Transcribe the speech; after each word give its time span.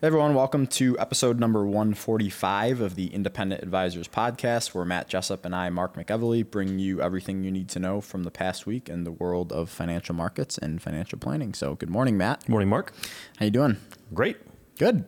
Hey 0.00 0.06
everyone, 0.06 0.34
welcome 0.34 0.66
to 0.68 0.98
episode 0.98 1.38
number 1.38 1.66
145 1.66 2.80
of 2.80 2.94
the 2.94 3.08
Independent 3.08 3.62
Advisors 3.62 4.08
Podcast, 4.08 4.68
where 4.68 4.86
Matt 4.86 5.08
Jessup 5.08 5.44
and 5.44 5.54
I, 5.54 5.68
Mark 5.68 5.94
McEvely, 5.94 6.50
bring 6.50 6.78
you 6.78 7.02
everything 7.02 7.44
you 7.44 7.50
need 7.50 7.68
to 7.68 7.78
know 7.78 8.00
from 8.00 8.22
the 8.22 8.30
past 8.30 8.64
week 8.64 8.88
in 8.88 9.04
the 9.04 9.10
world 9.12 9.52
of 9.52 9.68
financial 9.68 10.14
markets 10.14 10.56
and 10.56 10.80
financial 10.80 11.18
planning. 11.18 11.52
So, 11.52 11.74
good 11.74 11.90
morning, 11.90 12.16
Matt. 12.16 12.40
Good 12.40 12.48
morning, 12.48 12.70
Mark. 12.70 12.94
How 13.38 13.44
you 13.44 13.50
doing? 13.50 13.76
Great. 14.14 14.38
Good. 14.78 15.04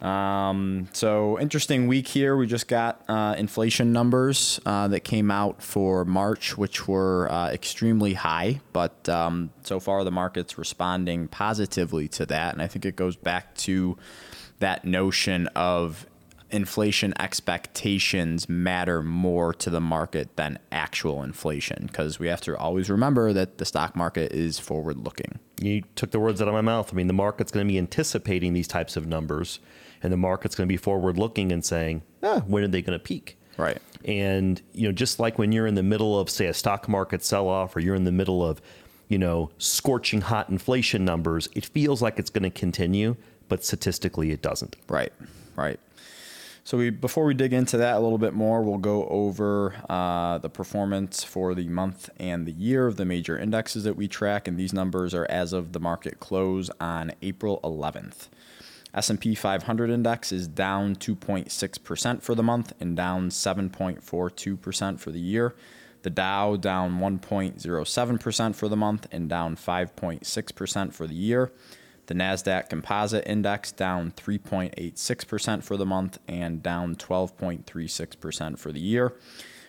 Um, 0.00 0.88
so 0.92 1.40
interesting 1.40 1.86
week 1.86 2.06
here. 2.06 2.36
We 2.36 2.46
just 2.46 2.68
got 2.68 3.02
uh, 3.08 3.34
inflation 3.38 3.92
numbers 3.92 4.60
uh, 4.66 4.88
that 4.88 5.00
came 5.00 5.30
out 5.30 5.62
for 5.62 6.04
March, 6.04 6.56
which 6.58 6.86
were 6.86 7.30
uh, 7.30 7.50
extremely 7.50 8.14
high. 8.14 8.60
But 8.72 9.08
um, 9.08 9.50
so 9.62 9.80
far, 9.80 10.04
the 10.04 10.10
market's 10.10 10.58
responding 10.58 11.28
positively 11.28 12.08
to 12.08 12.26
that, 12.26 12.52
and 12.52 12.62
I 12.62 12.66
think 12.66 12.84
it 12.84 12.96
goes 12.96 13.16
back 13.16 13.54
to 13.56 13.96
that 14.58 14.84
notion 14.84 15.46
of 15.48 16.06
inflation 16.50 17.12
expectations 17.18 18.48
matter 18.48 19.02
more 19.02 19.52
to 19.52 19.68
the 19.68 19.80
market 19.80 20.36
than 20.36 20.58
actual 20.70 21.22
inflation 21.22 21.86
because 21.86 22.20
we 22.20 22.28
have 22.28 22.40
to 22.40 22.56
always 22.56 22.88
remember 22.88 23.32
that 23.32 23.58
the 23.58 23.64
stock 23.64 23.96
market 23.96 24.32
is 24.32 24.58
forward 24.58 24.96
looking. 24.96 25.40
You 25.60 25.82
took 25.96 26.12
the 26.12 26.20
words 26.20 26.40
out 26.40 26.48
of 26.48 26.54
my 26.54 26.60
mouth. 26.60 26.90
I 26.92 26.96
mean, 26.96 27.08
the 27.08 27.12
market's 27.12 27.50
going 27.50 27.66
to 27.66 27.72
be 27.72 27.78
anticipating 27.78 28.52
these 28.52 28.68
types 28.68 28.96
of 28.96 29.06
numbers 29.06 29.58
and 30.06 30.12
the 30.12 30.16
market's 30.16 30.54
going 30.54 30.68
to 30.68 30.72
be 30.72 30.76
forward 30.76 31.18
looking 31.18 31.50
and 31.50 31.64
saying, 31.64 32.00
ah, 32.22 32.40
when 32.46 32.62
are 32.62 32.68
they 32.68 32.80
going 32.80 32.96
to 32.96 33.02
peak? 33.02 33.36
Right. 33.58 33.82
And 34.04 34.62
you 34.72 34.86
know, 34.86 34.92
just 34.92 35.18
like 35.18 35.36
when 35.36 35.50
you're 35.50 35.66
in 35.66 35.74
the 35.74 35.82
middle 35.82 36.16
of 36.16 36.30
say 36.30 36.46
a 36.46 36.54
stock 36.54 36.88
market 36.88 37.24
sell 37.24 37.48
off 37.48 37.74
or 37.74 37.80
you're 37.80 37.96
in 37.96 38.04
the 38.04 38.12
middle 38.12 38.48
of, 38.48 38.62
you 39.08 39.18
know, 39.18 39.50
scorching 39.58 40.20
hot 40.20 40.48
inflation 40.48 41.04
numbers, 41.04 41.48
it 41.56 41.66
feels 41.66 42.00
like 42.00 42.20
it's 42.20 42.30
going 42.30 42.44
to 42.44 42.50
continue, 42.50 43.16
but 43.48 43.64
statistically 43.64 44.30
it 44.30 44.42
doesn't. 44.42 44.76
Right. 44.88 45.12
Right. 45.56 45.80
So 46.62 46.78
we 46.78 46.90
before 46.90 47.24
we 47.24 47.34
dig 47.34 47.52
into 47.52 47.76
that 47.78 47.96
a 47.96 47.98
little 47.98 48.18
bit 48.18 48.32
more, 48.32 48.62
we'll 48.62 48.78
go 48.78 49.08
over 49.08 49.74
uh, 49.88 50.38
the 50.38 50.50
performance 50.50 51.24
for 51.24 51.52
the 51.52 51.66
month 51.66 52.10
and 52.20 52.46
the 52.46 52.52
year 52.52 52.86
of 52.86 52.96
the 52.96 53.04
major 53.04 53.36
indexes 53.36 53.82
that 53.82 53.96
we 53.96 54.06
track, 54.06 54.46
and 54.46 54.56
these 54.56 54.72
numbers 54.72 55.14
are 55.14 55.26
as 55.28 55.52
of 55.52 55.72
the 55.72 55.80
market 55.80 56.20
close 56.20 56.70
on 56.80 57.12
April 57.22 57.58
11th. 57.64 58.28
S&P 58.94 59.34
500 59.34 59.90
index 59.90 60.32
is 60.32 60.48
down 60.48 60.96
2.6% 60.96 62.22
for 62.22 62.34
the 62.34 62.42
month 62.42 62.72
and 62.80 62.96
down 62.96 63.28
7.42% 63.30 64.98
for 64.98 65.10
the 65.10 65.20
year. 65.20 65.54
The 66.02 66.10
Dow 66.10 66.56
down 66.56 66.98
1.07% 67.00 68.54
for 68.54 68.68
the 68.68 68.76
month 68.76 69.06
and 69.10 69.28
down 69.28 69.56
5.6% 69.56 70.92
for 70.92 71.06
the 71.06 71.14
year. 71.14 71.52
The 72.06 72.14
Nasdaq 72.14 72.68
Composite 72.68 73.26
Index 73.26 73.72
down 73.72 74.12
3.86% 74.12 75.64
for 75.64 75.76
the 75.76 75.86
month 75.86 76.18
and 76.28 76.62
down 76.62 76.94
12.36% 76.94 78.58
for 78.58 78.70
the 78.70 78.80
year. 78.80 79.14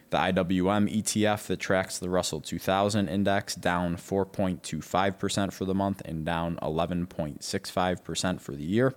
The 0.09 0.17
IWM 0.17 0.89
ETF 0.89 1.47
that 1.47 1.59
tracks 1.59 1.99
the 1.99 2.09
Russell 2.09 2.39
2000 2.39 3.09
index 3.09 3.55
down 3.55 3.97
4.25% 3.97 5.51
for 5.51 5.65
the 5.65 5.75
month 5.75 6.01
and 6.05 6.25
down 6.25 6.57
11.65% 6.61 8.39
for 8.39 8.55
the 8.55 8.63
year. 8.63 8.95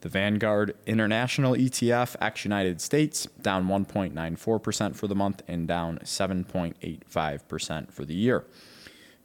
The 0.00 0.08
Vanguard 0.08 0.74
International 0.86 1.54
ETF 1.54 2.16
ex 2.20 2.44
United 2.44 2.80
States 2.80 3.26
down 3.42 3.66
1.94% 3.66 4.96
for 4.96 5.06
the 5.06 5.14
month 5.14 5.42
and 5.46 5.68
down 5.68 5.98
7.85% 5.98 7.92
for 7.92 8.04
the 8.04 8.14
year. 8.14 8.44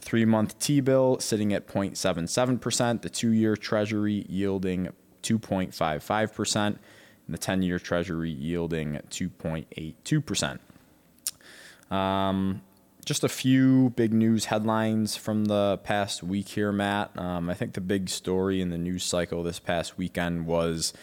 Three 0.01 0.25
month 0.25 0.59
T 0.59 0.81
bill 0.81 1.19
sitting 1.19 1.53
at 1.53 1.67
0.77%, 1.67 3.01
the 3.01 3.09
two 3.09 3.31
year 3.31 3.55
Treasury 3.55 4.25
yielding 4.27 4.89
2.55%, 5.21 6.55
and 6.65 6.77
the 7.29 7.37
10 7.37 7.61
year 7.61 7.79
Treasury 7.79 8.31
yielding 8.31 8.99
2.82%. 9.09 10.59
Um, 11.93 12.61
just 13.05 13.23
a 13.23 13.29
few 13.29 13.91
big 13.91 14.13
news 14.13 14.45
headlines 14.45 15.15
from 15.15 15.45
the 15.45 15.79
past 15.83 16.23
week 16.23 16.47
here, 16.49 16.71
Matt. 16.71 17.17
Um, 17.17 17.49
I 17.49 17.53
think 17.53 17.73
the 17.73 17.81
big 17.81 18.09
story 18.09 18.61
in 18.61 18.69
the 18.69 18.77
news 18.77 19.03
cycle 19.03 19.43
this 19.43 19.59
past 19.59 19.97
weekend 19.97 20.45
was 20.45 20.93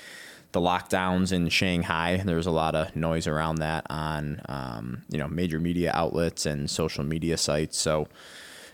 the 0.53 0.61
lockdowns 0.61 1.33
in 1.33 1.49
Shanghai. 1.49 2.17
There 2.25 2.37
was 2.37 2.47
a 2.47 2.51
lot 2.51 2.75
of 2.75 2.97
noise 2.97 3.27
around 3.27 3.57
that 3.57 3.87
on 3.91 4.41
um, 4.49 5.03
you 5.11 5.19
know 5.19 5.29
major 5.29 5.61
media 5.61 5.93
outlets 5.95 6.47
and 6.47 6.69
social 6.71 7.05
media 7.05 7.37
sites. 7.37 7.79
So 7.79 8.09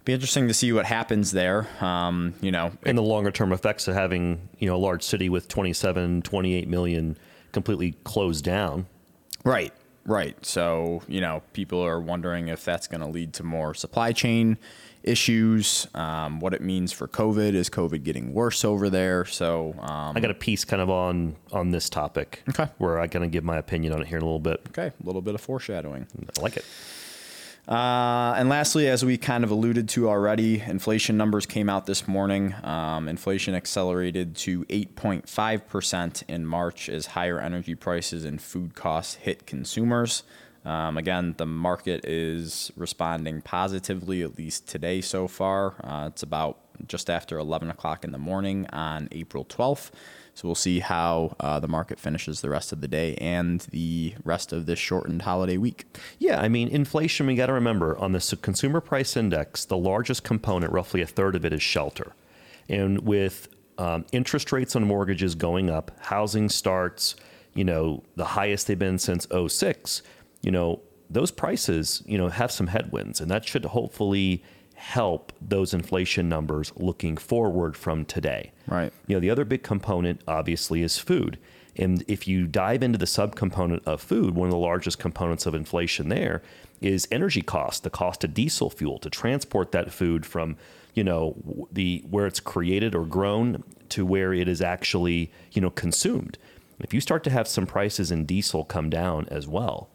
be 0.05 0.13
interesting 0.13 0.47
to 0.49 0.55
see 0.55 0.73
what 0.73 0.87
happens 0.87 1.33
there. 1.33 1.67
Um, 1.85 2.35
you 2.41 2.53
know, 2.53 2.73
and 2.85 2.97
the 2.97 3.03
longer 3.03 3.33
term 3.33 3.53
effects 3.53 3.89
of 3.89 3.95
having 3.95 4.49
you 4.59 4.69
know 4.69 4.77
a 4.77 4.79
large 4.79 5.03
city 5.03 5.29
with 5.29 5.49
27, 5.49 6.23
28 6.23 6.69
million 6.69 7.19
completely 7.53 7.93
closed 8.05 8.45
down. 8.45 8.87
Right. 9.45 9.73
Right. 10.07 10.45
So, 10.47 11.03
you 11.09 11.21
know, 11.21 11.43
people 11.53 11.85
are 11.85 12.01
wondering 12.01 12.49
if 12.49 12.65
that's 12.65 12.87
going 12.87 13.01
to 13.01 13.09
lead 13.09 13.35
to 13.35 13.43
more 13.43 13.75
supply 13.75 14.13
chain 14.13 14.57
issues, 15.03 15.87
um, 15.95 16.41
what 16.41 16.55
it 16.55 16.63
means 16.63 16.93
for 16.93 17.09
COVID. 17.09 17.55
Is 17.55 17.69
COVID 17.69 18.05
getting 18.05 18.33
worse 18.33 18.65
over 18.65 18.89
there? 18.89 19.25
So, 19.25 19.75
um, 19.81 20.17
I 20.17 20.21
got 20.21 20.31
a 20.31 20.35
piece 20.35 20.65
kind 20.65 20.81
of 20.81 20.91
on 20.91 21.37
on 21.53 21.71
this 21.71 21.91
topic. 21.91 22.43
Okay. 22.49 22.69
Where 22.79 23.01
I 23.01 23.09
kind 23.09 23.25
of 23.25 23.31
give 23.33 23.45
my 23.45 23.57
opinion 23.57 23.93
on 23.93 24.03
it 24.03 24.09
here 24.09 24.19
in 24.19 24.23
a 24.23 24.27
little 24.27 24.39
bit. 24.39 24.61
Okay. 24.69 24.87
A 24.87 25.07
little 25.07 25.23
bit 25.23 25.35
of 25.35 25.41
foreshadowing. 25.41 26.07
I 26.39 26.41
like 26.41 26.57
it. 26.57 26.65
Uh, 27.69 28.35
and 28.37 28.49
lastly, 28.49 28.89
as 28.89 29.05
we 29.05 29.19
kind 29.19 29.43
of 29.43 29.51
alluded 29.51 29.89
to 29.89 30.09
already, 30.09 30.61
inflation 30.61 31.17
numbers 31.17 31.47
came 31.47 31.69
out 31.69 31.87
this 31.87 32.07
morning. 32.07 32.55
Um, 32.63 33.09
inflation 33.09 33.57
accelerated 33.57 34.37
to 34.37 34.65
8.5% 34.67 36.23
in 36.29 36.47
March 36.47 36.89
as 36.89 37.07
higher 37.07 37.41
energy 37.41 37.75
prices 37.75 38.25
and 38.25 38.41
food 38.41 38.77
costs 38.77 39.17
hit 39.17 39.47
consumers. 39.47 40.23
Um, 40.65 40.97
again, 40.97 41.35
the 41.39 41.47
market 41.47 42.05
is 42.05 42.71
responding 42.77 43.41
positively, 43.41 44.23
at 44.23 44.39
least 44.39 44.69
today 44.69 45.01
so 45.01 45.27
far. 45.27 45.75
Uh, 45.83 46.09
it's 46.09 46.23
about 46.23 46.59
just 46.87 47.11
after 47.11 47.39
11 47.39 47.71
o'clock 47.71 48.05
in 48.05 48.13
the 48.13 48.19
morning 48.19 48.67
on 48.73 49.09
April 49.11 49.45
12th. 49.45 49.91
So 50.37 50.47
we'll 50.47 50.55
see 50.55 50.81
how 50.81 51.35
uh, 51.41 51.61
the 51.61 51.67
market 51.67 51.99
finishes 51.99 52.43
the 52.43 52.51
rest 52.51 52.71
of 52.71 52.83
the 52.83 52.89
day 52.89 53.15
and 53.15 53.63
the 53.71 54.17
rest 54.23 54.53
of 54.53 54.67
this 54.67 54.79
shortened 54.79 55.23
holiday 55.23 55.57
week. 55.57 55.87
Yeah, 56.19 56.39
I 56.39 56.49
mean, 56.49 56.69
inflation, 56.69 57.27
we 57.27 57.37
got 57.37 57.47
to 57.47 57.55
remember 57.55 57.97
on 57.97 58.13
the 58.13 58.39
consumer 58.43 58.83
price 58.83 59.17
index, 59.17 59.65
the 59.65 59.79
largest 59.79 60.25
component, 60.25 60.75
roughly 60.75 61.01
a 61.01 61.07
third 61.07 61.37
of 61.37 61.47
it, 61.47 61.55
is 61.55 61.63
shelter. 61.63 62.13
And 62.69 62.99
with 62.99 63.49
um, 63.79 64.05
interest 64.13 64.53
rates 64.53 64.77
on 64.77 64.85
mortgages 64.85 65.35
going 65.35 65.71
up, 65.71 65.91
housing 66.01 66.51
starts, 66.51 67.17
you 67.55 67.65
know, 67.65 68.03
the 68.17 68.27
highest 68.27 68.67
they've 68.67 68.79
been 68.79 68.99
since 68.99 69.27
06, 69.33 70.03
you 70.43 70.51
know, 70.51 70.83
those 71.09 71.31
prices, 71.31 72.03
you 72.05 72.19
know, 72.19 72.29
have 72.29 72.53
some 72.53 72.67
headwinds. 72.67 73.23
And 73.23 73.31
that 73.31 73.47
should 73.47 73.65
hopefully 73.65 74.45
help 74.77 75.33
those 75.41 75.75
inflation 75.75 76.29
numbers 76.29 76.73
looking 76.77 77.17
forward 77.17 77.77
from 77.77 78.05
today. 78.05 78.53
Right. 78.67 78.93
You 79.07 79.17
know, 79.17 79.21
the 79.21 79.31
other 79.31 79.45
big 79.45 79.63
component 79.63 80.21
obviously 80.29 80.83
is 80.83 80.99
food. 80.99 81.39
And 81.77 82.05
if 82.09 82.29
you 82.29 82.47
dive 82.47 82.83
into 82.83 82.99
the 82.99 83.07
subcomponent 83.07 83.83
of 83.85 84.01
food, 84.01 84.35
one 84.35 84.49
of 84.49 84.53
the 84.53 84.59
largest 84.59 84.99
components 84.99 85.47
of 85.47 85.55
inflation 85.55 86.09
there 86.09 86.43
is 86.81 87.09
energy 87.11 87.43
cost, 87.43 87.83
the 87.83 87.91
cost 87.91 88.23
of 88.25 88.35
diesel 88.35 88.71
fuel 88.71 88.99
to 88.99 89.11
transport 89.11 89.73
that 89.73 89.93
food 89.93 90.25
from, 90.25 90.57
you 90.95 91.05
know, 91.05 91.67
the 91.73 92.05
where 92.09 92.27
it's 92.27 92.41
created 92.41 92.95
or 92.95 93.05
grown 93.05 93.63
to 93.91 94.05
where 94.05 94.33
it 94.33 94.49
is 94.49 94.61
actually, 94.61 95.33
you 95.53 95.61
know, 95.61 95.71
consumed. 95.71 96.39
If 96.81 96.93
you 96.93 97.01
start 97.01 97.25
to 97.25 97.31
have 97.31 97.49
some 97.49 97.67
prices 97.67 98.11
in 98.11 98.27
diesel 98.27 98.65
come 98.65 98.91
down 98.91 99.27
as 99.31 99.49
well, 99.49 99.89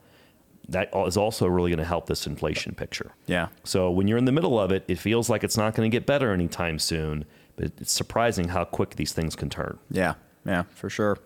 that 0.71 0.89
is 1.07 1.17
also 1.17 1.47
really 1.47 1.69
going 1.69 1.79
to 1.79 1.85
help 1.85 2.07
this 2.07 2.25
inflation 2.27 2.75
picture. 2.75 3.11
Yeah. 3.27 3.47
So 3.63 3.91
when 3.91 4.07
you're 4.07 4.17
in 4.17 4.25
the 4.25 4.31
middle 4.31 4.59
of 4.59 4.71
it, 4.71 4.83
it 4.87 4.97
feels 4.97 5.29
like 5.29 5.43
it's 5.43 5.57
not 5.57 5.75
going 5.75 5.89
to 5.89 5.95
get 5.95 6.05
better 6.05 6.31
anytime 6.33 6.79
soon. 6.79 7.25
But 7.55 7.71
it's 7.79 7.91
surprising 7.91 8.49
how 8.49 8.63
quick 8.65 8.95
these 8.95 9.13
things 9.13 9.35
can 9.35 9.49
turn. 9.49 9.77
Yeah. 9.89 10.13
Yeah, 10.45 10.63
for 10.73 10.89
sure. 10.89 11.17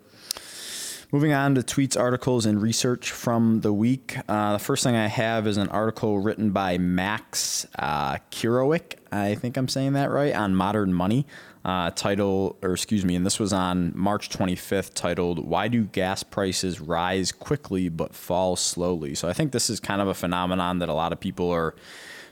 Moving 1.11 1.33
on 1.33 1.55
to 1.55 1.61
tweets, 1.61 1.97
articles, 1.97 2.45
and 2.45 2.61
research 2.61 3.11
from 3.11 3.61
the 3.61 3.71
week. 3.71 4.17
Uh, 4.27 4.53
the 4.53 4.59
first 4.59 4.83
thing 4.83 4.95
I 4.95 5.07
have 5.07 5.47
is 5.47 5.55
an 5.55 5.69
article 5.69 6.19
written 6.19 6.49
by 6.49 6.77
Max 6.77 7.65
uh, 7.77 8.17
Kirouac. 8.31 8.95
I 9.11 9.35
think 9.35 9.55
I'm 9.55 9.67
saying 9.67 9.93
that 9.93 10.09
right 10.09 10.33
on 10.35 10.55
Modern 10.55 10.93
Money. 10.93 11.25
Uh, 11.65 11.89
title, 11.89 12.55
or 12.61 12.73
excuse 12.73 13.03
me, 13.03 13.15
and 13.15 13.25
this 13.25 13.39
was 13.39 13.51
on 13.51 13.91
March 13.95 14.29
25th, 14.29 14.93
titled 14.93 15.43
"Why 15.43 15.67
Do 15.67 15.85
Gas 15.85 16.21
Prices 16.21 16.79
Rise 16.79 17.31
Quickly 17.31 17.89
but 17.89 18.13
Fall 18.13 18.55
Slowly?" 18.55 19.15
So 19.15 19.27
I 19.27 19.33
think 19.33 19.51
this 19.51 19.67
is 19.71 19.79
kind 19.79 19.99
of 19.99 20.07
a 20.07 20.13
phenomenon 20.13 20.77
that 20.79 20.89
a 20.89 20.93
lot 20.93 21.11
of 21.11 21.19
people 21.19 21.49
are 21.49 21.73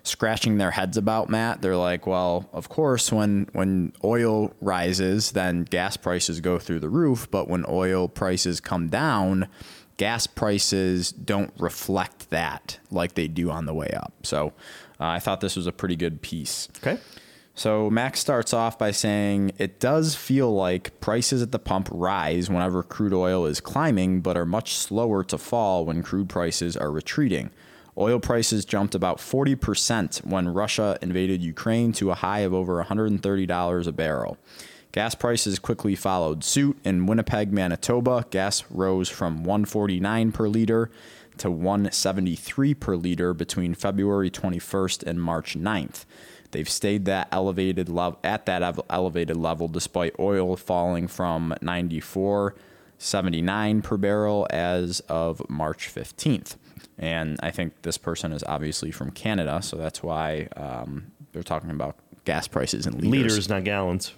scratching 0.03 0.59
their 0.59 0.69
heads 0.69 0.97
about. 0.97 1.29
Matt, 1.29 1.63
they're 1.63 1.75
like, 1.75 2.05
"Well, 2.05 2.47
of 2.53 2.69
course, 2.69 3.11
when 3.11 3.49
when 3.53 3.93
oil 4.03 4.53
rises, 4.61 5.31
then 5.31 5.63
gas 5.63 5.97
prices 5.97 6.39
go 6.39 6.59
through 6.59 6.81
the 6.81 6.89
roof, 6.89 7.27
but 7.31 7.49
when 7.49 7.65
oil 7.67 8.07
prices 8.07 8.61
come 8.61 8.87
down." 8.87 9.47
Gas 9.97 10.25
prices 10.25 11.11
don't 11.11 11.53
reflect 11.59 12.31
that 12.31 12.79
like 12.89 13.13
they 13.13 13.27
do 13.27 13.51
on 13.51 13.67
the 13.67 13.75
way 13.75 13.91
up. 13.95 14.11
So 14.23 14.47
uh, 14.99 15.05
I 15.05 15.19
thought 15.19 15.39
this 15.39 15.55
was 15.55 15.67
a 15.67 15.71
pretty 15.71 15.95
good 15.95 16.23
piece. 16.23 16.67
Okay. 16.77 16.99
So 17.55 17.89
Max 17.89 18.19
starts 18.19 18.51
off 18.51 18.79
by 18.79 18.91
saying 18.91 19.51
it 19.59 19.79
does 19.79 20.15
feel 20.15 20.53
like 20.53 20.99
prices 20.99 21.43
at 21.43 21.51
the 21.51 21.59
pump 21.59 21.87
rise 21.91 22.49
whenever 22.49 22.81
crude 22.81 23.13
oil 23.13 23.45
is 23.45 23.61
climbing, 23.61 24.21
but 24.21 24.35
are 24.35 24.45
much 24.45 24.73
slower 24.73 25.23
to 25.25 25.37
fall 25.37 25.85
when 25.85 26.01
crude 26.01 26.29
prices 26.29 26.75
are 26.75 26.91
retreating. 26.91 27.51
Oil 27.95 28.19
prices 28.19 28.65
jumped 28.65 28.95
about 28.95 29.19
40% 29.19 30.25
when 30.25 30.49
Russia 30.49 30.97
invaded 31.03 31.43
Ukraine 31.43 31.91
to 31.93 32.09
a 32.09 32.15
high 32.15 32.39
of 32.39 32.53
over 32.55 32.83
$130 32.83 33.87
a 33.87 33.91
barrel. 33.91 34.37
Gas 34.91 35.13
prices 35.13 35.59
quickly 35.59 35.95
followed 35.95 36.43
suit. 36.43 36.77
In 36.83 37.05
Winnipeg, 37.05 37.51
Manitoba, 37.51 38.25
gas 38.31 38.63
rose 38.71 39.09
from 39.09 39.43
149 39.43 40.31
per 40.31 40.47
liter 40.47 40.89
to 41.37 41.51
173 41.51 42.73
per 42.73 42.95
liter 42.95 43.33
between 43.33 43.75
February 43.75 44.31
21st 44.31 45.03
and 45.03 45.21
March 45.21 45.55
9th. 45.55 46.05
They've 46.53 46.69
stayed 46.69 47.03
that 47.05 47.27
elevated 47.31 47.89
level 47.89 48.19
at 48.23 48.45
that 48.45 48.77
elevated 48.89 49.35
level 49.35 49.67
despite 49.67 50.15
oil 50.19 50.55
falling 50.55 51.07
from 51.07 51.55
94.79 51.61 53.83
per 53.83 53.97
barrel 53.97 54.47
as 54.49 55.01
of 55.01 55.47
March 55.49 55.93
15th. 55.93 56.55
And 56.97 57.37
I 57.41 57.51
think 57.51 57.81
this 57.81 57.97
person 57.97 58.31
is 58.31 58.43
obviously 58.43 58.91
from 58.91 59.11
Canada, 59.11 59.61
so 59.61 59.75
that's 59.77 60.01
why 60.01 60.47
um, 60.55 61.11
they're 61.31 61.43
talking 61.43 61.71
about 61.71 61.97
gas 62.25 62.47
prices 62.47 62.85
in 62.85 62.99
liters. 62.99 63.11
Liters, 63.11 63.49
not 63.49 63.63
gallons. 63.63 64.13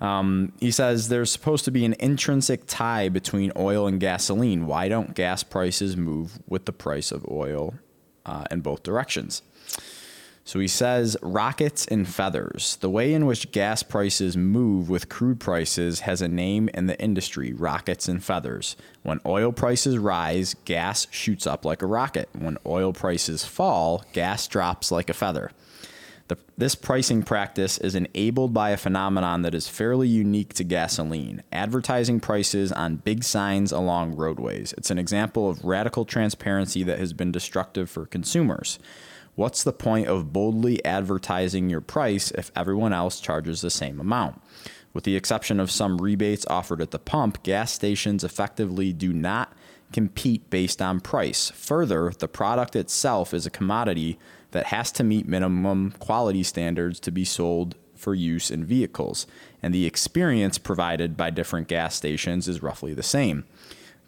Um, 0.00 0.52
he 0.58 0.72
says 0.72 1.08
there's 1.08 1.30
supposed 1.30 1.64
to 1.64 1.70
be 1.70 1.84
an 1.84 1.94
intrinsic 2.00 2.62
tie 2.66 3.08
between 3.08 3.52
oil 3.56 3.86
and 3.86 4.00
gasoline. 4.00 4.66
Why 4.66 4.88
don't 4.88 5.14
gas 5.14 5.44
prices 5.44 5.96
move 5.96 6.40
with 6.48 6.64
the 6.64 6.72
price 6.72 7.12
of 7.12 7.24
oil 7.30 7.74
uh, 8.26 8.46
in 8.50 8.62
both 8.62 8.82
directions? 8.82 9.42
So 10.44 10.58
he 10.58 10.66
says 10.66 11.16
rockets 11.22 11.86
and 11.86 12.06
feathers. 12.06 12.76
The 12.80 12.90
way 12.90 13.14
in 13.14 13.26
which 13.26 13.52
gas 13.52 13.82
prices 13.82 14.36
move 14.36 14.90
with 14.90 15.08
crude 15.08 15.38
prices 15.38 16.00
has 16.00 16.20
a 16.20 16.28
name 16.28 16.68
in 16.74 16.86
the 16.86 17.00
industry 17.00 17.52
rockets 17.52 18.08
and 18.08 18.22
feathers. 18.22 18.76
When 19.02 19.20
oil 19.24 19.52
prices 19.52 19.98
rise, 19.98 20.54
gas 20.64 21.06
shoots 21.10 21.46
up 21.46 21.64
like 21.64 21.80
a 21.80 21.86
rocket. 21.86 22.28
When 22.36 22.58
oil 22.66 22.92
prices 22.92 23.44
fall, 23.44 24.04
gas 24.12 24.48
drops 24.48 24.90
like 24.90 25.08
a 25.08 25.14
feather. 25.14 25.52
The, 26.26 26.38
this 26.56 26.74
pricing 26.74 27.22
practice 27.22 27.78
is 27.78 27.94
enabled 27.94 28.52
by 28.52 28.70
a 28.70 28.76
phenomenon 28.76 29.42
that 29.42 29.54
is 29.54 29.68
fairly 29.68 30.08
unique 30.08 30.54
to 30.54 30.64
gasoline 30.64 31.42
advertising 31.52 32.20
prices 32.20 32.72
on 32.72 32.96
big 32.96 33.22
signs 33.22 33.70
along 33.70 34.16
roadways. 34.16 34.72
It's 34.78 34.90
an 34.90 34.98
example 34.98 35.48
of 35.50 35.64
radical 35.64 36.04
transparency 36.04 36.82
that 36.84 36.98
has 36.98 37.12
been 37.12 37.32
destructive 37.32 37.90
for 37.90 38.06
consumers. 38.06 38.78
What's 39.34 39.64
the 39.64 39.72
point 39.72 40.08
of 40.08 40.32
boldly 40.32 40.84
advertising 40.84 41.70
your 41.70 41.80
price 41.80 42.30
if 42.32 42.52
everyone 42.54 42.92
else 42.92 43.18
charges 43.18 43.60
the 43.60 43.70
same 43.70 43.98
amount? 43.98 44.42
With 44.92 45.04
the 45.04 45.16
exception 45.16 45.58
of 45.58 45.70
some 45.70 45.98
rebates 45.98 46.46
offered 46.48 46.82
at 46.82 46.90
the 46.90 46.98
pump, 46.98 47.42
gas 47.42 47.72
stations 47.72 48.24
effectively 48.24 48.92
do 48.92 49.12
not 49.12 49.54
compete 49.90 50.50
based 50.50 50.82
on 50.82 51.00
price. 51.00 51.50
Further, 51.50 52.12
the 52.18 52.28
product 52.28 52.76
itself 52.76 53.32
is 53.32 53.46
a 53.46 53.50
commodity 53.50 54.18
that 54.50 54.66
has 54.66 54.92
to 54.92 55.04
meet 55.04 55.26
minimum 55.26 55.92
quality 55.98 56.42
standards 56.42 57.00
to 57.00 57.10
be 57.10 57.24
sold 57.24 57.74
for 57.94 58.14
use 58.14 58.50
in 58.50 58.64
vehicles, 58.64 59.26
and 59.62 59.72
the 59.72 59.86
experience 59.86 60.58
provided 60.58 61.16
by 61.16 61.30
different 61.30 61.68
gas 61.68 61.94
stations 61.94 62.48
is 62.48 62.62
roughly 62.62 62.92
the 62.92 63.02
same. 63.02 63.44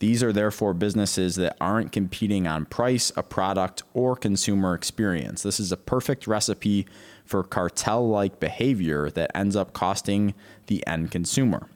These 0.05 0.23
are 0.23 0.35
therefore 0.35 0.75
businesses 0.75 1.37
that 1.37 1.57
aren't 1.63 1.91
competing 1.91 2.47
on 2.47 2.67
price, 2.67 3.11
a 3.17 3.23
product, 3.23 3.85
or 3.95 4.17
consumer 4.17 4.75
experience. 4.75 5.43
This 5.43 5.59
is 5.59 5.73
a 5.73 5.79
perfect 5.79 6.27
recipe 6.27 6.87
for 7.25 7.43
cartel 7.43 8.07
like 8.07 8.39
behavior 8.39 9.09
that 9.13 9.35
ends 9.35 9.57
up 9.57 9.73
costing 9.73 10.35
the 10.67 10.87
end 10.87 11.11
consumer. 11.11 11.71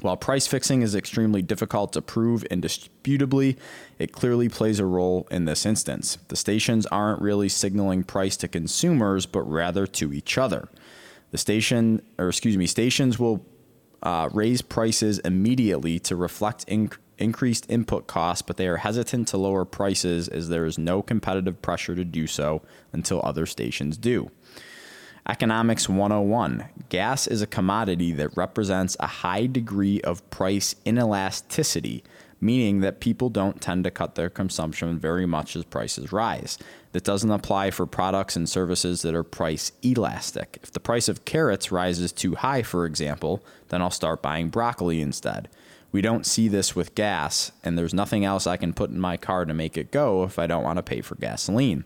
While 0.00 0.16
price 0.16 0.48
fixing 0.48 0.82
is 0.82 0.96
extremely 0.96 1.40
difficult 1.40 1.92
to 1.92 2.02
prove 2.02 2.42
indisputably, 2.46 3.56
it 3.96 4.10
clearly 4.10 4.48
plays 4.48 4.80
a 4.80 4.84
role 4.84 5.28
in 5.30 5.44
this 5.44 5.64
instance. 5.64 6.18
The 6.26 6.34
stations 6.34 6.86
aren't 6.86 7.22
really 7.22 7.48
signaling 7.48 8.02
price 8.02 8.36
to 8.38 8.48
consumers, 8.48 9.24
but 9.24 9.42
rather 9.42 9.86
to 9.86 10.12
each 10.12 10.36
other. 10.36 10.68
The 11.30 11.38
station, 11.38 12.02
or 12.18 12.28
excuse 12.28 12.56
me, 12.56 12.66
stations 12.66 13.20
will 13.20 13.46
uh, 14.02 14.30
raise 14.32 14.62
prices 14.62 15.20
immediately 15.20 16.00
to 16.00 16.16
reflect 16.16 16.66
inc- 16.66 16.96
increased 17.22 17.70
input 17.70 18.06
costs, 18.06 18.42
but 18.42 18.56
they 18.56 18.66
are 18.66 18.78
hesitant 18.78 19.28
to 19.28 19.36
lower 19.36 19.64
prices 19.64 20.28
as 20.28 20.48
there 20.48 20.66
is 20.66 20.76
no 20.76 21.02
competitive 21.02 21.62
pressure 21.62 21.94
to 21.94 22.04
do 22.04 22.26
so 22.26 22.62
until 22.92 23.20
other 23.24 23.46
stations 23.46 23.96
do. 23.96 24.30
Economics 25.28 25.88
101 25.88 26.64
Gas 26.88 27.28
is 27.28 27.42
a 27.42 27.46
commodity 27.46 28.12
that 28.12 28.36
represents 28.36 28.96
a 28.98 29.06
high 29.06 29.46
degree 29.46 30.00
of 30.00 30.28
price 30.30 30.74
inelasticity, 30.84 32.02
meaning 32.40 32.80
that 32.80 32.98
people 32.98 33.30
don't 33.30 33.60
tend 33.60 33.84
to 33.84 33.90
cut 33.90 34.16
their 34.16 34.28
consumption 34.28 34.98
very 34.98 35.24
much 35.24 35.54
as 35.54 35.64
prices 35.64 36.10
rise. 36.10 36.58
That 36.90 37.04
doesn't 37.04 37.30
apply 37.30 37.70
for 37.70 37.86
products 37.86 38.34
and 38.34 38.48
services 38.48 39.02
that 39.02 39.14
are 39.14 39.22
price 39.22 39.70
elastic. 39.82 40.58
If 40.60 40.72
the 40.72 40.80
price 40.80 41.08
of 41.08 41.24
carrots 41.24 41.70
rises 41.70 42.10
too 42.10 42.34
high, 42.34 42.62
for 42.62 42.84
example, 42.84 43.44
then 43.68 43.80
I'll 43.80 43.90
start 43.90 44.22
buying 44.22 44.48
broccoli 44.48 45.00
instead. 45.00 45.48
We 45.92 46.00
don't 46.00 46.26
see 46.26 46.48
this 46.48 46.74
with 46.74 46.94
gas, 46.94 47.52
and 47.62 47.76
there's 47.76 47.92
nothing 47.92 48.24
else 48.24 48.46
I 48.46 48.56
can 48.56 48.72
put 48.72 48.90
in 48.90 48.98
my 48.98 49.18
car 49.18 49.44
to 49.44 49.52
make 49.52 49.76
it 49.76 49.90
go 49.90 50.24
if 50.24 50.38
I 50.38 50.46
don't 50.46 50.64
want 50.64 50.78
to 50.78 50.82
pay 50.82 51.02
for 51.02 51.14
gasoline. 51.16 51.84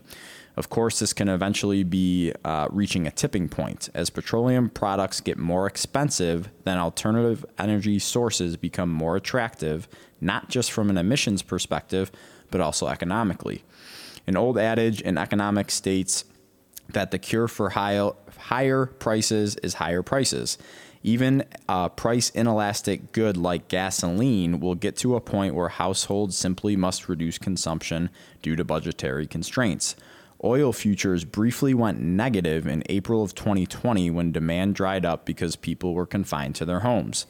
Of 0.55 0.71
course, 0.71 0.99
this 0.99 1.13
can 1.13 1.27
eventually 1.27 1.83
be 1.83 2.33
uh, 2.43 2.67
reaching 2.71 3.05
a 3.05 3.11
tipping 3.11 3.47
point. 3.47 3.89
As 3.93 4.09
petroleum 4.09 4.69
products 4.69 5.21
get 5.21 5.37
more 5.37 5.67
expensive, 5.67 6.49
then 6.63 6.79
alternative 6.79 7.45
energy 7.59 7.99
sources 7.99 8.57
become 8.57 8.89
more 8.89 9.15
attractive, 9.17 9.87
not 10.19 10.49
just 10.49 10.71
from 10.71 10.89
an 10.89 10.97
emissions 10.97 11.43
perspective, 11.43 12.11
but 12.49 12.59
also 12.59 12.87
economically. 12.87 13.63
An 14.25 14.35
old 14.35 14.57
adage 14.57 14.99
in 15.01 15.17
economics 15.17 15.75
states 15.75 16.25
that 16.89 17.11
the 17.11 17.19
cure 17.19 17.47
for 17.47 17.69
high, 17.69 18.09
higher 18.39 18.85
prices 18.85 19.57
is 19.57 19.75
higher 19.75 20.01
prices. 20.01 20.57
Even 21.07 21.45
a 21.69 21.89
price 21.89 22.31
inelastic 22.31 23.13
good 23.13 23.37
like 23.37 23.69
gasoline 23.69 24.59
will 24.59 24.75
get 24.75 24.97
to 24.97 25.15
a 25.15 25.21
point 25.21 25.55
where 25.55 25.69
households 25.69 26.37
simply 26.37 26.75
must 26.75 27.07
reduce 27.07 27.37
consumption 27.37 28.09
due 28.41 28.57
to 28.57 28.65
budgetary 28.65 29.25
constraints. 29.25 29.95
Oil 30.43 30.73
futures 30.73 31.23
briefly 31.23 31.73
went 31.73 32.01
negative 32.01 32.67
in 32.67 32.83
April 32.89 33.23
of 33.23 33.33
2020 33.35 34.11
when 34.11 34.33
demand 34.33 34.75
dried 34.75 35.05
up 35.05 35.23
because 35.23 35.55
people 35.55 35.93
were 35.93 36.05
confined 36.05 36.55
to 36.55 36.65
their 36.65 36.81
homes. 36.81 37.25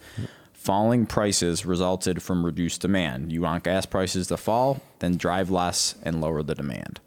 Falling 0.53 1.05
prices 1.05 1.63
resulted 1.63 2.23
from 2.23 2.43
reduced 2.43 2.81
demand. 2.81 3.31
You 3.31 3.43
want 3.43 3.63
gas 3.63 3.85
prices 3.85 4.25
to 4.29 4.37
fall, 4.37 4.81
then 4.97 5.17
drive 5.17 5.51
less 5.51 5.93
and 6.01 6.19
lower 6.19 6.41
the 6.41 6.55
demand. 6.55 6.99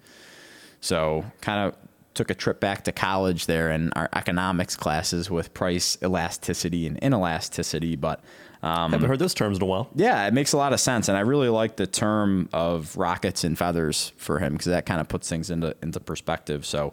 So, 0.80 1.24
kind 1.40 1.66
of 1.66 1.89
took 2.14 2.30
a 2.30 2.34
trip 2.34 2.60
back 2.60 2.84
to 2.84 2.92
college 2.92 3.46
there 3.46 3.70
in 3.70 3.92
our 3.94 4.08
economics 4.14 4.76
classes 4.76 5.30
with 5.30 5.54
price 5.54 5.96
elasticity 6.02 6.86
and 6.86 7.00
inelasticity, 7.00 7.98
but 7.98 8.20
um, 8.62 8.92
haven't 8.92 9.08
heard 9.08 9.18
those 9.18 9.34
terms 9.34 9.56
in 9.56 9.62
a 9.62 9.66
while. 9.66 9.88
Yeah, 9.94 10.26
it 10.26 10.34
makes 10.34 10.52
a 10.52 10.56
lot 10.56 10.72
of 10.72 10.80
sense, 10.80 11.08
and 11.08 11.16
I 11.16 11.20
really 11.20 11.48
like 11.48 11.76
the 11.76 11.86
term 11.86 12.48
of 12.52 12.96
rockets 12.96 13.42
and 13.44 13.56
feathers 13.56 14.12
for 14.16 14.38
him 14.38 14.52
because 14.52 14.66
that 14.66 14.84
kind 14.84 15.00
of 15.00 15.08
puts 15.08 15.28
things 15.28 15.50
into 15.50 15.74
into 15.82 15.98
perspective. 16.00 16.66
So, 16.66 16.92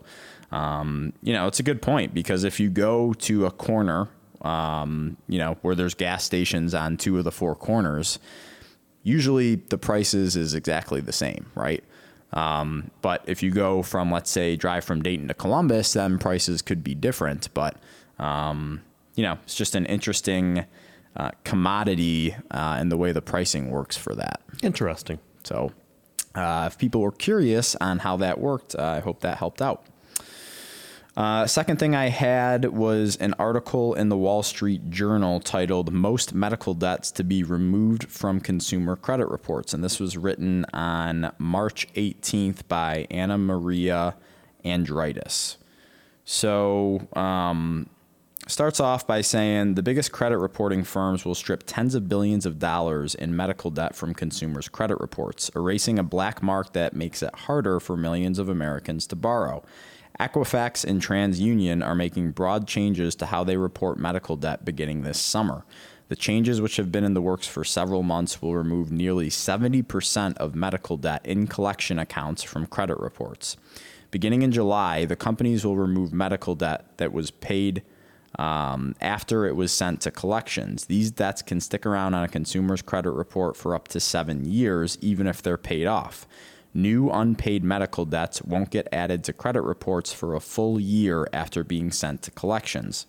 um, 0.51 1.13
you 1.21 1.33
know, 1.33 1.47
it's 1.47 1.59
a 1.59 1.63
good 1.63 1.81
point 1.81 2.13
because 2.13 2.45
if 2.45 2.59
you 2.59 2.69
go 2.69 3.13
to 3.13 3.45
a 3.45 3.51
corner, 3.51 4.07
um, 4.43 5.17
you 5.27 5.39
know, 5.39 5.57
where 5.61 5.75
there's 5.75 5.93
gas 5.93 6.23
stations 6.23 6.73
on 6.73 6.95
two 6.95 7.17
of 7.17 7.25
the 7.25 7.31
four 7.31 7.53
corners, 7.53 8.17
usually 9.03 9.55
the 9.55 9.77
prices 9.77 10.37
is 10.37 10.53
exactly 10.53 11.01
the 11.01 11.11
same, 11.11 11.47
right? 11.53 11.83
Um, 12.33 12.91
but 13.01 13.23
if 13.25 13.41
you 13.41 13.51
go 13.51 13.81
from, 13.81 14.11
let's 14.11 14.29
say, 14.29 14.55
drive 14.55 14.83
from 14.83 15.01
Dayton 15.01 15.27
to 15.29 15.33
Columbus, 15.33 15.93
then 15.93 16.19
prices 16.19 16.61
could 16.61 16.83
be 16.83 16.93
different. 16.93 17.53
But, 17.53 17.77
um, 18.19 18.81
you 19.15 19.23
know, 19.23 19.37
it's 19.43 19.55
just 19.55 19.75
an 19.75 19.85
interesting 19.85 20.65
uh, 21.15 21.31
commodity 21.43 22.35
uh, 22.51 22.77
and 22.79 22.91
the 22.91 22.97
way 22.97 23.11
the 23.11 23.21
pricing 23.21 23.69
works 23.69 23.97
for 23.97 24.13
that. 24.15 24.41
Interesting. 24.61 25.19
So, 25.43 25.71
uh, 26.35 26.69
if 26.71 26.77
people 26.77 27.01
were 27.01 27.11
curious 27.11 27.75
on 27.77 27.99
how 27.99 28.17
that 28.17 28.39
worked, 28.39 28.75
uh, 28.75 28.83
I 28.83 28.99
hope 28.99 29.21
that 29.21 29.37
helped 29.37 29.61
out. 29.61 29.85
Uh, 31.17 31.47
second 31.47 31.79
thing 31.79 31.95
I 31.95 32.09
had 32.09 32.65
was 32.65 33.15
an 33.15 33.33
article 33.39 33.95
in 33.95 34.09
the 34.09 34.15
Wall 34.15 34.43
Street 34.43 34.91
Journal 34.91 35.39
titled 35.39 35.91
Most 35.91 36.35
Medical 36.35 36.75
Debts 36.75 37.09
to 37.13 37.23
Be 37.23 37.41
Removed 37.41 38.03
from 38.03 38.39
Consumer 38.39 38.95
Credit 38.95 39.25
Reports. 39.25 39.73
And 39.73 39.83
this 39.83 39.99
was 39.99 40.15
written 40.15 40.63
on 40.73 41.31
March 41.39 41.91
18th 41.95 42.67
by 42.67 43.07
Anna 43.09 43.39
Maria 43.39 44.15
Andriotis. 44.63 45.57
So, 46.23 47.07
um, 47.13 47.89
starts 48.45 48.79
off 48.79 49.07
by 49.07 49.21
saying 49.21 49.73
the 49.73 49.81
biggest 49.81 50.11
credit 50.11 50.37
reporting 50.37 50.83
firms 50.83 51.25
will 51.25 51.33
strip 51.33 51.63
tens 51.65 51.95
of 51.95 52.07
billions 52.07 52.45
of 52.45 52.59
dollars 52.59 53.15
in 53.15 53.35
medical 53.35 53.71
debt 53.71 53.95
from 53.95 54.13
consumers' 54.13 54.69
credit 54.69 54.99
reports, 54.99 55.49
erasing 55.55 55.97
a 55.97 56.03
black 56.03 56.43
mark 56.43 56.73
that 56.73 56.93
makes 56.93 57.23
it 57.23 57.33
harder 57.33 57.79
for 57.79 57.97
millions 57.97 58.37
of 58.37 58.49
Americans 58.49 59.07
to 59.07 59.15
borrow. 59.15 59.63
Equifax 60.19 60.83
and 60.83 61.01
TransUnion 61.01 61.85
are 61.85 61.95
making 61.95 62.31
broad 62.31 62.67
changes 62.67 63.15
to 63.15 63.27
how 63.27 63.43
they 63.43 63.57
report 63.57 63.99
medical 63.99 64.35
debt 64.35 64.65
beginning 64.65 65.03
this 65.03 65.19
summer. 65.19 65.63
The 66.09 66.15
changes, 66.15 66.61
which 66.61 66.77
have 66.77 66.91
been 66.91 67.03
in 67.03 67.13
the 67.13 67.21
works 67.21 67.47
for 67.47 67.63
several 67.63 68.01
months, 68.01 68.41
will 68.41 68.55
remove 68.55 68.91
nearly 68.91 69.29
70% 69.29 70.37
of 70.37 70.55
medical 70.55 70.97
debt 70.97 71.25
in 71.25 71.47
collection 71.47 71.99
accounts 71.99 72.43
from 72.43 72.65
credit 72.65 72.97
reports. 72.97 73.57
Beginning 74.09 74.41
in 74.41 74.51
July, 74.51 75.05
the 75.05 75.17
companies 75.17 75.65
will 75.65 75.75
remove 75.75 76.13
medical 76.13 76.55
debt 76.55 76.97
that 76.97 77.11
was 77.11 77.29
paid 77.29 77.83
um, 78.39 78.95
after 79.01 79.45
it 79.45 79.55
was 79.55 79.71
sent 79.71 80.01
to 80.01 80.11
collections. 80.11 80.85
These 80.85 81.11
debts 81.11 81.41
can 81.41 81.59
stick 81.59 81.85
around 81.85 82.13
on 82.13 82.23
a 82.23 82.29
consumer's 82.29 82.81
credit 82.81 83.11
report 83.11 83.57
for 83.57 83.75
up 83.75 83.87
to 83.89 83.99
seven 83.99 84.45
years, 84.45 84.97
even 85.01 85.27
if 85.27 85.41
they're 85.41 85.57
paid 85.57 85.87
off. 85.87 86.25
New 86.73 87.09
unpaid 87.09 87.63
medical 87.63 88.05
debts 88.05 88.41
won't 88.41 88.69
get 88.69 88.87
added 88.91 89.23
to 89.23 89.33
credit 89.33 89.61
reports 89.61 90.13
for 90.13 90.35
a 90.35 90.39
full 90.39 90.79
year 90.79 91.27
after 91.33 91.63
being 91.63 91.91
sent 91.91 92.21
to 92.23 92.31
collections. 92.31 93.07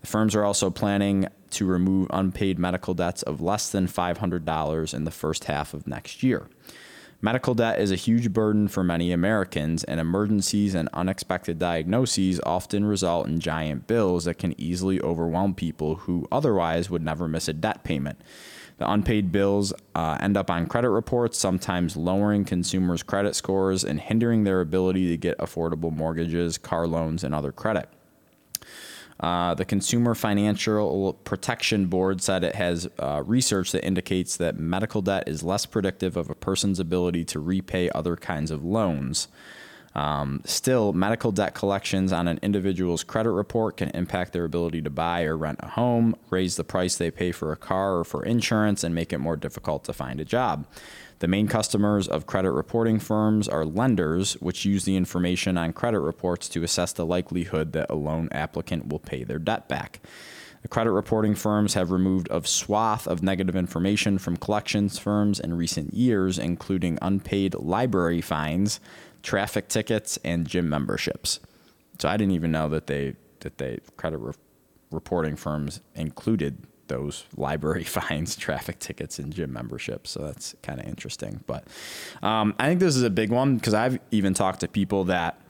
The 0.00 0.06
firms 0.06 0.34
are 0.34 0.44
also 0.44 0.70
planning 0.70 1.28
to 1.50 1.64
remove 1.64 2.08
unpaid 2.10 2.58
medical 2.58 2.94
debts 2.94 3.22
of 3.22 3.40
less 3.40 3.70
than 3.70 3.86
$500 3.86 4.94
in 4.94 5.04
the 5.04 5.10
first 5.10 5.44
half 5.44 5.72
of 5.72 5.86
next 5.86 6.22
year. 6.22 6.48
Medical 7.24 7.54
debt 7.54 7.80
is 7.80 7.90
a 7.90 7.96
huge 7.96 8.34
burden 8.34 8.68
for 8.68 8.84
many 8.84 9.10
Americans, 9.10 9.82
and 9.84 9.98
emergencies 9.98 10.74
and 10.74 10.90
unexpected 10.92 11.58
diagnoses 11.58 12.38
often 12.44 12.84
result 12.84 13.26
in 13.26 13.40
giant 13.40 13.86
bills 13.86 14.26
that 14.26 14.36
can 14.36 14.60
easily 14.60 15.00
overwhelm 15.00 15.54
people 15.54 15.94
who 15.94 16.28
otherwise 16.30 16.90
would 16.90 17.02
never 17.02 17.26
miss 17.26 17.48
a 17.48 17.54
debt 17.54 17.82
payment. 17.82 18.20
The 18.78 18.90
unpaid 18.90 19.30
bills 19.30 19.72
uh, 19.94 20.18
end 20.20 20.36
up 20.36 20.50
on 20.50 20.66
credit 20.66 20.90
reports, 20.90 21.38
sometimes 21.38 21.96
lowering 21.96 22.44
consumers' 22.44 23.02
credit 23.02 23.36
scores 23.36 23.84
and 23.84 24.00
hindering 24.00 24.44
their 24.44 24.60
ability 24.60 25.08
to 25.10 25.16
get 25.16 25.38
affordable 25.38 25.92
mortgages, 25.92 26.58
car 26.58 26.86
loans, 26.86 27.22
and 27.22 27.34
other 27.34 27.52
credit. 27.52 27.88
Uh, 29.20 29.54
the 29.54 29.64
Consumer 29.64 30.14
Financial 30.14 31.12
Protection 31.24 31.86
Board 31.86 32.20
said 32.20 32.42
it 32.42 32.56
has 32.56 32.88
uh, 32.98 33.22
research 33.24 33.70
that 33.70 33.84
indicates 33.84 34.36
that 34.38 34.58
medical 34.58 35.02
debt 35.02 35.28
is 35.28 35.44
less 35.44 35.66
predictive 35.66 36.16
of 36.16 36.28
a 36.28 36.34
person's 36.34 36.80
ability 36.80 37.24
to 37.26 37.38
repay 37.38 37.88
other 37.90 38.16
kinds 38.16 38.50
of 38.50 38.64
loans. 38.64 39.28
Um, 39.94 40.42
still, 40.44 40.92
medical 40.92 41.30
debt 41.30 41.54
collections 41.54 42.12
on 42.12 42.26
an 42.26 42.40
individual's 42.42 43.04
credit 43.04 43.30
report 43.30 43.76
can 43.76 43.90
impact 43.90 44.32
their 44.32 44.44
ability 44.44 44.82
to 44.82 44.90
buy 44.90 45.22
or 45.22 45.36
rent 45.36 45.60
a 45.62 45.68
home, 45.68 46.16
raise 46.30 46.56
the 46.56 46.64
price 46.64 46.96
they 46.96 47.12
pay 47.12 47.30
for 47.30 47.52
a 47.52 47.56
car 47.56 47.98
or 47.98 48.04
for 48.04 48.24
insurance, 48.24 48.82
and 48.82 48.94
make 48.94 49.12
it 49.12 49.18
more 49.18 49.36
difficult 49.36 49.84
to 49.84 49.92
find 49.92 50.20
a 50.20 50.24
job. 50.24 50.66
The 51.20 51.28
main 51.28 51.46
customers 51.46 52.08
of 52.08 52.26
credit 52.26 52.50
reporting 52.50 52.98
firms 52.98 53.48
are 53.48 53.64
lenders, 53.64 54.34
which 54.34 54.64
use 54.64 54.84
the 54.84 54.96
information 54.96 55.56
on 55.56 55.72
credit 55.72 56.00
reports 56.00 56.48
to 56.50 56.64
assess 56.64 56.92
the 56.92 57.06
likelihood 57.06 57.72
that 57.72 57.88
a 57.88 57.94
loan 57.94 58.28
applicant 58.32 58.88
will 58.88 58.98
pay 58.98 59.22
their 59.22 59.38
debt 59.38 59.68
back. 59.68 60.00
The 60.62 60.68
credit 60.68 60.92
reporting 60.92 61.34
firms 61.34 61.74
have 61.74 61.90
removed 61.90 62.26
a 62.30 62.44
swath 62.44 63.06
of 63.06 63.22
negative 63.22 63.54
information 63.54 64.18
from 64.18 64.38
collections 64.38 64.98
firms 64.98 65.38
in 65.38 65.54
recent 65.54 65.94
years, 65.94 66.38
including 66.38 66.98
unpaid 67.00 67.54
library 67.54 68.22
fines, 68.22 68.80
traffic 69.24 69.68
tickets, 69.68 70.18
and 70.22 70.46
gym 70.46 70.68
memberships. 70.68 71.40
So 71.98 72.08
I 72.08 72.16
didn't 72.16 72.32
even 72.32 72.52
know 72.52 72.68
that 72.68 72.86
they 72.86 73.16
that 73.40 73.58
they 73.58 73.78
credit 73.96 74.18
re- 74.18 74.32
reporting 74.90 75.34
firms 75.34 75.80
included 75.96 76.58
those 76.86 77.24
library 77.36 77.84
fines, 77.98 78.36
traffic 78.36 78.78
tickets, 78.78 79.18
and 79.18 79.34
gym 79.34 79.52
memberships. 79.52 80.10
So 80.10 80.20
that's 80.20 80.54
kind 80.62 80.78
of 80.78 80.86
interesting. 80.86 81.42
But 81.46 81.66
um, 82.22 82.54
I 82.60 82.68
think 82.68 82.78
this 82.78 82.94
is 82.94 83.02
a 83.02 83.10
big 83.10 83.30
one 83.30 83.56
because 83.56 83.74
I've 83.74 83.98
even 84.12 84.34
talked 84.34 84.60
to 84.60 84.68
people 84.68 85.04
that 85.04 85.40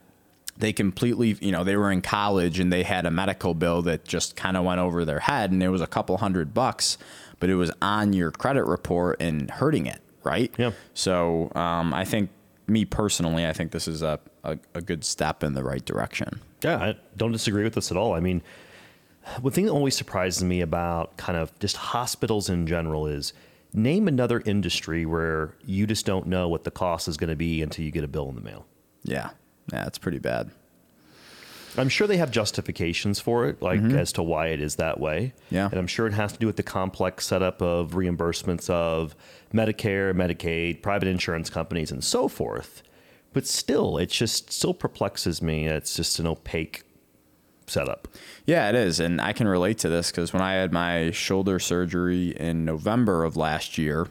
they 0.56 0.72
completely, 0.72 1.36
you 1.40 1.50
know, 1.50 1.64
they 1.64 1.76
were 1.76 1.90
in 1.90 2.00
college 2.00 2.60
and 2.60 2.72
they 2.72 2.84
had 2.84 3.06
a 3.06 3.10
medical 3.10 3.54
bill 3.54 3.82
that 3.82 4.04
just 4.04 4.36
kind 4.36 4.56
of 4.56 4.64
went 4.64 4.78
over 4.80 5.04
their 5.04 5.18
head 5.18 5.50
and 5.50 5.60
it 5.62 5.68
was 5.68 5.80
a 5.80 5.86
couple 5.86 6.16
hundred 6.18 6.54
bucks, 6.54 6.96
but 7.40 7.50
it 7.50 7.56
was 7.56 7.72
on 7.82 8.12
your 8.12 8.30
credit 8.30 8.64
report 8.64 9.20
and 9.20 9.50
hurting 9.50 9.86
it, 9.86 10.00
right? 10.22 10.54
Yeah. 10.56 10.70
So 10.94 11.50
um, 11.56 11.92
I 11.92 12.04
think 12.04 12.30
me 12.66 12.84
personally, 12.84 13.46
I 13.46 13.52
think 13.52 13.72
this 13.72 13.88
is 13.88 14.02
a, 14.02 14.18
a, 14.42 14.58
a, 14.74 14.80
good 14.80 15.04
step 15.04 15.42
in 15.42 15.54
the 15.54 15.62
right 15.62 15.84
direction. 15.84 16.40
Yeah, 16.62 16.78
I 16.78 16.96
don't 17.16 17.32
disagree 17.32 17.64
with 17.64 17.74
this 17.74 17.90
at 17.90 17.96
all. 17.96 18.14
I 18.14 18.20
mean, 18.20 18.42
one 19.40 19.52
thing 19.52 19.66
that 19.66 19.72
always 19.72 19.96
surprises 19.96 20.42
me 20.44 20.60
about 20.60 21.16
kind 21.16 21.38
of 21.38 21.56
just 21.58 21.76
hospitals 21.76 22.48
in 22.48 22.66
general 22.66 23.06
is 23.06 23.32
name 23.72 24.08
another 24.08 24.42
industry 24.46 25.04
where 25.04 25.54
you 25.64 25.86
just 25.86 26.06
don't 26.06 26.26
know 26.26 26.48
what 26.48 26.64
the 26.64 26.70
cost 26.70 27.08
is 27.08 27.16
going 27.16 27.30
to 27.30 27.36
be 27.36 27.62
until 27.62 27.84
you 27.84 27.90
get 27.90 28.04
a 28.04 28.08
bill 28.08 28.28
in 28.28 28.34
the 28.34 28.40
mail. 28.40 28.66
Yeah, 29.02 29.30
yeah, 29.72 29.86
it's 29.86 29.98
pretty 29.98 30.18
bad. 30.18 30.50
I'm 31.76 31.88
sure 31.88 32.06
they 32.06 32.18
have 32.18 32.30
justifications 32.30 33.18
for 33.18 33.46
it, 33.46 33.60
like 33.60 33.80
mm-hmm. 33.80 33.96
as 33.98 34.12
to 34.12 34.22
why 34.22 34.48
it 34.48 34.60
is 34.60 34.76
that 34.76 35.00
way. 35.00 35.32
Yeah. 35.50 35.66
And 35.66 35.74
I'm 35.74 35.86
sure 35.86 36.06
it 36.06 36.12
has 36.12 36.32
to 36.32 36.38
do 36.38 36.46
with 36.46 36.56
the 36.56 36.62
complex 36.62 37.26
setup 37.26 37.60
of 37.60 37.92
reimbursements 37.92 38.70
of 38.70 39.16
Medicare, 39.54 40.12
Medicaid, 40.12 40.82
private 40.82 41.08
insurance 41.08 41.48
companies, 41.48 41.90
and 41.92 42.02
so 42.02 42.28
forth. 42.28 42.82
But 43.32 43.46
still, 43.46 43.98
it 43.98 44.10
just 44.10 44.52
still 44.52 44.74
perplexes 44.74 45.40
me. 45.40 45.66
It's 45.66 45.96
just 45.96 46.18
an 46.18 46.26
opaque 46.26 46.82
setup. 47.66 48.08
Yeah, 48.46 48.68
it 48.68 48.74
is. 48.74 49.00
And 49.00 49.20
I 49.20 49.32
can 49.32 49.48
relate 49.48 49.78
to 49.78 49.88
this 49.88 50.10
because 50.10 50.32
when 50.32 50.42
I 50.42 50.54
had 50.54 50.72
my 50.72 51.10
shoulder 51.10 51.58
surgery 51.58 52.30
in 52.30 52.64
November 52.64 53.24
of 53.24 53.36
last 53.36 53.78
year, 53.78 54.08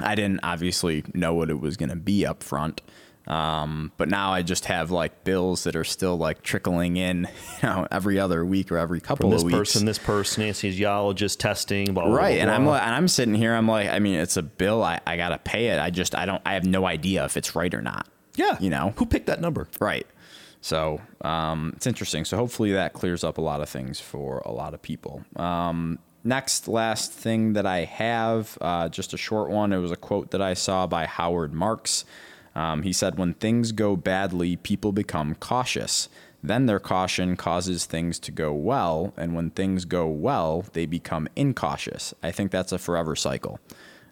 I 0.00 0.14
didn't 0.14 0.40
obviously 0.42 1.04
know 1.14 1.34
what 1.34 1.50
it 1.50 1.60
was 1.60 1.76
going 1.76 1.90
to 1.90 1.96
be 1.96 2.26
up 2.26 2.42
front. 2.42 2.80
Um, 3.26 3.92
but 3.96 4.08
now 4.10 4.32
I 4.32 4.42
just 4.42 4.66
have 4.66 4.90
like 4.90 5.24
bills 5.24 5.64
that 5.64 5.76
are 5.76 5.84
still 5.84 6.16
like 6.16 6.42
trickling 6.42 6.96
in, 6.96 7.26
you 7.62 7.68
know, 7.68 7.86
every 7.90 8.18
other 8.18 8.44
week 8.44 8.70
or 8.70 8.76
every 8.76 9.00
couple 9.00 9.24
From 9.24 9.30
this 9.30 9.42
of 9.42 9.46
weeks. 9.46 9.56
person, 9.58 9.86
this 9.86 9.98
person, 9.98 10.44
anesthesiologist 10.44 11.38
testing, 11.38 11.94
blah, 11.94 12.04
blah, 12.04 12.14
right. 12.14 12.34
Blah, 12.34 12.42
and. 12.42 12.50
I'm 12.50 12.66
like, 12.66 12.82
and 12.82 12.94
I'm 12.94 13.08
sitting 13.08 13.34
here. 13.34 13.54
I'm 13.54 13.66
like, 13.66 13.88
I 13.88 13.98
mean, 13.98 14.16
it's 14.16 14.36
a 14.36 14.42
bill. 14.42 14.82
I, 14.82 15.00
I 15.06 15.16
gotta 15.16 15.38
pay 15.38 15.68
it. 15.68 15.78
I 15.78 15.90
just 15.90 16.14
I 16.14 16.26
don't. 16.26 16.42
I 16.44 16.54
have 16.54 16.64
no 16.64 16.84
idea 16.86 17.24
if 17.24 17.36
it's 17.36 17.54
right 17.54 17.72
or 17.72 17.80
not. 17.80 18.08
Yeah. 18.36 18.58
You 18.60 18.70
know 18.70 18.92
who 18.96 19.06
picked 19.06 19.26
that 19.26 19.40
number? 19.40 19.68
Right. 19.80 20.06
So 20.60 21.00
um, 21.20 21.72
it's 21.76 21.86
interesting. 21.86 22.24
So 22.24 22.36
hopefully 22.36 22.72
that 22.72 22.94
clears 22.94 23.22
up 23.22 23.38
a 23.38 23.42
lot 23.42 23.60
of 23.60 23.68
things 23.68 24.00
for 24.00 24.38
a 24.46 24.50
lot 24.50 24.72
of 24.74 24.80
people. 24.82 25.22
Um, 25.36 25.98
next, 26.24 26.68
last 26.68 27.12
thing 27.12 27.52
that 27.52 27.66
I 27.66 27.84
have, 27.84 28.56
uh, 28.60 28.88
just 28.88 29.12
a 29.12 29.18
short 29.18 29.50
one. 29.50 29.72
It 29.72 29.78
was 29.78 29.92
a 29.92 29.96
quote 29.96 30.30
that 30.30 30.40
I 30.40 30.54
saw 30.54 30.86
by 30.86 31.04
Howard 31.06 31.52
Marks. 31.52 32.04
Um, 32.54 32.82
he 32.82 32.92
said, 32.92 33.18
When 33.18 33.34
things 33.34 33.72
go 33.72 33.96
badly, 33.96 34.56
people 34.56 34.92
become 34.92 35.34
cautious. 35.36 36.08
Then 36.42 36.66
their 36.66 36.78
caution 36.78 37.36
causes 37.36 37.86
things 37.86 38.18
to 38.20 38.30
go 38.30 38.52
well. 38.52 39.14
And 39.16 39.34
when 39.34 39.50
things 39.50 39.86
go 39.86 40.06
well, 40.06 40.66
they 40.74 40.84
become 40.84 41.26
incautious. 41.34 42.12
I 42.22 42.32
think 42.32 42.50
that's 42.50 42.70
a 42.70 42.78
forever 42.78 43.16
cycle. 43.16 43.60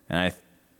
And 0.08 0.18
I 0.18 0.32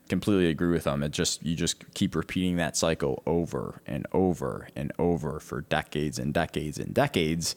completely 0.08 0.48
agree 0.48 0.72
with 0.72 0.86
him. 0.86 1.02
It 1.02 1.12
just, 1.12 1.44
you 1.44 1.54
just 1.54 1.92
keep 1.92 2.14
repeating 2.14 2.56
that 2.56 2.76
cycle 2.76 3.22
over 3.26 3.82
and 3.86 4.06
over 4.12 4.68
and 4.74 4.92
over 4.98 5.40
for 5.40 5.60
decades 5.60 6.18
and 6.18 6.32
decades 6.32 6.78
and 6.78 6.94
decades. 6.94 7.54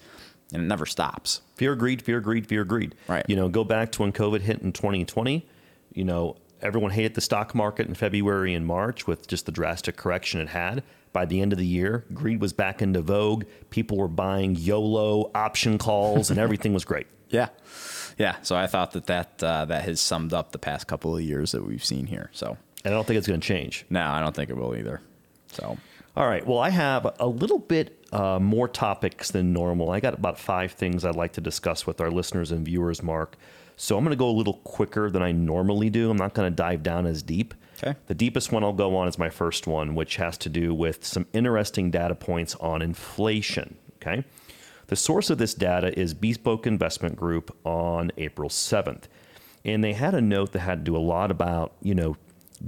And 0.54 0.64
it 0.64 0.66
never 0.66 0.86
stops. 0.86 1.42
Fear, 1.56 1.76
greed, 1.76 2.02
fear, 2.02 2.20
greed, 2.20 2.48
fear, 2.48 2.66
greed. 2.66 2.96
Right. 3.08 3.26
You 3.30 3.38
know, 3.38 3.48
go 3.48 3.64
back 3.64 3.94
to 3.94 4.02
when 4.02 4.12
COVID 4.12 4.42
hit 4.42 4.62
in 4.62 4.74
2020. 4.74 5.48
You 5.94 6.04
know, 6.04 6.36
everyone 6.62 6.92
hated 6.92 7.14
the 7.14 7.22
stock 7.22 7.54
market 7.56 7.88
in 7.88 7.96
February 7.96 8.54
and 8.54 8.66
March 8.66 9.08
with 9.08 9.28
just 9.28 9.46
the 9.46 9.52
drastic 9.52 9.98
correction 9.98 10.42
it 10.42 10.50
had. 10.50 10.84
By 11.14 11.26
the 11.26 11.42
end 11.42 11.54
of 11.54 11.60
the 11.60 11.66
year, 11.66 12.06
greed 12.14 12.42
was 12.42 12.52
back 12.52 12.82
into 12.82 13.02
vogue. 13.02 13.46
People 13.70 13.98
were 13.98 14.10
buying 14.10 14.56
YOLO 14.56 15.32
option 15.34 15.78
calls, 15.78 16.30
and 16.30 16.40
everything 16.40 16.74
was 16.74 16.86
great. 16.86 17.08
Yeah, 17.30 17.50
yeah. 18.20 18.36
So 18.44 18.56
I 18.56 18.68
thought 18.68 18.92
that 18.92 19.08
that 19.08 19.44
uh, 19.44 19.66
that 19.66 19.84
has 19.86 20.00
summed 20.00 20.32
up 20.32 20.52
the 20.52 20.60
past 20.60 20.86
couple 20.86 21.18
of 21.18 21.24
years 21.24 21.52
that 21.54 21.66
we've 21.66 21.84
seen 21.84 22.06
here. 22.06 22.30
So 22.34 22.56
and 22.86 22.94
I 22.94 22.98
don't 22.98 23.06
think 23.06 23.18
it's 23.18 23.28
going 23.28 23.42
to 23.42 23.46
change. 23.46 23.84
No, 23.90 24.06
I 24.06 24.22
don't 24.22 24.34
think 24.34 24.52
it 24.52 24.56
will 24.56 24.76
either. 24.76 25.02
So. 25.52 25.78
All 26.16 26.28
right. 26.28 26.46
Well, 26.46 26.60
I 26.60 26.70
have 26.70 27.14
a 27.20 27.28
little 27.28 27.58
bit 27.58 28.06
uh, 28.14 28.40
more 28.40 28.70
topics 28.70 29.32
than 29.32 29.52
normal. 29.52 29.90
I 29.90 30.00
got 30.00 30.14
about 30.14 30.40
five 30.40 30.72
things 30.72 31.04
I'd 31.04 31.16
like 31.16 31.34
to 31.34 31.42
discuss 31.42 31.86
with 31.86 32.00
our 32.00 32.10
listeners 32.12 32.52
and 32.52 32.64
viewers, 32.64 33.04
Mark. 33.04 33.36
So 33.78 33.98
I'm 33.98 34.04
going 34.04 34.12
to 34.12 34.20
go 34.20 34.30
a 34.30 34.32
little 34.32 34.56
quicker 34.64 35.10
than 35.10 35.22
I 35.22 35.32
normally 35.32 35.90
do. 35.90 36.10
I'm 36.10 36.18
not 36.18 36.34
going 36.34 36.52
to 36.52 36.56
dive 36.56 36.84
down 36.84 37.06
as 37.06 37.22
deep. 37.22 37.54
Okay. 37.84 37.98
The 38.08 38.14
deepest 38.14 38.52
one 38.52 38.64
I'll 38.64 38.74
go 38.74 38.96
on 38.96 39.08
is 39.08 39.18
my 39.18 39.30
first 39.30 39.68
one, 39.68 39.96
which 39.96 40.16
has 40.16 40.38
to 40.40 40.50
do 40.50 40.74
with 40.74 41.04
some 41.06 41.28
interesting 41.34 41.92
data 41.92 42.16
points 42.16 42.56
on 42.56 42.82
inflation. 42.82 43.76
Okay. 44.02 44.24
The 44.88 44.96
source 44.96 45.30
of 45.30 45.40
this 45.40 45.54
data 45.54 45.98
is 46.00 46.14
Bespoke 46.14 46.68
Investment 46.68 47.16
Group 47.16 47.56
on 47.66 48.12
April 48.18 48.50
7th. 48.50 49.04
And 49.66 49.84
they 49.84 49.94
had 49.94 50.14
a 50.14 50.22
note 50.22 50.52
that 50.52 50.60
had 50.60 50.86
to 50.86 50.92
do 50.92 50.96
a 50.96 51.00
lot 51.00 51.32
about, 51.32 51.74
you 51.82 51.96
know, 51.96 52.18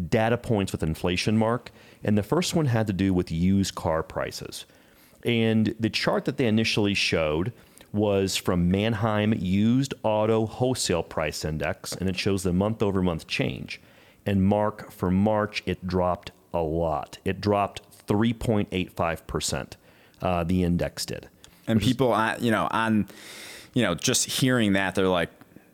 data 0.10 0.38
points 0.38 0.72
with 0.72 0.82
inflation 0.82 1.38
mark. 1.38 1.72
And 2.04 2.18
the 2.18 2.24
first 2.24 2.56
one 2.56 2.66
had 2.66 2.88
to 2.88 2.94
do 2.94 3.14
with 3.14 3.32
used 3.32 3.76
car 3.76 4.02
prices. 4.02 4.66
And 5.24 5.76
the 5.80 5.90
chart 5.90 6.26
that 6.26 6.38
they 6.38 6.48
initially 6.48 6.96
showed 6.96 7.54
was 7.98 8.38
from 8.38 8.72
Manheim 8.72 9.34
Used 9.34 9.94
Auto 10.04 10.46
Wholesale 10.46 11.04
Price 11.04 11.44
Index, 11.44 11.94
and 11.94 12.08
it 12.08 12.18
shows 12.18 12.44
the 12.44 12.54
month 12.54 12.82
over 12.82 13.02
month 13.02 13.28
change. 13.28 13.82
And 14.26 14.44
Mark, 14.44 14.92
for 14.92 15.10
March, 15.10 15.64
it 15.66 15.86
dropped 15.88 16.32
a 16.54 16.62
lot. 16.62 17.18
It 17.26 17.42
dropped 17.42 17.82
3.85%. 18.08 19.74
Uh, 20.22 20.44
the 20.44 20.64
index 20.64 21.06
did. 21.06 21.28
And 21.68 21.82
people, 21.82 22.16
you 22.40 22.52
know, 22.52 22.68
on, 22.72 23.08
you 23.74 23.84
know, 23.84 23.96
just 23.96 24.26
hearing 24.26 24.74
that, 24.74 24.96
they're 24.96 25.08
like, 25.08 25.30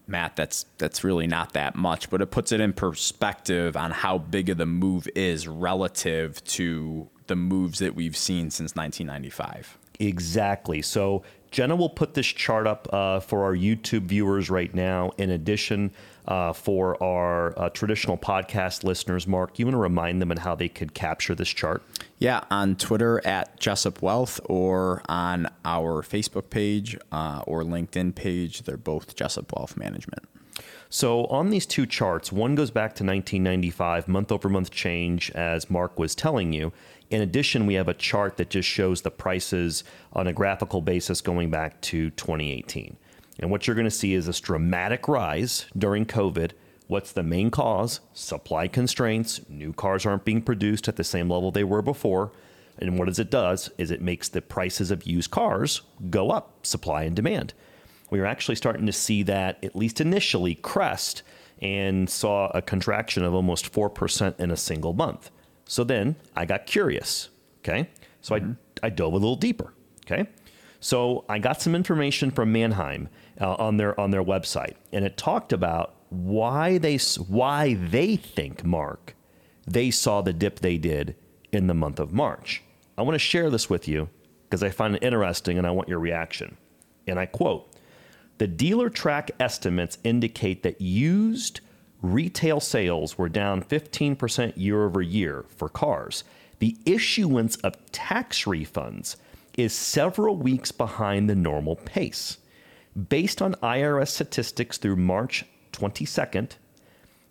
Matt, 0.06 0.36
that's 0.36 0.66
that's 0.78 1.04
really 1.04 1.28
not 1.28 1.54
that 1.54 1.76
much, 1.76 2.10
but 2.10 2.22
it 2.22 2.26
puts 2.28 2.52
it 2.52 2.60
in 2.60 2.74
perspective 2.74 3.78
on 3.78 3.92
how 3.92 4.18
big 4.18 4.50
of 4.50 4.58
the 4.58 4.66
move 4.66 5.08
is 5.16 5.48
relative 5.48 6.44
to 6.46 7.10
the 7.28 7.38
moves 7.38 7.80
that 7.80 7.96
we've 7.96 8.18
seen 8.18 8.50
since 8.50 8.76
1995. 8.76 9.78
Exactly. 10.00 10.82
So 10.82 11.24
Jenna 11.54 11.76
will 11.76 11.90
put 11.90 12.16
this 12.16 12.26
chart 12.26 12.66
up 12.66 12.92
uh, 12.92 13.20
for 13.20 13.44
our 13.44 13.56
YouTube 13.56 14.08
viewers 14.08 14.50
right 14.50 14.74
now. 14.74 15.12
In 15.20 15.30
addition, 15.30 15.92
uh, 16.28 16.52
for 16.52 17.02
our 17.02 17.58
uh, 17.58 17.70
traditional 17.70 18.18
podcast 18.18 18.84
listeners, 18.84 19.28
Mark, 19.28 19.60
you 19.60 19.68
want 19.68 19.76
to 19.76 19.80
remind 19.80 20.20
them 20.20 20.32
on 20.32 20.38
how 20.38 20.56
they 20.56 20.68
could 20.68 20.96
capture 20.96 21.36
this 21.36 21.50
chart? 21.50 21.84
Yeah, 22.18 22.42
on 22.50 22.76
Twitter 22.76 23.26
at 23.26 23.60
Jessup 23.60 24.02
Wealth 24.02 24.40
or 24.46 25.04
on 25.08 25.48
our 25.64 26.02
Facebook 26.02 26.50
page 26.50 26.98
uh, 27.12 27.44
or 27.46 27.62
LinkedIn 27.62 28.16
page. 28.16 28.64
They're 28.64 28.76
both 28.76 29.16
Jessup 29.16 29.54
Wealth 29.56 29.78
Management. 29.78 30.26
So 30.90 31.26
on 31.26 31.50
these 31.50 31.66
two 31.66 31.86
charts, 31.86 32.32
one 32.32 32.56
goes 32.56 32.72
back 32.72 32.90
to 32.96 33.04
1995, 33.04 34.08
month 34.08 34.32
over 34.32 34.50
month 34.50 34.72
change, 34.72 35.32
as 35.32 35.70
Mark 35.70 35.98
was 35.98 36.16
telling 36.16 36.54
you. 36.54 36.72
In 37.10 37.22
addition, 37.22 37.66
we 37.66 37.74
have 37.76 37.88
a 37.88 37.94
chart 37.94 38.38
that 38.38 38.50
just 38.50 38.68
shows 38.68 39.02
the 39.02 39.12
prices 39.12 39.84
on 40.14 40.28
a 40.28 40.34
graphical 40.34 40.82
basis 40.82 41.22
going 41.22 41.50
back 41.50 41.80
to 41.82 42.10
2018. 42.12 42.98
And 43.40 43.50
what 43.50 43.66
you're 43.66 43.76
going 43.76 43.86
to 43.86 43.92
see 43.92 44.14
is 44.14 44.26
this 44.26 44.40
dramatic 44.40 45.08
rise 45.08 45.66
during 45.78 46.06
COVID. 46.06 46.52
What's 46.88 47.12
the 47.12 47.24
main 47.24 47.50
cause? 47.50 48.00
Supply 48.14 48.68
constraints. 48.68 49.42
New 49.50 49.74
cars 49.74 50.06
aren't 50.06 50.26
being 50.26 50.42
produced 50.42 50.88
at 50.88 50.96
the 50.96 51.04
same 51.04 51.30
level 51.30 51.52
they 51.52 51.64
were 51.64 51.82
before. 51.82 52.32
And 52.78 52.98
what 52.98 53.06
does 53.06 53.20
it 53.20 53.32
does 53.32 53.70
is 53.78 53.92
it 53.92 54.02
makes 54.02 54.30
the 54.30 54.42
prices 54.42 54.92
of 54.92 55.06
used 55.06 55.32
cars 55.32 55.82
go 56.10 56.32
up, 56.32 56.66
supply 56.66 57.04
and 57.04 57.16
demand. 57.16 57.54
We 58.14 58.20
were 58.20 58.28
actually 58.28 58.58
starting 58.58 58.86
to 58.86 58.92
see 58.92 59.24
that 59.24 59.58
at 59.64 59.76
least 59.76 60.00
initially 60.00 60.54
crest 60.54 61.24
and 61.64 62.08
saw 62.08 62.52
a 62.54 62.62
contraction 62.62 63.24
of 63.24 63.34
almost 63.34 63.74
4% 63.74 64.40
in 64.40 64.52
a 64.52 64.56
single 64.56 64.94
month. 64.94 65.32
So 65.66 65.84
then 65.84 66.18
I 66.36 66.46
got 66.46 66.68
curious. 66.68 67.30
Okay. 67.62 67.90
So 68.22 68.36
mm-hmm. 68.36 68.52
I, 68.84 68.86
I 68.86 68.90
dove 68.92 69.14
a 69.14 69.16
little 69.16 69.36
deeper. 69.36 69.74
Okay. 70.06 70.28
So 70.80 71.26
I 71.28 71.40
got 71.40 71.60
some 71.60 71.74
information 71.74 72.30
from 72.30 72.52
Manheim 72.52 73.10
uh, 73.42 73.56
on 73.56 73.78
their 73.78 74.00
on 74.00 74.12
their 74.12 74.24
website, 74.24 74.76
and 74.92 75.04
it 75.04 75.18
talked 75.18 75.52
about 75.52 75.96
why 76.10 76.78
they 76.78 76.98
why 77.28 77.74
they 77.74 78.16
think 78.16 78.64
Mark 78.64 79.16
they 79.66 79.90
saw 79.90 80.22
the 80.22 80.34
dip 80.34 80.60
they 80.60 80.78
did 80.78 81.16
in 81.52 81.66
the 81.66 81.74
month 81.74 82.00
of 82.00 82.14
March. 82.14 82.62
I 82.96 83.02
want 83.02 83.16
to 83.16 83.20
share 83.20 83.50
this 83.50 83.72
with 83.72 83.88
you 83.88 84.10
because 84.44 84.62
I 84.62 84.70
find 84.70 84.96
it 84.96 85.04
interesting 85.04 85.58
and 85.58 85.66
I 85.66 85.72
want 85.72 85.90
your 85.90 85.98
reaction. 85.98 86.58
And 87.08 87.18
I 87.18 87.26
quote: 87.26 87.73
"The 88.38 88.48
Dealertrack 88.48 89.32
estimates 89.40 89.98
indicate 90.04 90.64
that 90.64 90.82
used 90.82 91.62
retail 92.02 92.60
sales 92.60 93.18
were 93.18 93.30
down 93.30 93.64
15% 93.64 94.54
year 94.58 94.86
over 94.86 95.02
year 95.02 95.46
for 95.48 95.70
cars. 95.70 96.24
The 96.60 96.78
issuance 96.86 97.56
of 97.58 97.76
tax 97.92 98.44
refunds 98.44 99.16
is 99.58 99.74
several 99.74 100.36
weeks 100.36 100.72
behind 100.72 101.30
the 101.30 101.36
normal 101.36 101.76
pace. 101.76 102.38
Based 103.10 103.42
on 103.42 103.56
IRS 103.56 104.10
statistics 104.10 104.78
through 104.78 104.98
March 104.98 105.46
22nd, 105.72 106.58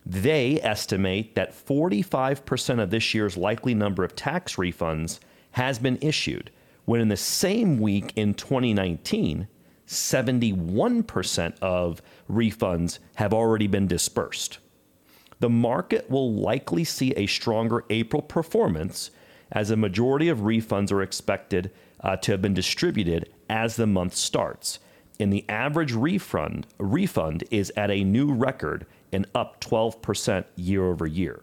they 0.05 0.61
estimate 0.62 1.35
that 1.35 1.55
45% 1.55 2.83
of 2.83 2.90
this 2.90 3.14
year's 3.14 3.37
likely 3.37 3.74
number 3.74 4.03
of 4.05 4.16
tax 4.16 4.57
refunds 4.57 5.20
has 5.53 5.79
been 5.79 5.98
issued, 6.00 6.50
when 6.85 7.00
in 7.00 7.09
the 7.09 7.16
same 7.16 7.79
week 7.79 8.12
in 8.16 8.35
2019, 8.35 9.46
71% 9.92 11.59
of 11.61 12.02
refunds 12.31 12.98
have 13.16 13.33
already 13.33 13.66
been 13.66 13.87
dispersed. 13.87 14.59
The 15.40 15.50
market 15.50 16.09
will 16.09 16.33
likely 16.33 16.85
see 16.85 17.12
a 17.12 17.26
stronger 17.26 17.85
April 17.90 18.22
performance 18.22 19.11
as 19.50 19.70
a 19.70 19.76
majority 19.76 20.28
of 20.28 20.38
refunds 20.38 20.90
are 20.92 21.02
expected 21.02 21.70
uh, 22.00 22.16
to 22.16 22.33
have 22.33 22.42
been 22.42 22.55
distributed 22.55 23.31
as 23.50 23.76
the 23.76 23.87
month 23.87 24.14
starts. 24.14 24.78
And 25.20 25.33
the 25.33 25.44
average 25.48 25.92
refund 25.92 26.66
refund 26.78 27.44
is 27.50 27.72
at 27.76 27.90
a 27.90 28.02
new 28.02 28.33
record 28.33 28.87
and 29.12 29.26
up 29.35 29.61
12% 29.61 30.44
year 30.57 30.85
over 30.85 31.07
year. 31.07 31.42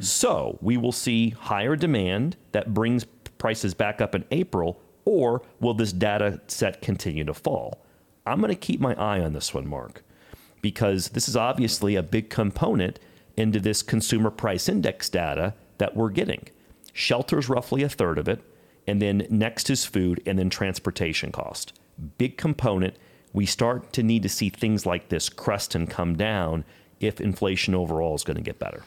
So 0.00 0.58
we 0.60 0.76
will 0.76 0.92
see 0.92 1.30
higher 1.30 1.76
demand 1.76 2.36
that 2.52 2.74
brings 2.74 3.04
prices 3.38 3.74
back 3.74 4.00
up 4.00 4.14
in 4.14 4.24
April, 4.30 4.80
or 5.04 5.42
will 5.60 5.74
this 5.74 5.92
data 5.92 6.40
set 6.48 6.82
continue 6.82 7.24
to 7.24 7.34
fall? 7.34 7.83
I'm 8.26 8.40
going 8.40 8.50
to 8.50 8.56
keep 8.56 8.80
my 8.80 8.94
eye 8.94 9.20
on 9.20 9.32
this 9.32 9.52
one, 9.52 9.66
Mark, 9.66 10.02
because 10.62 11.10
this 11.10 11.28
is 11.28 11.36
obviously 11.36 11.94
a 11.94 12.02
big 12.02 12.30
component 12.30 12.98
into 13.36 13.60
this 13.60 13.82
consumer 13.82 14.30
price 14.30 14.68
index 14.68 15.08
data 15.10 15.54
that 15.78 15.96
we're 15.96 16.10
getting. 16.10 16.48
Shelter's 16.92 17.48
roughly 17.48 17.82
a 17.82 17.88
third 17.88 18.18
of 18.18 18.28
it, 18.28 18.42
and 18.86 19.02
then 19.02 19.26
next 19.28 19.68
is 19.68 19.84
food 19.84 20.22
and 20.24 20.38
then 20.38 20.48
transportation 20.48 21.32
cost. 21.32 21.78
Big 22.18 22.36
component. 22.38 22.96
We 23.32 23.46
start 23.46 23.92
to 23.94 24.02
need 24.02 24.22
to 24.22 24.28
see 24.28 24.48
things 24.48 24.86
like 24.86 25.08
this 25.08 25.28
crest 25.28 25.74
and 25.74 25.90
come 25.90 26.16
down 26.16 26.64
if 27.06 27.20
inflation 27.20 27.74
overall 27.74 28.14
is 28.14 28.24
going 28.24 28.36
to 28.36 28.42
get 28.42 28.58
better. 28.58 28.82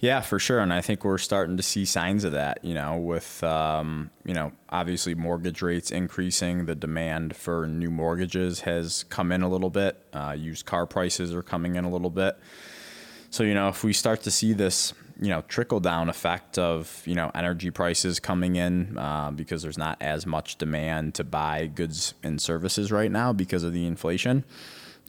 Yeah, 0.00 0.20
for 0.20 0.38
sure, 0.38 0.60
and 0.60 0.72
I 0.72 0.80
think 0.80 1.04
we're 1.04 1.18
starting 1.18 1.56
to 1.56 1.62
see 1.62 1.84
signs 1.84 2.24
of 2.24 2.32
that. 2.32 2.64
You 2.64 2.74
know, 2.74 2.96
with 2.96 3.42
um, 3.44 4.10
you 4.24 4.34
know 4.34 4.52
obviously 4.68 5.14
mortgage 5.14 5.62
rates 5.62 5.90
increasing, 5.90 6.66
the 6.66 6.74
demand 6.74 7.36
for 7.36 7.66
new 7.66 7.90
mortgages 7.90 8.60
has 8.60 9.04
come 9.04 9.32
in 9.32 9.42
a 9.42 9.48
little 9.48 9.70
bit. 9.70 10.02
Uh, 10.12 10.34
used 10.38 10.66
car 10.66 10.86
prices 10.86 11.34
are 11.34 11.42
coming 11.42 11.76
in 11.76 11.84
a 11.84 11.90
little 11.90 12.10
bit. 12.10 12.38
So 13.30 13.44
you 13.44 13.54
know, 13.54 13.68
if 13.68 13.84
we 13.84 13.92
start 13.92 14.22
to 14.22 14.30
see 14.30 14.52
this 14.52 14.92
you 15.20 15.28
know 15.28 15.42
trickle 15.48 15.80
down 15.80 16.08
effect 16.08 16.58
of 16.58 17.02
you 17.04 17.14
know 17.14 17.30
energy 17.34 17.70
prices 17.70 18.18
coming 18.18 18.56
in 18.56 18.96
uh, 18.96 19.30
because 19.30 19.62
there's 19.62 19.78
not 19.78 19.98
as 20.00 20.26
much 20.26 20.56
demand 20.56 21.14
to 21.14 21.24
buy 21.24 21.66
goods 21.66 22.14
and 22.22 22.40
services 22.40 22.90
right 22.90 23.12
now 23.12 23.32
because 23.32 23.62
of 23.62 23.72
the 23.72 23.86
inflation 23.86 24.44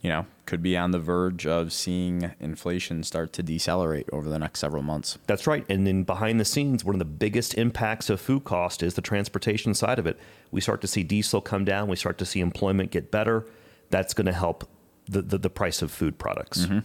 you 0.02 0.10
know 0.10 0.26
could 0.44 0.62
be 0.62 0.76
on 0.76 0.90
the 0.90 0.98
verge 0.98 1.46
of 1.46 1.72
seeing 1.72 2.34
inflation 2.40 3.02
start 3.02 3.32
to 3.32 3.42
decelerate 3.42 4.06
over 4.12 4.28
the 4.28 4.38
next 4.38 4.60
several 4.60 4.82
months 4.82 5.16
that's 5.26 5.46
right 5.46 5.64
and 5.68 5.86
then 5.86 6.02
behind 6.02 6.38
the 6.38 6.44
scenes 6.44 6.84
one 6.84 6.94
of 6.94 6.98
the 6.98 7.04
biggest 7.04 7.54
impacts 7.54 8.10
of 8.10 8.20
food 8.20 8.44
cost 8.44 8.82
is 8.82 8.94
the 8.94 9.02
transportation 9.02 9.72
side 9.72 9.98
of 9.98 10.06
it 10.06 10.18
we 10.50 10.60
start 10.60 10.80
to 10.80 10.86
see 10.86 11.02
diesel 11.02 11.40
come 11.40 11.64
down 11.64 11.88
we 11.88 11.96
start 11.96 12.18
to 12.18 12.26
see 12.26 12.40
employment 12.40 12.90
get 12.90 13.10
better 13.10 13.46
that's 13.88 14.12
going 14.12 14.26
to 14.26 14.32
help 14.32 14.68
the, 15.08 15.22
the, 15.22 15.38
the 15.38 15.50
price 15.50 15.80
of 15.80 15.90
food 15.90 16.18
products 16.18 16.66
mm-hmm. 16.66 16.80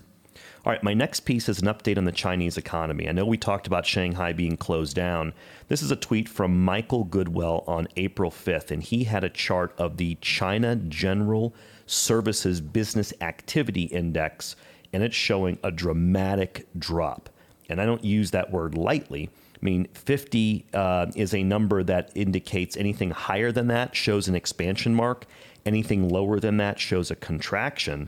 All 0.65 0.73
right, 0.73 0.83
my 0.83 0.93
next 0.93 1.21
piece 1.21 1.47
is 1.47 1.61
an 1.61 1.67
update 1.67 1.97
on 1.97 2.03
the 2.03 2.11
Chinese 2.11 2.57
economy. 2.57 3.07
I 3.07 3.13
know 3.13 3.25
we 3.25 3.37
talked 3.37 3.67
about 3.67 3.85
Shanghai 3.85 4.33
being 4.33 4.57
closed 4.57 4.97
down. 4.97 5.33
This 5.69 5.81
is 5.81 5.91
a 5.91 5.95
tweet 5.95 6.27
from 6.27 6.65
Michael 6.65 7.05
Goodwell 7.05 7.63
on 7.67 7.87
April 7.95 8.29
5th, 8.29 8.69
and 8.69 8.83
he 8.83 9.05
had 9.05 9.23
a 9.23 9.29
chart 9.29 9.73
of 9.77 9.95
the 9.95 10.15
China 10.19 10.75
General 10.75 11.55
Services 11.87 12.61
Business 12.61 13.13
Activity 13.21 13.83
Index, 13.83 14.55
and 14.93 15.01
it's 15.01 15.15
showing 15.15 15.57
a 15.63 15.71
dramatic 15.71 16.67
drop. 16.77 17.29
And 17.69 17.81
I 17.81 17.85
don't 17.85 18.03
use 18.03 18.31
that 18.31 18.51
word 18.51 18.75
lightly. 18.75 19.29
I 19.55 19.65
mean, 19.65 19.87
50 19.93 20.67
uh, 20.73 21.07
is 21.15 21.33
a 21.33 21.43
number 21.43 21.83
that 21.83 22.11
indicates 22.13 22.77
anything 22.77 23.09
higher 23.11 23.51
than 23.51 23.67
that 23.67 23.95
shows 23.95 24.27
an 24.27 24.35
expansion 24.35 24.93
mark. 24.93 25.25
Anything 25.65 26.07
lower 26.07 26.39
than 26.39 26.57
that 26.57 26.79
shows 26.79 27.09
a 27.09 27.15
contraction. 27.15 28.07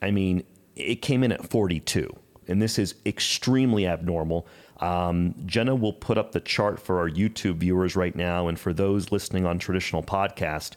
I 0.00 0.10
mean, 0.10 0.44
it 0.74 0.96
came 0.96 1.22
in 1.22 1.32
at 1.32 1.48
42, 1.48 2.08
and 2.48 2.60
this 2.60 2.78
is 2.78 2.94
extremely 3.04 3.86
abnormal. 3.86 4.46
Um, 4.80 5.34
Jenna 5.46 5.74
will 5.74 5.92
put 5.92 6.18
up 6.18 6.32
the 6.32 6.40
chart 6.40 6.80
for 6.80 6.98
our 6.98 7.08
YouTube 7.08 7.56
viewers 7.56 7.96
right 7.96 8.14
now, 8.14 8.48
and 8.48 8.58
for 8.58 8.72
those 8.72 9.12
listening 9.12 9.46
on 9.46 9.58
traditional 9.58 10.02
podcast, 10.02 10.72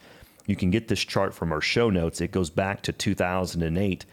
you 0.49 0.55
can 0.55 0.71
get 0.71 0.87
this 0.87 0.99
chart 0.99 1.33
from 1.33 1.51
our 1.51 1.61
show 1.61 1.91
notes. 1.91 2.21
It 2.21 2.31
goes 2.31 2.49
back 2.49 2.81
to 2.83 2.91
2008. 2.91 4.05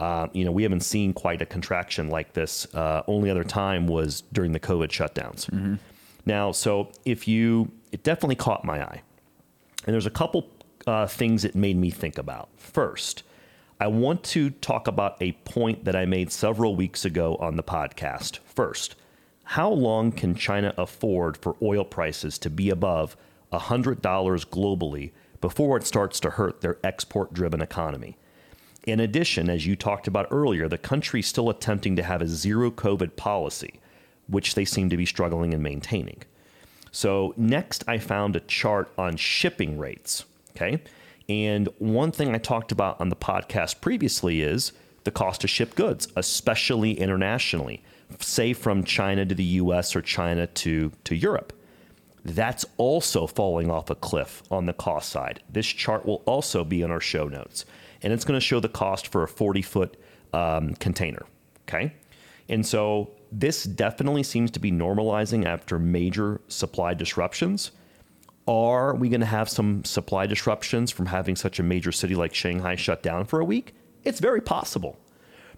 Uh, 0.00 0.26
you 0.32 0.44
know, 0.44 0.50
we 0.50 0.64
haven't 0.64 0.80
seen 0.80 1.12
quite 1.12 1.40
a 1.40 1.46
contraction 1.46 2.08
like 2.08 2.32
this. 2.32 2.66
Uh, 2.74 3.04
only 3.06 3.30
other 3.30 3.44
time 3.44 3.86
was 3.86 4.24
during 4.32 4.50
the 4.50 4.58
COVID 4.58 4.88
shutdowns. 4.88 5.48
Mm-hmm. 5.50 5.76
Now, 6.26 6.50
so 6.50 6.90
if 7.04 7.28
you, 7.28 7.70
it 7.92 8.02
definitely 8.02 8.34
caught 8.34 8.64
my 8.64 8.82
eye, 8.82 9.02
and 9.86 9.94
there's 9.94 10.06
a 10.06 10.10
couple 10.10 10.50
uh, 10.86 11.06
things 11.06 11.44
it 11.44 11.54
made 11.54 11.76
me 11.76 11.90
think 11.90 12.18
about. 12.18 12.48
First, 12.56 13.22
I 13.78 13.86
want 13.86 14.24
to 14.24 14.50
talk 14.50 14.88
about 14.88 15.16
a 15.20 15.32
point 15.44 15.84
that 15.84 15.94
I 15.94 16.06
made 16.06 16.32
several 16.32 16.74
weeks 16.74 17.04
ago 17.04 17.36
on 17.36 17.54
the 17.54 17.62
podcast. 17.62 18.38
First, 18.38 18.96
how 19.44 19.70
long 19.70 20.10
can 20.10 20.34
China 20.34 20.74
afford 20.76 21.36
for 21.36 21.54
oil 21.62 21.84
prices 21.84 22.36
to 22.38 22.50
be 22.50 22.68
above 22.68 23.16
$100 23.52 24.00
globally 24.00 25.12
before 25.44 25.76
it 25.76 25.84
starts 25.84 26.20
to 26.20 26.30
hurt 26.30 26.62
their 26.62 26.78
export 26.82 27.34
driven 27.34 27.60
economy? 27.60 28.16
In 28.86 28.98
addition, 28.98 29.50
as 29.50 29.66
you 29.66 29.76
talked 29.76 30.08
about 30.08 30.26
earlier, 30.30 30.68
the 30.68 30.78
country 30.78 31.20
is 31.20 31.26
still 31.26 31.50
attempting 31.50 31.96
to 31.96 32.02
have 32.02 32.22
a 32.22 32.26
zero 32.26 32.70
COVID 32.70 33.14
policy, 33.16 33.78
which 34.26 34.54
they 34.54 34.64
seem 34.64 34.88
to 34.88 34.96
be 34.96 35.04
struggling 35.04 35.52
in 35.52 35.60
maintaining. 35.60 36.22
So, 36.92 37.34
next, 37.36 37.84
I 37.86 37.98
found 37.98 38.36
a 38.36 38.40
chart 38.40 38.90
on 38.96 39.18
shipping 39.18 39.78
rates. 39.78 40.24
Okay. 40.56 40.82
And 41.28 41.68
one 41.76 42.10
thing 42.10 42.34
I 42.34 42.38
talked 42.38 42.72
about 42.72 42.98
on 42.98 43.10
the 43.10 43.16
podcast 43.16 43.82
previously 43.82 44.40
is 44.40 44.72
the 45.04 45.10
cost 45.10 45.42
to 45.42 45.46
ship 45.46 45.74
goods, 45.74 46.08
especially 46.16 46.98
internationally, 46.98 47.82
say 48.18 48.54
from 48.54 48.82
China 48.82 49.26
to 49.26 49.34
the 49.34 49.60
US 49.60 49.94
or 49.94 50.00
China 50.00 50.46
to, 50.46 50.90
to 51.04 51.14
Europe. 51.14 51.52
That's 52.24 52.64
also 52.78 53.26
falling 53.26 53.70
off 53.70 53.90
a 53.90 53.94
cliff 53.94 54.42
on 54.50 54.66
the 54.66 54.72
cost 54.72 55.10
side. 55.10 55.42
This 55.48 55.66
chart 55.66 56.06
will 56.06 56.22
also 56.26 56.64
be 56.64 56.80
in 56.82 56.90
our 56.90 57.00
show 57.00 57.28
notes, 57.28 57.66
and 58.02 58.12
it's 58.12 58.24
going 58.24 58.38
to 58.38 58.44
show 58.44 58.60
the 58.60 58.68
cost 58.68 59.08
for 59.08 59.22
a 59.22 59.28
40 59.28 59.62
foot 59.62 59.96
um, 60.32 60.74
container. 60.74 61.26
Okay. 61.68 61.94
And 62.48 62.66
so 62.66 63.10
this 63.32 63.64
definitely 63.64 64.22
seems 64.22 64.50
to 64.52 64.60
be 64.60 64.70
normalizing 64.70 65.44
after 65.44 65.78
major 65.78 66.40
supply 66.48 66.94
disruptions. 66.94 67.72
Are 68.46 68.94
we 68.94 69.08
going 69.08 69.20
to 69.20 69.26
have 69.26 69.48
some 69.48 69.84
supply 69.84 70.26
disruptions 70.26 70.90
from 70.90 71.06
having 71.06 71.36
such 71.36 71.58
a 71.58 71.62
major 71.62 71.92
city 71.92 72.14
like 72.14 72.34
Shanghai 72.34 72.76
shut 72.76 73.02
down 73.02 73.24
for 73.24 73.40
a 73.40 73.44
week? 73.44 73.74
It's 74.02 74.20
very 74.20 74.42
possible. 74.42 74.98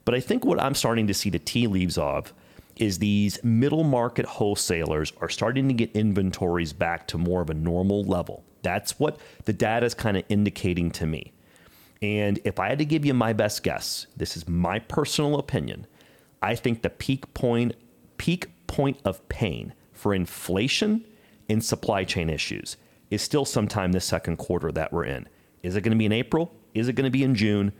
But 0.04 0.14
I 0.14 0.20
think 0.20 0.44
what 0.44 0.60
I'm 0.60 0.74
starting 0.74 1.08
to 1.08 1.14
see 1.14 1.30
the 1.30 1.40
tea 1.40 1.66
leaves 1.66 1.98
of 1.98 2.32
is 2.76 2.98
these 2.98 3.42
middle 3.42 3.84
market 3.84 4.26
wholesalers 4.26 5.12
are 5.20 5.28
starting 5.28 5.68
to 5.68 5.74
get 5.74 5.92
inventories 5.92 6.72
back 6.72 7.06
to 7.08 7.18
more 7.18 7.40
of 7.40 7.50
a 7.50 7.54
normal 7.54 8.04
level. 8.04 8.44
That's 8.62 8.98
what 8.98 9.18
the 9.44 9.52
data 9.52 9.86
is 9.86 9.94
kind 9.94 10.16
of 10.16 10.24
indicating 10.28 10.90
to 10.92 11.06
me. 11.06 11.32
And 12.02 12.38
if 12.44 12.60
I 12.60 12.68
had 12.68 12.78
to 12.78 12.84
give 12.84 13.04
you 13.04 13.14
my 13.14 13.32
best 13.32 13.62
guess, 13.62 14.06
this 14.16 14.36
is 14.36 14.48
my 14.48 14.78
personal 14.78 15.38
opinion. 15.38 15.86
I 16.42 16.54
think 16.54 16.82
the 16.82 16.90
peak 16.90 17.32
point 17.32 17.74
peak 18.18 18.48
point 18.66 18.98
of 19.04 19.26
pain 19.28 19.72
for 19.92 20.14
inflation 20.14 21.04
and 21.48 21.64
supply 21.64 22.04
chain 22.04 22.28
issues 22.28 22.76
is 23.10 23.22
still 23.22 23.44
sometime 23.44 23.92
this 23.92 24.04
second 24.04 24.36
quarter 24.36 24.72
that 24.72 24.92
we're 24.92 25.04
in. 25.04 25.28
Is 25.62 25.76
it 25.76 25.82
going 25.82 25.92
to 25.92 25.98
be 25.98 26.06
in 26.06 26.12
April? 26.12 26.52
Is 26.74 26.88
it 26.88 26.94
going 26.94 27.04
to 27.04 27.10
be 27.10 27.22
in 27.22 27.34
June? 27.34 27.72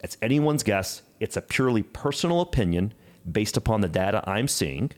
It's 0.00 0.16
anyone's 0.22 0.62
guess. 0.62 1.02
It's 1.20 1.36
a 1.36 1.42
purely 1.42 1.82
personal 1.82 2.40
opinion 2.40 2.92
based 3.30 3.56
upon 3.56 3.80
the 3.80 3.88
data 3.88 4.22
I'm 4.26 4.48
seeing. 4.48 4.92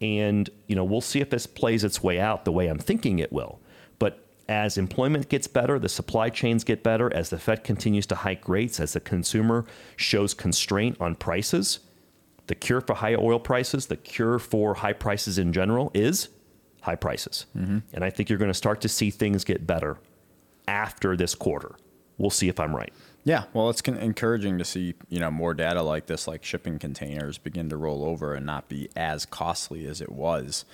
And, 0.00 0.50
you 0.66 0.76
know, 0.76 0.84
we'll 0.84 1.00
see 1.00 1.20
if 1.20 1.30
this 1.30 1.46
plays 1.46 1.82
its 1.84 2.02
way 2.02 2.20
out 2.20 2.44
the 2.44 2.52
way 2.52 2.66
I'm 2.68 2.78
thinking 2.78 3.18
it 3.18 3.32
will. 3.32 3.60
But 3.98 4.26
as 4.48 4.76
employment 4.76 5.28
gets 5.28 5.46
better, 5.46 5.78
the 5.78 5.88
supply 5.88 6.28
chains 6.28 6.64
get 6.64 6.82
better, 6.82 7.12
as 7.12 7.30
the 7.30 7.38
Fed 7.38 7.64
continues 7.64 8.06
to 8.06 8.14
hike 8.14 8.48
rates, 8.48 8.78
as 8.78 8.92
the 8.92 9.00
consumer 9.00 9.64
shows 9.96 10.34
constraint 10.34 10.96
on 11.00 11.14
prices, 11.14 11.80
the 12.46 12.54
cure 12.54 12.80
for 12.80 12.94
high 12.94 13.14
oil 13.14 13.40
prices, 13.40 13.86
the 13.86 13.96
cure 13.96 14.38
for 14.38 14.74
high 14.74 14.92
prices 14.92 15.38
in 15.38 15.52
general 15.52 15.90
is 15.94 16.28
high 16.82 16.94
prices. 16.94 17.46
Mm-hmm. 17.56 17.78
And 17.92 18.04
I 18.04 18.10
think 18.10 18.28
you're 18.28 18.38
going 18.38 18.50
to 18.50 18.54
start 18.54 18.80
to 18.82 18.88
see 18.88 19.10
things 19.10 19.44
get 19.44 19.66
better 19.66 19.98
after 20.68 21.16
this 21.16 21.34
quarter. 21.34 21.74
We'll 22.18 22.30
see 22.30 22.48
if 22.48 22.60
I'm 22.60 22.74
right. 22.74 22.92
Yeah, 23.26 23.46
well, 23.52 23.70
it's 23.70 23.82
con- 23.82 23.96
encouraging 23.96 24.56
to 24.58 24.64
see 24.64 24.94
you 25.08 25.18
know 25.18 25.32
more 25.32 25.52
data 25.52 25.82
like 25.82 26.06
this, 26.06 26.28
like 26.28 26.44
shipping 26.44 26.78
containers 26.78 27.38
begin 27.38 27.68
to 27.70 27.76
roll 27.76 28.04
over 28.04 28.34
and 28.34 28.46
not 28.46 28.68
be 28.68 28.88
as 28.94 29.26
costly 29.26 29.84
as 29.84 30.00
it 30.00 30.12
was. 30.12 30.64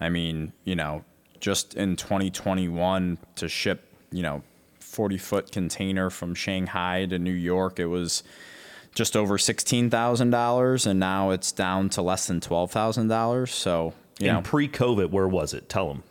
I 0.00 0.08
mean, 0.08 0.52
you 0.62 0.76
know, 0.76 1.04
just 1.40 1.74
in 1.74 1.96
2021 1.96 3.18
to 3.34 3.48
ship 3.48 3.92
you 4.12 4.22
know 4.22 4.44
40 4.78 5.18
foot 5.18 5.50
container 5.50 6.08
from 6.08 6.36
Shanghai 6.36 7.06
to 7.06 7.18
New 7.18 7.32
York, 7.32 7.80
it 7.80 7.86
was 7.86 8.22
just 8.94 9.16
over 9.16 9.36
sixteen 9.36 9.90
thousand 9.90 10.30
dollars, 10.30 10.86
and 10.86 11.00
now 11.00 11.30
it's 11.30 11.50
down 11.50 11.88
to 11.90 12.02
less 12.02 12.28
than 12.28 12.40
twelve 12.40 12.70
thousand 12.70 13.08
dollars. 13.08 13.52
So, 13.52 13.94
you 14.20 14.30
and 14.30 14.44
pre-COVID, 14.44 15.10
where 15.10 15.26
was 15.26 15.54
it? 15.54 15.68
Tell 15.68 15.88
them. 15.88 16.04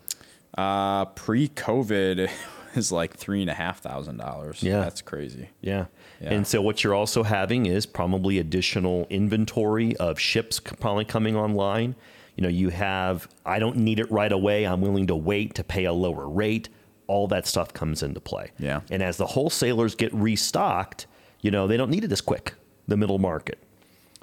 Uh, 0.58 1.06
pre-COVID, 1.06 2.30
is 2.76 2.92
like 2.92 3.16
three 3.16 3.42
and 3.42 3.50
a 3.50 3.54
half 3.54 3.80
thousand 3.80 4.18
dollars. 4.18 4.62
Yeah, 4.64 4.80
that's 4.80 5.02
crazy. 5.02 5.50
Yeah. 5.62 5.86
yeah. 6.22 6.34
And 6.34 6.48
so 6.48 6.62
what 6.62 6.84
you're 6.84 6.94
also 6.94 7.24
having 7.24 7.66
is 7.66 7.86
probably 7.86 8.40
additional 8.40 9.08
inventory 9.10 9.96
of 9.98 10.20
ships 10.20 10.60
probably 10.60 11.06
coming 11.06 11.36
online. 11.36 11.96
You 12.36 12.44
know, 12.44 12.50
you 12.50 12.70
have 12.70 13.28
I 13.46 13.60
don't 13.60 13.78
need 13.78 14.00
it 14.00 14.12
right 14.12 14.32
away. 14.32 14.66
I'm 14.66 14.82
willing 14.82 15.08
to 15.08 15.16
wait 15.16 15.56
to 15.56 15.64
pay 15.64 15.86
a 15.86 15.94
lower 15.94 16.28
rate. 16.28 16.70
All 17.08 17.28
that 17.28 17.46
stuff 17.46 17.74
comes 17.74 18.02
into 18.02 18.20
play. 18.20 18.52
Yeah. 18.58 18.82
And 18.90 19.04
as 19.04 19.18
the 19.18 19.28
wholesalers 19.28 19.96
get 19.96 20.14
restocked, 20.14 21.06
you 21.42 21.52
know, 21.52 21.68
they 21.68 21.78
don't 21.78 21.92
need 21.92 22.04
it 22.04 22.12
as 22.12 22.22
quick. 22.22 22.54
The 22.88 22.98
middle 22.98 23.20
market. 23.20 23.60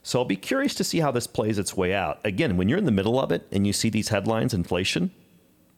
So 0.03 0.19
I'll 0.19 0.25
be 0.25 0.37
curious 0.37 0.75
to 0.75 0.85
see 0.85 0.99
how 0.99 1.13
this 1.13 1.27
plays 1.27 1.59
its 1.59 1.77
way 1.77 1.95
out. 1.95 2.19
Again, 2.25 2.57
when 2.57 2.69
you're 2.69 2.79
in 2.79 2.87
the 2.87 2.91
middle 2.93 3.21
of 3.21 3.31
it 3.31 3.47
and 3.53 3.67
you 3.67 3.73
see 3.73 3.89
these 3.89 4.09
headlines, 4.09 4.53
inflation 4.53 5.13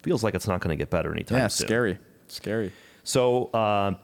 feels 0.03 0.23
like 0.23 0.35
it's 0.35 0.49
not 0.49 0.61
going 0.61 0.77
to 0.77 0.81
get 0.81 0.91
better 0.91 1.13
anytime 1.13 1.39
yeah, 1.39 1.49
soon. 1.49 1.65
Yeah, 1.65 1.69
scary. 1.69 1.99
Scary. 2.29 2.73
So, 3.03 3.47
uh, 3.47 3.95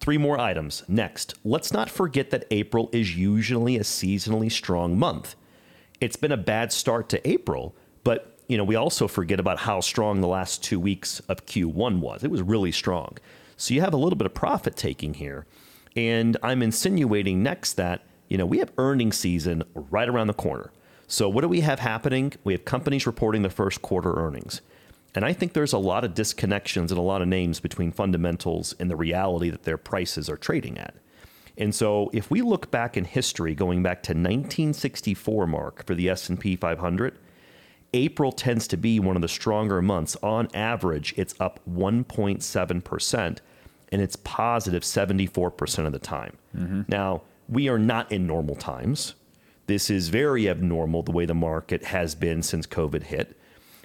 three 0.00 0.18
more 0.18 0.38
items. 0.38 0.82
Next, 0.88 1.34
let's 1.44 1.72
not 1.72 1.90
forget 1.90 2.30
that 2.30 2.46
April 2.50 2.88
is 2.92 3.16
usually 3.16 3.76
a 3.76 3.80
seasonally 3.82 4.50
strong 4.50 4.98
month. 4.98 5.36
It's 6.00 6.16
been 6.16 6.32
a 6.32 6.38
bad 6.38 6.72
start 6.72 7.08
to 7.10 7.28
April, 7.28 7.76
but 8.02 8.38
you 8.48 8.56
know 8.56 8.64
we 8.64 8.74
also 8.74 9.06
forget 9.06 9.38
about 9.38 9.60
how 9.60 9.80
strong 9.80 10.20
the 10.20 10.26
last 10.26 10.64
two 10.64 10.80
weeks 10.80 11.20
of 11.28 11.46
Q1 11.46 12.00
was. 12.00 12.24
It 12.24 12.30
was 12.30 12.42
really 12.42 12.72
strong. 12.72 13.18
So 13.56 13.74
you 13.74 13.82
have 13.82 13.92
a 13.92 13.98
little 13.98 14.16
bit 14.16 14.26
of 14.26 14.32
profit 14.32 14.74
taking 14.76 15.14
here, 15.14 15.46
and 15.94 16.36
I'm 16.42 16.62
insinuating 16.62 17.42
next 17.42 17.74
that 17.74 18.02
you 18.28 18.38
know 18.38 18.46
we 18.46 18.58
have 18.58 18.72
earnings 18.78 19.18
season 19.18 19.62
right 19.74 20.08
around 20.08 20.28
the 20.28 20.34
corner. 20.34 20.72
So 21.06 21.28
what 21.28 21.42
do 21.42 21.48
we 21.48 21.60
have 21.60 21.80
happening? 21.80 22.32
We 22.44 22.54
have 22.54 22.64
companies 22.64 23.06
reporting 23.06 23.42
the 23.42 23.50
first 23.50 23.82
quarter 23.82 24.14
earnings. 24.14 24.62
And 25.14 25.24
I 25.24 25.32
think 25.32 25.52
there's 25.52 25.72
a 25.72 25.78
lot 25.78 26.04
of 26.04 26.14
disconnections 26.14 26.90
and 26.90 26.98
a 26.98 27.02
lot 27.02 27.22
of 27.22 27.28
names 27.28 27.60
between 27.60 27.90
fundamentals 27.90 28.74
and 28.78 28.90
the 28.90 28.96
reality 28.96 29.50
that 29.50 29.64
their 29.64 29.78
prices 29.78 30.30
are 30.30 30.36
trading 30.36 30.78
at. 30.78 30.94
And 31.58 31.74
so 31.74 32.10
if 32.12 32.30
we 32.30 32.42
look 32.42 32.70
back 32.70 32.96
in 32.96 33.04
history 33.04 33.54
going 33.54 33.82
back 33.82 34.02
to 34.04 34.12
1964 34.12 35.46
mark 35.46 35.84
for 35.86 35.94
the 35.94 36.08
S&P 36.08 36.56
500, 36.56 37.18
April 37.92 38.30
tends 38.30 38.68
to 38.68 38.76
be 38.76 39.00
one 39.00 39.16
of 39.16 39.22
the 39.22 39.28
stronger 39.28 39.82
months. 39.82 40.16
On 40.22 40.48
average, 40.54 41.12
it's 41.16 41.34
up 41.40 41.60
1.7% 41.68 43.38
and 43.92 44.00
it's 44.00 44.16
positive 44.16 44.82
74% 44.82 45.86
of 45.86 45.92
the 45.92 45.98
time. 45.98 46.36
Mm-hmm. 46.56 46.82
Now, 46.88 47.22
we 47.48 47.68
are 47.68 47.78
not 47.78 48.10
in 48.12 48.26
normal 48.26 48.54
times. 48.54 49.14
This 49.66 49.90
is 49.90 50.08
very 50.08 50.48
abnormal 50.48 51.02
the 51.02 51.12
way 51.12 51.26
the 51.26 51.34
market 51.34 51.84
has 51.84 52.14
been 52.14 52.42
since 52.42 52.66
COVID 52.66 53.04
hit. 53.04 53.36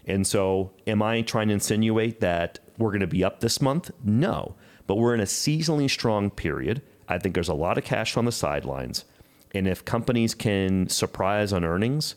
And 0.06 0.26
so, 0.26 0.72
am 0.86 1.02
I 1.02 1.22
trying 1.22 1.48
to 1.48 1.54
insinuate 1.54 2.20
that 2.20 2.60
we're 2.78 2.92
going 2.92 3.00
to 3.02 3.08
be 3.08 3.24
up 3.24 3.40
this 3.40 3.62
month? 3.62 3.92
No, 4.04 4.56
but 4.88 4.96
we're 4.96 5.14
in 5.14 5.20
a 5.20 5.26
seasonally 5.26 5.90
strong 5.90 6.30
period. 6.30 6.82
I 7.08 7.18
think 7.18 7.34
there's 7.34 7.50
a 7.50 7.54
lot 7.54 7.78
of 7.78 7.84
cash 7.84 8.16
on 8.18 8.26
the 8.26 8.32
sidelines. 8.32 9.06
And 9.54 9.68
if 9.68 9.86
companies 9.86 10.36
can 10.36 10.90
surprise 10.90 11.54
on 11.54 11.64
earnings, 11.64 12.16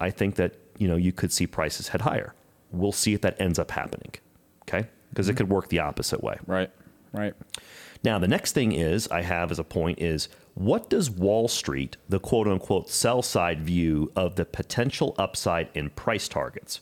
I 0.00 0.10
think 0.10 0.34
that, 0.36 0.54
you 0.78 0.88
know, 0.88 0.96
you 0.96 1.12
could 1.12 1.32
see 1.32 1.46
prices 1.46 1.88
head 1.88 2.02
higher. 2.02 2.34
We'll 2.72 2.92
see 2.92 3.14
if 3.14 3.20
that 3.22 3.40
ends 3.40 3.58
up 3.58 3.70
happening. 3.70 4.12
Okay? 4.62 4.88
Because 5.10 5.26
mm-hmm. 5.26 5.32
it 5.32 5.36
could 5.36 5.48
work 5.48 5.68
the 5.68 5.78
opposite 5.78 6.22
way. 6.22 6.38
Right. 6.46 6.70
Right. 7.12 7.34
Now, 8.02 8.18
the 8.18 8.28
next 8.28 8.52
thing 8.52 8.72
is 8.72 9.08
I 9.08 9.22
have 9.22 9.50
as 9.50 9.58
a 9.58 9.64
point 9.64 10.00
is 10.00 10.28
what 10.54 10.90
does 10.90 11.10
Wall 11.10 11.48
Street, 11.48 11.96
the 12.08 12.18
quote 12.18 12.48
unquote 12.48 12.88
sell 12.88 13.22
side 13.22 13.62
view 13.62 14.10
of 14.16 14.36
the 14.36 14.44
potential 14.44 15.14
upside 15.18 15.68
in 15.74 15.90
price 15.90 16.28
targets? 16.28 16.80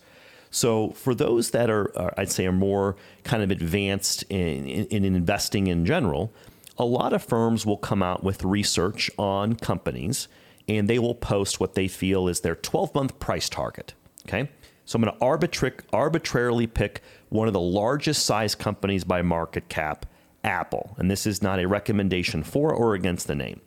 So 0.50 0.90
for 0.90 1.14
those 1.14 1.50
that 1.50 1.70
are, 1.70 2.14
I'd 2.18 2.30
say, 2.30 2.46
are 2.46 2.52
more 2.52 2.96
kind 3.24 3.42
of 3.42 3.50
advanced 3.50 4.24
in, 4.24 4.66
in, 4.66 5.04
in 5.04 5.14
investing 5.14 5.66
in 5.66 5.84
general, 5.84 6.32
a 6.78 6.84
lot 6.84 7.12
of 7.12 7.22
firms 7.22 7.66
will 7.66 7.76
come 7.76 8.02
out 8.02 8.22
with 8.22 8.44
research 8.44 9.11
on 9.18 9.56
companies 9.56 10.28
and 10.68 10.88
they 10.88 10.98
will 10.98 11.14
post 11.14 11.61
what 11.61 11.74
they 11.74 11.88
feel 11.88 12.28
is 12.28 12.40
their 12.40 12.54
12 12.54 12.94
month 12.94 13.18
price 13.18 13.48
target. 13.48 13.94
Okay. 14.26 14.48
So 14.84 14.96
I'm 14.96 15.02
going 15.02 15.14
to 15.14 15.20
arbitra- 15.20 15.80
arbitrarily 15.92 16.66
pick 16.66 17.02
one 17.28 17.46
of 17.46 17.52
the 17.52 17.61
largest 17.61 18.24
size 18.24 18.54
companies 18.54 19.04
by 19.04 19.20
market 19.20 19.68
cap, 19.68 20.06
Apple. 20.44 20.94
And 20.96 21.11
this 21.11 21.26
is 21.26 21.42
not 21.42 21.58
a 21.58 21.68
recommendation 21.68 22.42
for 22.42 22.72
or 22.72 22.94
against 22.94 23.26
the 23.26 23.34
name. 23.34 23.61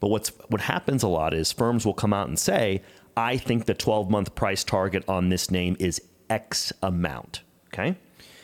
But 0.00 0.08
what's 0.08 0.28
what 0.48 0.60
happens 0.60 1.02
a 1.02 1.08
lot 1.08 1.34
is 1.34 1.50
firms 1.50 1.84
will 1.84 1.94
come 1.94 2.12
out 2.12 2.28
and 2.28 2.38
say, 2.38 2.82
I 3.16 3.36
think 3.36 3.64
the 3.64 3.74
12 3.74 4.08
month 4.08 4.34
price 4.36 4.62
target 4.62 5.02
on 5.08 5.28
this 5.28 5.50
name 5.50 5.76
is 5.80 6.00
X 6.30 6.72
amount. 6.82 7.42
Okay. 7.72 7.96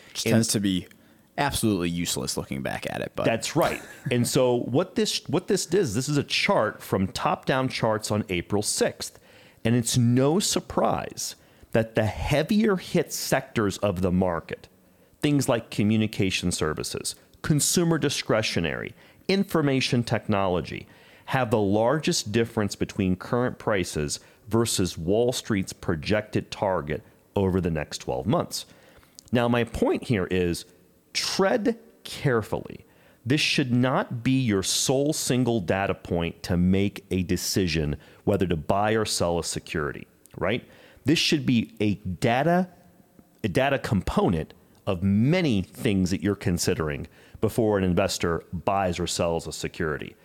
Which 0.09 0.25
tends 0.25 0.49
to 0.49 0.61
be 0.61 0.87
absolutely 1.37 1.91
useless 1.91 2.37
looking 2.37 2.63
back 2.63 2.87
at 2.91 3.01
it. 3.01 3.13
But 3.17 3.25
That's 3.25 3.57
right. 3.57 3.83
And 4.11 4.27
so 4.27 4.57
what 4.57 4.95
this 4.95 5.23
what 5.29 5.49
this 5.49 5.67
is, 5.67 5.95
this 5.95 6.09
is 6.09 6.17
a 6.17 6.23
chart 6.23 6.83
from 6.83 7.09
top-down 7.09 7.69
charts 7.69 8.11
on 8.11 8.25
April 8.29 8.63
6th. 8.63 9.13
And 9.65 9.75
it's 9.75 9.97
no 9.97 10.39
surprise 10.39 11.37
that 11.73 11.95
the 11.95 12.05
heavier 12.05 12.77
hit 12.77 13.13
sectors 13.13 13.79
of 13.79 14.03
the 14.03 14.13
market, 14.13 14.69
things 15.21 15.49
like 15.49 15.71
communication 15.71 16.53
services, 16.53 17.17
consumer 17.43 17.99
discretionary, 17.99 18.95
information 19.27 20.05
technology, 20.05 20.87
have 21.27 21.51
the 21.51 21.59
largest 21.59 22.31
difference 22.31 22.77
between 22.77 23.17
current 23.17 23.59
prices 23.59 24.21
versus 24.47 24.99
Wall 24.99 25.33
Street's 25.33 25.73
projected 25.73 26.51
target 26.51 27.03
over 27.37 27.61
the 27.61 27.71
next 27.71 27.99
12 27.99 28.27
months. 28.27 28.67
Now, 29.33 29.49
my 29.49 29.65
point 29.65 30.05
here 30.05 30.27
is 30.27 30.65
tread 31.13 31.79
carefully. 32.05 32.85
This 33.27 33.41
should 33.41 33.73
not 33.73 34.23
be 34.23 34.41
your 34.41 34.63
sole 34.63 35.13
single 35.13 35.61
data 35.61 35.95
point 35.95 36.43
to 36.45 36.57
make 36.57 37.05
a 37.11 37.23
decision 37.23 37.97
whether 38.25 38.47
to 38.47 38.57
buy 38.57 38.93
or 38.93 39.05
sell 39.05 39.39
a 39.39 39.45
security, 39.45 40.07
right? 40.37 40.69
This 41.05 41.19
should 41.19 41.47
be 41.47 41.75
a 41.81 41.95
data 41.95 42.69
a 43.45 43.49
data 43.49 43.79
component 43.79 44.55
of 44.87 45.03
many 45.03 45.63
things 45.63 46.11
that 46.11 46.23
you're 46.23 46.35
considering 46.35 47.07
before 47.41 47.77
an 47.77 47.85
investor 47.85 48.43
buys 48.53 48.99
or 48.99 49.07
sells 49.07 49.47
a 49.47 49.53
security. 49.53 50.17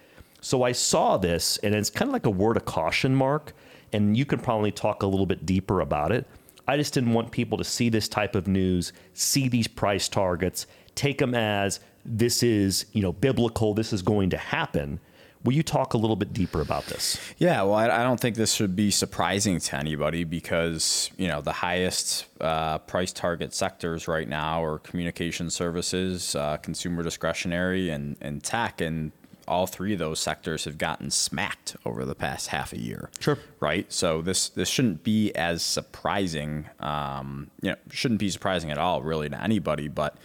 So 0.41 0.63
I 0.63 0.71
saw 0.71 1.17
this 1.17 1.57
and 1.57 1.75
it's 1.75 1.89
kind 1.89 2.07
of 2.07 2.13
like 2.13 2.25
a 2.25 2.31
word 2.31 2.55
of 2.55 2.63
caution 2.63 3.13
mark 3.13 3.53
and 3.91 4.15
you 4.15 4.25
can 4.25 4.39
probably 4.39 4.71
talk 4.71 5.03
a 5.03 5.07
little 5.07 5.25
bit 5.25 5.45
deeper 5.45 5.81
about 5.81 6.13
it. 6.13 6.25
I 6.69 6.77
just 6.77 6.93
didn't 6.93 7.13
want 7.13 7.31
people 7.31 7.57
to 7.57 7.63
see 7.63 7.89
this 7.89 8.07
type 8.07 8.35
of 8.35 8.47
news, 8.47 8.93
see 9.13 9.47
these 9.47 9.67
price 9.67 10.07
targets, 10.07 10.67
take 10.93 11.17
them 11.17 11.33
as 11.33 11.79
this 12.05 12.43
is, 12.43 12.85
you 12.93 13.01
know, 13.01 13.11
biblical, 13.11 13.73
this 13.73 13.91
is 13.91 14.03
going 14.03 14.29
to 14.29 14.37
happen. 14.37 14.99
Will 15.43 15.53
you 15.53 15.63
talk 15.63 15.95
a 15.95 15.97
little 15.97 16.15
bit 16.15 16.31
deeper 16.31 16.61
about 16.61 16.85
this? 16.85 17.19
Yeah, 17.39 17.63
well, 17.63 17.73
I, 17.73 17.85
I 17.85 18.03
don't 18.03 18.19
think 18.19 18.35
this 18.35 18.53
should 18.53 18.75
be 18.75 18.91
surprising 18.91 19.59
to 19.59 19.77
anybody 19.77 20.25
because 20.25 21.09
you 21.17 21.27
know 21.27 21.41
the 21.41 21.53
highest 21.53 22.25
uh, 22.39 22.77
price 22.79 23.13
target 23.13 23.53
sectors 23.53 24.07
right 24.07 24.27
now 24.27 24.63
are 24.63 24.77
communication 24.79 25.49
services, 25.49 26.35
uh, 26.35 26.57
consumer 26.57 27.01
discretionary, 27.03 27.89
and 27.89 28.17
and 28.19 28.43
tech, 28.43 28.81
and 28.81 29.13
all 29.49 29.67
three 29.67 29.93
of 29.93 29.99
those 29.99 30.19
sectors 30.19 30.65
have 30.65 30.77
gotten 30.77 31.11
smacked 31.11 31.75
over 31.85 32.05
the 32.05 32.15
past 32.15 32.47
half 32.47 32.71
a 32.71 32.79
year. 32.79 33.09
Sure. 33.19 33.37
Right. 33.59 33.91
So 33.91 34.21
this 34.21 34.49
this 34.49 34.69
shouldn't 34.69 35.03
be 35.03 35.33
as 35.35 35.61
surprising. 35.61 36.69
Um, 36.79 37.49
you 37.61 37.71
know, 37.71 37.77
shouldn't 37.89 38.19
be 38.19 38.29
surprising 38.29 38.71
at 38.71 38.77
all, 38.77 39.01
really, 39.01 39.29
to 39.29 39.43
anybody. 39.43 39.87
But 39.87 40.15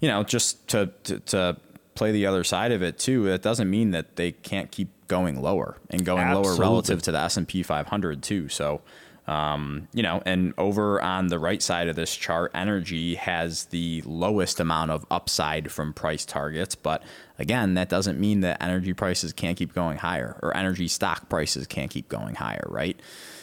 you 0.00 0.08
know, 0.08 0.22
just 0.22 0.68
to, 0.68 0.90
to, 1.04 1.20
to 1.20 1.56
play 1.94 2.12
the 2.12 2.26
other 2.26 2.44
side 2.44 2.72
of 2.72 2.82
it 2.82 2.98
too, 2.98 3.26
it 3.28 3.42
doesn't 3.42 3.70
mean 3.70 3.92
that 3.92 4.16
they 4.16 4.32
can't 4.32 4.70
keep 4.70 4.88
going 5.08 5.40
lower 5.40 5.78
and 5.90 6.04
going 6.04 6.22
Absolutely. 6.22 6.50
lower 6.50 6.60
relative 6.60 7.02
to 7.02 7.12
the 7.12 7.18
S 7.18 7.36
and 7.36 7.46
P 7.46 7.62
500 7.62 8.22
too. 8.22 8.48
So, 8.48 8.82
um, 9.26 9.88
you 9.94 10.02
know, 10.02 10.22
and 10.26 10.52
over 10.58 11.00
on 11.00 11.28
the 11.28 11.38
right 11.38 11.62
side 11.62 11.88
of 11.88 11.96
this 11.96 12.14
chart, 12.14 12.50
energy 12.54 13.14
has 13.14 13.66
the 13.66 14.02
lowest 14.04 14.60
amount 14.60 14.90
of 14.90 15.06
upside 15.10 15.70
from 15.70 15.92
price 15.92 16.24
targets. 16.24 16.74
But 16.74 17.02
again, 17.38 17.74
that 17.74 17.88
doesn't 17.88 18.18
mean 18.18 18.40
that 18.40 18.62
energy 18.62 18.92
prices 18.92 19.32
can't 19.32 19.56
keep 19.56 19.74
going 19.74 19.98
higher 19.98 20.38
or 20.42 20.56
energy 20.56 20.88
stock 20.88 21.28
prices 21.28 21.66
can't 21.66 21.90
keep 21.90 22.08
going 22.08 22.34
higher, 22.34 22.64
right? 22.68 22.98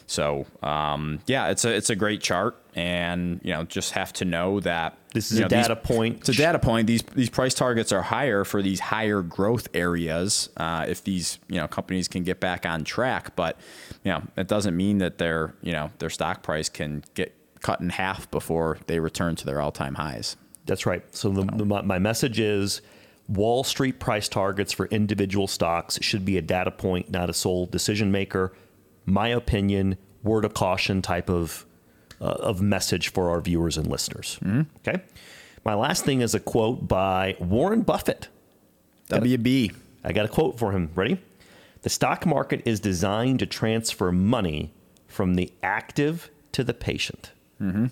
So 0.08 0.46
um, 0.62 1.20
yeah, 1.26 1.50
it's 1.50 1.64
a 1.64 1.74
it's 1.74 1.90
a 1.90 1.96
great 1.96 2.22
chart, 2.22 2.62
and 2.76 3.40
you 3.44 3.54
know 3.54 3.64
just 3.64 3.92
have 3.94 4.12
to 4.14 4.26
know 4.26 4.60
that 4.60 4.98
This 5.14 5.32
is 5.32 5.40
a 5.40 5.44
know, 5.44 5.48
these- 5.48 5.68
data 5.68 5.76
point. 5.78 6.20
It's 6.20 6.30
a 6.30 6.34
data 6.34 6.60
point. 6.60 6.88
These 6.88 7.04
these 7.04 7.30
price 7.30 7.54
targets 7.54 7.94
are 7.94 8.02
higher 8.02 8.44
for 8.44 8.62
these 8.62 8.82
higher 8.82 9.22
growth 9.22 9.70
areas 9.74 10.50
uh, 10.58 10.86
if 10.90 11.02
these 11.06 11.40
you 11.48 11.56
know 11.62 11.68
companies 11.68 12.10
can 12.10 12.24
get 12.24 12.42
back 12.42 12.66
on 12.66 12.84
track. 12.84 13.38
But 13.38 13.58
you 14.04 14.12
know 14.12 14.24
it 14.36 14.50
doesn't 14.50 14.76
mean 14.76 14.98
that 14.98 15.18
their 15.18 15.54
you 15.62 15.72
know 15.72 15.92
their 16.00 16.10
stock 16.10 16.44
price 16.44 16.68
can 16.68 17.06
get 17.14 17.34
cut 17.62 17.80
in 17.80 17.90
half 17.90 18.30
before 18.32 18.80
they 18.88 19.00
return 19.00 19.38
to 19.38 19.46
their 19.46 19.62
all 19.62 19.72
time 19.72 19.96
highs. 19.96 20.36
That's 20.66 20.86
right. 20.86 21.04
So 21.16 21.30
the, 21.30 21.44
the, 21.46 21.64
my 21.66 21.84
my 21.84 22.00
message 22.00 22.38
is 22.38 22.82
Wall 23.28 23.64
Street 23.64 24.00
price 24.00 24.28
targets 24.28 24.74
for 24.74 24.88
individual 24.88 25.48
stocks 25.48 25.98
should 26.02 26.26
be 26.26 26.38
a 26.38 26.42
data 26.42 26.72
point, 26.72 27.10
not 27.12 27.30
a 27.30 27.34
sole 27.34 27.66
decision 27.66 28.12
maker. 28.12 28.54
My 29.06 29.30
opinion, 29.30 29.98
word 30.24 30.46
of 30.46 30.54
caution 30.54 31.02
type 31.02 31.30
of 31.30 31.66
uh, 32.20 32.26
of 32.26 32.62
message 32.62 33.10
for 33.10 33.30
our 33.30 33.42
viewers 33.42 33.78
and 33.78 33.88
listeners. 33.88 34.40
Okay. 34.88 35.02
My 35.66 35.74
last 35.74 36.06
thing 36.06 36.22
is 36.22 36.36
a 36.36 36.40
quote 36.40 36.88
by 36.88 37.36
Warren 37.40 37.82
Buffett. 37.82 38.28
WB. 39.10 39.74
I 40.04 40.14
got 40.14 40.26
a 40.26 40.30
quote 40.30 40.58
for 40.58 40.72
him. 40.72 40.92
Ready? 40.96 41.20
The 41.82 41.90
stock 41.90 42.26
market 42.26 42.62
is 42.66 42.80
designed 42.80 43.40
to 43.40 43.46
transfer 43.46 44.12
money 44.12 44.72
from 45.08 45.36
the 45.36 45.52
active 45.62 46.30
to 46.54 46.64
the 46.64 46.74
patient. 46.74 47.32
Mm-hmm. 47.60 47.88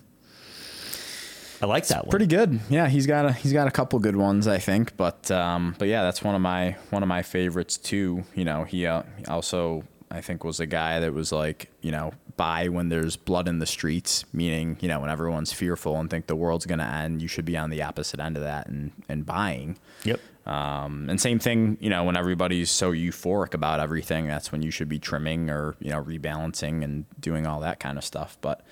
I 1.61 1.65
like 1.65 1.87
that 1.87 2.05
one. 2.05 2.09
Pretty 2.09 2.27
good. 2.27 2.59
Yeah, 2.69 2.87
he's 2.87 3.05
got 3.05 3.25
a 3.25 3.33
he's 3.33 3.53
got 3.53 3.67
a 3.67 3.71
couple 3.71 3.99
good 3.99 4.15
ones, 4.15 4.47
I 4.47 4.59
think. 4.59 4.95
But 4.97 5.29
um, 5.31 5.75
but 5.77 5.87
yeah, 5.87 6.03
that's 6.03 6.23
one 6.23 6.35
of 6.35 6.41
my 6.41 6.77
one 6.89 7.03
of 7.03 7.09
my 7.09 7.21
favorites 7.21 7.77
too. 7.77 8.23
You 8.35 8.45
know, 8.45 8.63
he 8.63 8.85
uh, 8.85 9.03
also 9.27 9.83
I 10.11 10.21
think 10.21 10.43
was 10.43 10.59
a 10.59 10.65
guy 10.65 10.99
that 10.99 11.13
was 11.13 11.31
like 11.31 11.69
you 11.81 11.91
know 11.91 12.13
buy 12.37 12.69
when 12.69 12.87
there's 12.89 13.17
blood 13.17 13.47
in 13.47 13.59
the 13.59 13.65
streets, 13.65 14.23
meaning 14.31 14.77
you 14.79 14.87
know 14.87 15.01
when 15.01 15.09
everyone's 15.09 15.51
fearful 15.51 15.97
and 15.97 16.09
think 16.09 16.27
the 16.27 16.35
world's 16.35 16.65
gonna 16.65 16.83
end, 16.83 17.21
you 17.21 17.27
should 17.27 17.45
be 17.45 17.57
on 17.57 17.69
the 17.69 17.81
opposite 17.81 18.19
end 18.19 18.37
of 18.37 18.43
that 18.43 18.67
and 18.67 18.91
and 19.09 19.25
buying. 19.25 19.77
Yep. 20.03 20.19
Um, 20.45 21.07
and 21.09 21.21
same 21.21 21.37
thing, 21.37 21.77
you 21.79 21.91
know, 21.91 22.05
when 22.05 22.17
everybody's 22.17 22.71
so 22.71 22.91
euphoric 22.91 23.53
about 23.53 23.79
everything, 23.79 24.25
that's 24.25 24.51
when 24.51 24.63
you 24.63 24.71
should 24.71 24.89
be 24.89 24.97
trimming 24.97 25.49
or 25.49 25.75
you 25.79 25.91
know 25.91 26.01
rebalancing 26.01 26.83
and 26.83 27.05
doing 27.19 27.45
all 27.45 27.59
that 27.59 27.79
kind 27.79 27.97
of 27.97 28.03
stuff. 28.03 28.37
But 28.41 28.65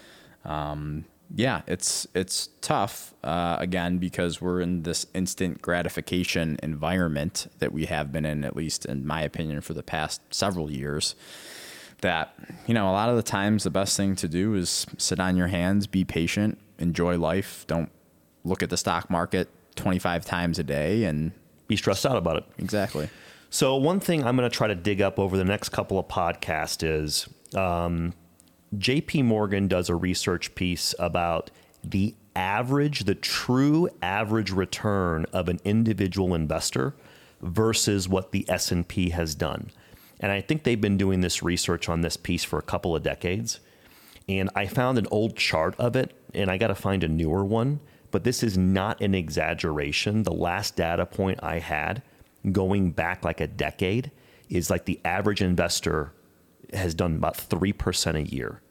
um, 0.45 1.05
yeah, 1.35 1.61
it's 1.67 2.07
it's 2.15 2.47
tough 2.61 3.13
uh, 3.23 3.57
again 3.59 3.97
because 3.97 4.41
we're 4.41 4.61
in 4.61 4.83
this 4.83 5.05
instant 5.13 5.61
gratification 5.61 6.57
environment 6.63 7.47
that 7.59 7.71
we 7.73 7.85
have 7.85 8.11
been 8.11 8.25
in, 8.25 8.43
at 8.43 8.55
least 8.55 8.85
in 8.85 9.05
my 9.05 9.21
opinion, 9.21 9.61
for 9.61 9.73
the 9.73 9.83
past 9.83 10.21
several 10.33 10.71
years. 10.71 11.15
That 12.01 12.33
you 12.67 12.73
know, 12.73 12.89
a 12.89 12.93
lot 12.93 13.09
of 13.09 13.15
the 13.15 13.23
times, 13.23 13.63
the 13.63 13.69
best 13.71 13.97
thing 13.97 14.15
to 14.17 14.27
do 14.27 14.53
is 14.55 14.85
sit 14.97 15.19
on 15.19 15.35
your 15.35 15.47
hands, 15.47 15.87
be 15.87 16.05
patient, 16.05 16.59
enjoy 16.77 17.17
life. 17.17 17.65
Don't 17.67 17.89
look 18.43 18.61
at 18.63 18.69
the 18.69 18.77
stock 18.77 19.09
market 19.09 19.49
25 19.75 20.23
times 20.25 20.59
a 20.59 20.63
day 20.63 21.03
and 21.03 21.31
Be 21.67 21.75
stressed 21.75 22.05
out 22.05 22.15
about 22.15 22.37
it. 22.37 22.43
exactly. 22.57 23.09
So 23.49 23.75
one 23.77 23.99
thing 23.99 24.23
I'm 24.23 24.35
going 24.37 24.49
to 24.49 24.55
try 24.55 24.67
to 24.67 24.75
dig 24.75 25.01
up 25.01 25.17
over 25.19 25.37
the 25.37 25.43
next 25.45 25.69
couple 25.69 25.97
of 25.97 26.07
podcasts 26.07 26.83
is 26.87 27.27
um, 27.55 28.13
J.P. 28.75 29.23
Morgan 29.23 29.67
does 29.67 29.89
a 29.89 29.95
research 29.95 30.55
piece 30.55 30.93
about 30.99 31.51
the 31.83 32.15
average, 32.35 33.05
the 33.05 33.15
true 33.15 33.89
average 34.01 34.51
return 34.51 35.25
of 35.31 35.47
an 35.47 35.59
individual 35.63 36.35
investor 36.35 36.95
versus 37.41 38.09
what 38.09 38.31
the 38.31 38.45
S&P 38.49 39.11
has 39.11 39.35
done. 39.35 39.71
And 40.19 40.31
I 40.31 40.41
think 40.41 40.63
they've 40.63 40.79
been 40.79 40.97
doing 40.97 41.21
this 41.21 41.43
research 41.43 41.87
on 41.87 42.01
this 42.01 42.17
piece 42.17 42.43
for 42.43 42.59
a 42.59 42.63
couple 42.63 42.95
of 42.95 43.03
decades. 43.03 43.59
And 44.27 44.49
I 44.55 44.65
found 44.65 44.97
an 44.97 45.07
old 45.11 45.37
chart 45.37 45.75
of 45.79 45.95
it, 45.95 46.13
and 46.33 46.49
I 46.51 46.57
got 46.57 46.67
to 46.67 46.75
find 46.75 47.03
a 47.03 47.07
newer 47.07 47.45
one. 47.45 47.79
But 48.11 48.23
this 48.23 48.43
is 48.43 48.57
not 48.57 49.01
an 49.01 49.15
exaggeration. 49.15 50.23
The 50.23 50.33
last 50.33 50.75
data 50.75 51.05
point 51.05 51.39
I 51.43 51.59
had 51.59 52.01
going 52.51 52.91
back 52.91 53.23
like 53.23 53.39
a 53.39 53.47
decade 53.47 54.11
is 54.49 54.69
like 54.69 54.85
the 54.85 54.99
average 55.03 55.41
investor 55.41 56.13
has 56.73 56.93
done 56.93 57.15
about 57.15 57.37
3% 57.37 58.15
a 58.15 58.23
year 58.23 58.61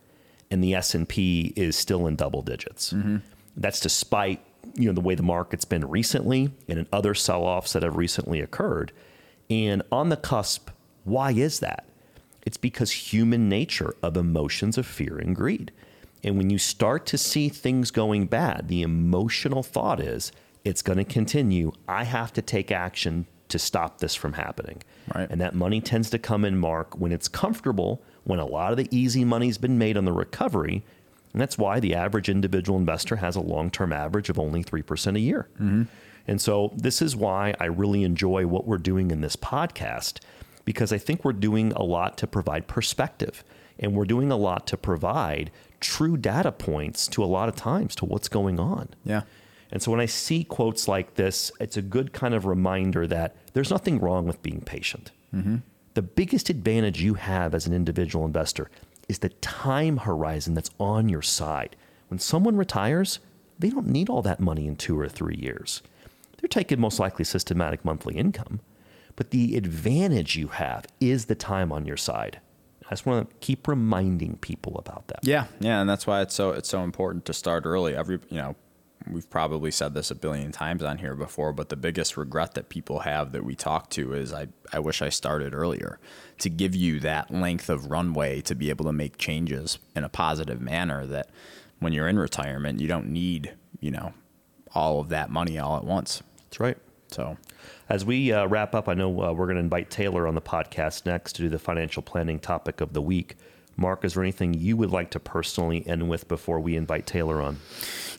and 0.51 0.63
the 0.63 0.75
S&P 0.75 1.53
is 1.57 1.77
still 1.77 2.07
in 2.07 2.17
double 2.17 2.43
digits. 2.43 2.93
Mm-hmm. 2.93 3.17
That's 3.57 3.81
despite, 3.81 4.41
you 4.75 4.87
know, 4.87 4.93
the 4.93 5.01
way 5.01 5.15
the 5.15 5.23
market's 5.23 5.65
been 5.65 5.89
recently 5.89 6.53
and 6.69 6.79
in 6.79 6.87
other 6.93 7.15
sell-offs 7.15 7.73
that 7.73 7.83
have 7.83 7.97
recently 7.97 8.41
occurred. 8.41 8.93
And 9.51 9.83
on 9.91 10.09
the 10.09 10.17
cusp, 10.17 10.71
why 11.05 11.33
is 11.33 11.61
that? 11.61 11.87
It's 12.43 12.57
because 12.57 12.93
human 12.93 13.49
nature 13.49 13.95
of 14.03 14.17
emotions 14.17 14.79
of 14.79 14.87
fear 14.87 15.19
and 15.19 15.35
greed. 15.35 15.73
And 16.23 16.39
when 16.39 16.51
you 16.51 16.59
start 16.59 17.07
to 17.07 17.19
see 17.19 17.49
things 17.49 17.91
going 17.91 18.27
bad, 18.27 18.69
the 18.69 18.83
emotional 18.83 19.63
thought 19.63 20.01
is 20.01 20.33
it's 20.65 20.83
going 20.83 20.99
to 20.99 21.05
continue. 21.05 21.73
I 21.89 22.05
have 22.05 22.33
to 22.35 22.43
take 22.43 22.71
action 22.71 23.27
to 23.49 23.59
stop 23.59 23.99
this 23.99 24.15
from 24.15 24.35
happening. 24.35 24.83
Right. 25.15 25.29
And 25.31 25.41
that 25.41 25.55
money 25.55 25.81
tends 25.81 26.11
to 26.11 26.19
come 26.19 26.45
in, 26.45 26.59
Mark, 26.59 26.99
when 26.99 27.13
it's 27.13 27.29
comfortable, 27.29 28.03
when 28.25 28.39
a 28.39 28.47
lot 28.47 28.73
of 28.73 28.77
the 28.77 28.89
easy 28.91 29.25
money's 29.25 29.59
been 29.59 29.79
made 29.79 29.97
on 29.97 30.05
the 30.05 30.13
recovery. 30.13 30.85
And 31.33 31.41
that's 31.41 31.59
why 31.59 31.81
the 31.81 31.95
average 31.95 32.29
individual 32.29 32.79
investor 32.79 33.17
has 33.17 33.37
a 33.37 33.41
long 33.41 33.71
term 33.71 33.93
average 33.93 34.29
of 34.29 34.39
only 34.39 34.65
3% 34.65 35.17
a 35.17 35.21
year. 35.21 35.49
Mm-hmm. 35.55 35.85
And 36.29 36.41
so 36.41 36.73
this 36.77 37.01
is 37.01 37.15
why 37.15 37.55
I 37.61 37.67
really 37.67 38.03
enjoy 38.03 38.47
what 38.47 38.67
we're 38.67 38.79
doing 38.79 39.11
in 39.11 39.21
this 39.21 39.37
podcast 39.37 40.19
because 40.65 40.93
I 40.93 40.99
think 40.99 41.25
we're 41.25 41.33
doing 41.33 41.73
a 41.73 41.83
lot 41.83 42.19
to 42.19 42.27
provide 42.27 42.67
perspective 42.67 43.45
and 43.79 43.95
we're 43.95 44.07
doing 44.07 44.33
a 44.33 44.37
lot 44.37 44.67
to 44.69 44.77
provide 44.77 45.51
true 45.81 46.17
data 46.17 46.51
points 46.51 47.07
to 47.09 47.23
a 47.23 47.27
lot 47.27 47.49
of 47.49 47.55
times 47.55 47.95
to 47.97 48.05
what's 48.05 48.29
going 48.29 48.59
on. 48.59 48.89
Yeah. 49.05 49.23
And 49.72 49.83
so 49.83 49.90
when 49.90 50.00
I 50.00 50.07
see 50.07 50.44
quotes 50.44 50.88
like 50.88 51.14
this, 51.14 51.50
it's 51.61 51.76
a 51.76 51.83
good 51.83 52.12
kind 52.12 52.35
of 52.35 52.46
reminder 52.46 53.07
that 53.07 53.37
there's 53.52 53.70
nothing 53.70 53.98
wrong 53.98 54.26
with 54.26 54.42
being 54.42 54.61
patient. 54.61 55.11
Mm-hmm. 55.35 55.57
The 55.94 56.02
biggest 56.02 56.50
advantage 56.50 57.02
you 57.02 57.14
have 57.14 57.55
as 57.55 57.66
an 57.66 57.72
individual 57.72 58.24
investor 58.24 58.70
is 59.09 59.20
the 59.20 59.31
time 59.31 59.98
horizon 59.98 60.55
that's 60.55 60.70
on 60.79 61.09
your 61.09 61.22
side. 61.22 61.76
When 62.09 62.18
someone 62.18 62.57
retires, 62.57 63.18
they 63.59 63.70
don't 63.70 63.88
need 63.88 64.09
all 64.09 64.22
that 64.22 64.40
money 64.40 64.66
in 64.66 64.76
two 64.76 64.98
or 64.98 65.09
three 65.09 65.37
years. 65.37 65.83
They're 66.38 66.48
taking 66.48 66.81
most 66.81 67.00
likely 67.00 67.24
systematic 67.24 67.85
monthly 67.85 68.14
income, 68.14 68.61
but 69.16 69.31
the 69.31 69.57
advantage 69.57 70.37
you 70.37 70.48
have 70.48 70.87
is 71.00 71.24
the 71.24 71.35
time 71.35 71.72
on 71.72 71.87
your 71.87 71.96
side. 71.96 72.40
I 72.87 72.90
just 72.90 73.07
want 73.07 73.29
to 73.29 73.37
keep 73.40 73.66
reminding 73.66 74.37
people 74.37 74.79
about 74.79 75.09
that. 75.09 75.20
Yeah, 75.22 75.46
yeah, 75.59 75.81
and 75.81 75.90
that's 75.90 76.07
why 76.07 76.20
it's 76.20 76.35
so 76.35 76.50
it's 76.50 76.68
so 76.68 76.83
important 76.83 77.24
to 77.24 77.33
start 77.33 77.66
early. 77.66 77.96
Every 77.96 78.20
you 78.31 78.37
know, 78.37 78.55
we've 79.11 79.29
probably 79.29 79.71
said 79.71 79.95
this 79.95 80.11
a 80.11 80.15
billion 80.15 80.53
times 80.53 80.83
on 80.83 80.99
here 80.99 81.15
before, 81.15 81.53
but 81.53 81.69
the 81.69 81.77
biggest 81.77 82.17
regret 82.17 82.55
that 82.55 82.69
people 82.69 83.01
have 83.01 83.33
that 83.33 83.45
we 83.45 83.55
talk 83.55 83.91
to 83.91 84.13
is 84.15 84.33
I 84.33 84.49
I 84.73 84.79
wish 84.79 85.03
I 85.03 85.09
started 85.09 85.55
earlier 85.55 85.99
to 86.39 86.49
give 86.49 86.75
you 86.75 87.01
that 87.01 87.31
length 87.31 87.69
of 87.69 87.91
runway 87.91 88.41
to 88.43 88.55
be 88.55 88.71
able 88.71 88.85
to 88.87 88.93
make 88.93 89.19
changes 89.19 89.79
in 89.95 90.05
a 90.05 90.09
positive 90.09 90.61
manner 90.61 91.07
that 91.07 91.31
when 91.79 91.93
you're 91.93 92.09
in 92.09 92.19
retirement, 92.19 92.81
you 92.81 92.89
don't 92.89 93.09
need, 93.09 93.55
you 93.81 93.91
know, 93.91 94.13
all 94.75 95.01
of 95.01 95.09
that 95.11 95.31
money 95.31 95.59
all 95.59 95.77
at 95.77 95.85
once. 95.85 96.23
That's 96.45 96.61
right. 96.61 96.79
So, 97.09 97.37
As 97.89 98.05
we 98.05 98.33
uh, 98.33 98.47
wrap 98.47 98.75
up, 98.75 98.89
I 98.89 98.95
know 98.95 99.09
uh, 99.23 99.33
we're 99.33 99.47
going 99.47 99.57
to 99.57 99.63
invite 99.63 99.91
Taylor 99.91 100.27
on 100.27 100.35
the 100.35 100.41
podcast 100.41 101.07
next 101.07 101.35
to 101.35 101.43
do 101.43 101.49
the 101.49 101.59
financial 101.59 102.03
planning 102.03 102.39
topic 102.39 102.81
of 102.81 102.93
the 102.93 103.03
week. 103.03 103.37
Mark, 103.77 104.05
is 104.05 104.15
there 104.15 104.23
anything 104.23 104.55
you 104.55 104.77
would 104.77 104.91
like 104.91 105.11
to 105.11 105.21
personally 105.21 105.87
end 105.87 106.09
with 106.09 106.29
before 106.29 106.61
we 106.61 106.77
invite 106.77 107.07
Taylor 107.07 107.41
on? 107.41 107.59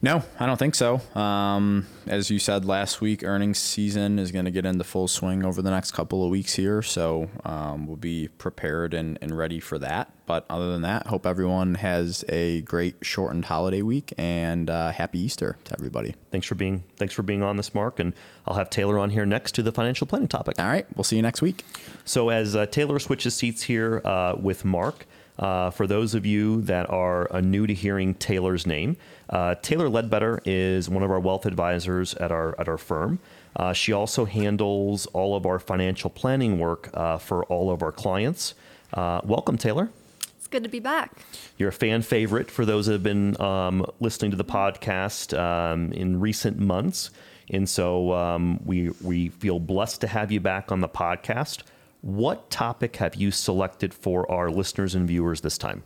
No, 0.02 0.24
I 0.40 0.46
don't 0.46 0.58
think 0.58 0.76
so. 0.76 1.02
Um, 1.20 1.88
as 2.06 2.30
you 2.30 2.38
said 2.38 2.66
last 2.66 3.02
week, 3.02 3.24
earnings 3.24 3.58
season 3.58 4.20
is 4.20 4.32
going 4.32 4.46
to 4.46 4.52
get 4.52 4.66
into 4.66 4.84
full 4.84 5.08
swing 5.08 5.44
over 5.44 5.62
the 5.62 5.72
next 5.72 5.92
couple 5.92 6.24
of 6.24 6.30
weeks 6.30 6.54
here. 6.54 6.84
So 6.84 7.30
um, 7.44 7.88
we'll 7.88 7.96
be 7.96 8.28
prepared 8.28 8.94
and, 8.94 9.18
and 9.22 9.36
ready 9.36 9.60
for 9.60 9.80
that. 9.80 10.12
But 10.28 10.46
other 10.50 10.72
than 10.72 10.82
that, 10.84 11.08
hope 11.08 11.26
everyone 11.26 11.76
has 11.76 12.24
a 12.30 12.62
great 12.62 12.98
shortened 13.02 13.46
holiday 13.46 13.82
week 13.82 14.14
and 14.18 14.70
uh, 14.70 14.92
happy 14.92 15.20
Easter 15.20 15.58
to 15.64 15.74
everybody. 15.74 16.16
Thanks 16.32 16.46
for 16.46 16.56
being 16.56 16.84
thanks 16.98 17.14
for 17.14 17.24
being 17.24 17.42
on 17.42 17.56
this, 17.56 17.74
Mark, 17.74 18.00
and 18.00 18.14
I'll 18.46 18.58
have 18.58 18.70
Taylor 18.70 19.00
on 19.00 19.10
here 19.10 19.26
next 19.26 19.54
to 19.56 19.64
the 19.64 19.72
financial 19.72 20.06
planning 20.06 20.28
topic. 20.28 20.60
All 20.60 20.68
right, 20.68 20.86
we'll 20.96 21.06
see 21.06 21.16
you 21.16 21.22
next 21.22 21.42
week. 21.42 21.64
So 22.04 22.30
as 22.30 22.56
uh, 22.56 22.66
Taylor 22.66 23.00
switches 23.00 23.36
seats 23.36 23.64
here 23.64 24.02
uh, 24.04 24.36
with 24.38 24.66
Mark, 24.66 25.08
uh, 25.40 25.70
for 25.70 25.88
those 25.88 26.16
of 26.16 26.26
you 26.26 26.62
that 26.62 26.90
are 26.90 27.32
uh, 27.34 27.42
new 27.42 27.68
to 27.68 27.74
hearing 27.74 28.14
Taylor's 28.16 28.66
name, 28.66 28.98
uh, 29.30 29.56
Taylor 29.56 29.90
Ledbetter 29.90 30.42
is 30.46 30.90
one 30.90 31.04
of 31.04 31.12
our 31.12 31.20
wealth 31.20 31.46
advisors 31.46 32.14
at 32.16 32.32
our 32.32 32.60
at 32.60 32.68
our 32.68 32.78
firm. 32.78 33.20
Uh, 33.56 33.74
she 33.74 33.92
also 33.92 34.26
handles 34.26 35.06
all 35.08 35.36
of 35.36 35.46
our 35.46 35.60
financial 35.60 36.10
planning 36.10 36.60
work 36.60 36.90
uh, 36.94 37.18
for 37.18 37.44
all 37.46 37.72
of 37.72 37.82
our 37.82 37.92
clients. 37.92 38.54
Uh, 38.94 39.20
welcome, 39.24 39.58
Taylor. 39.58 39.90
It's 40.38 40.48
good 40.48 40.64
to 40.64 40.70
be 40.70 40.80
back. 40.80 41.26
You're 41.58 41.70
a 41.70 41.74
fan 41.74 42.04
favorite 42.04 42.50
for 42.50 42.66
those 42.66 42.86
that 42.86 42.94
have 42.94 43.04
been 43.04 43.40
um, 43.42 43.86
listening 44.00 44.32
to 44.32 44.38
the 44.38 44.46
podcast 44.46 45.38
um, 45.38 45.92
in 45.92 46.20
recent 46.20 46.58
months, 46.58 47.10
and 47.50 47.68
so 47.68 48.14
um, 48.14 48.60
we 48.66 48.92
we 49.02 49.30
feel 49.30 49.60
blessed 49.60 50.02
to 50.02 50.08
have 50.08 50.32
you 50.32 50.40
back 50.40 50.72
on 50.72 50.80
the 50.80 50.90
podcast. 50.90 51.64
What 52.02 52.50
topic 52.50 52.98
have 52.98 53.16
you 53.16 53.32
selected 53.32 53.94
for 53.94 54.30
our 54.32 54.50
listeners 54.50 54.96
and 54.96 55.08
viewers 55.08 55.42
this 55.42 55.58
time? 55.58 55.84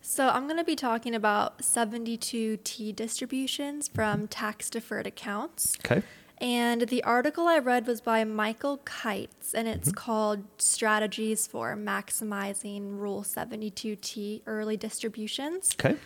So, 0.00 0.28
I'm 0.28 0.44
going 0.44 0.58
to 0.58 0.64
be 0.64 0.76
talking 0.76 1.14
about 1.14 1.58
72T 1.58 2.96
distributions 2.96 3.88
mm-hmm. 3.88 3.94
from 3.94 4.28
tax 4.28 4.70
deferred 4.70 5.06
accounts. 5.06 5.76
Okay. 5.84 6.02
And 6.40 6.82
the 6.82 7.02
article 7.02 7.48
I 7.48 7.58
read 7.58 7.86
was 7.86 8.00
by 8.00 8.22
Michael 8.24 8.78
Kitces, 8.78 9.54
and 9.54 9.66
it's 9.66 9.88
mm-hmm. 9.88 9.96
called 9.96 10.44
Strategies 10.58 11.46
for 11.46 11.76
Maximizing 11.76 12.96
Rule 12.98 13.22
72T 13.22 14.42
Early 14.46 14.76
Distributions. 14.76 15.74
Okay. 15.78 15.96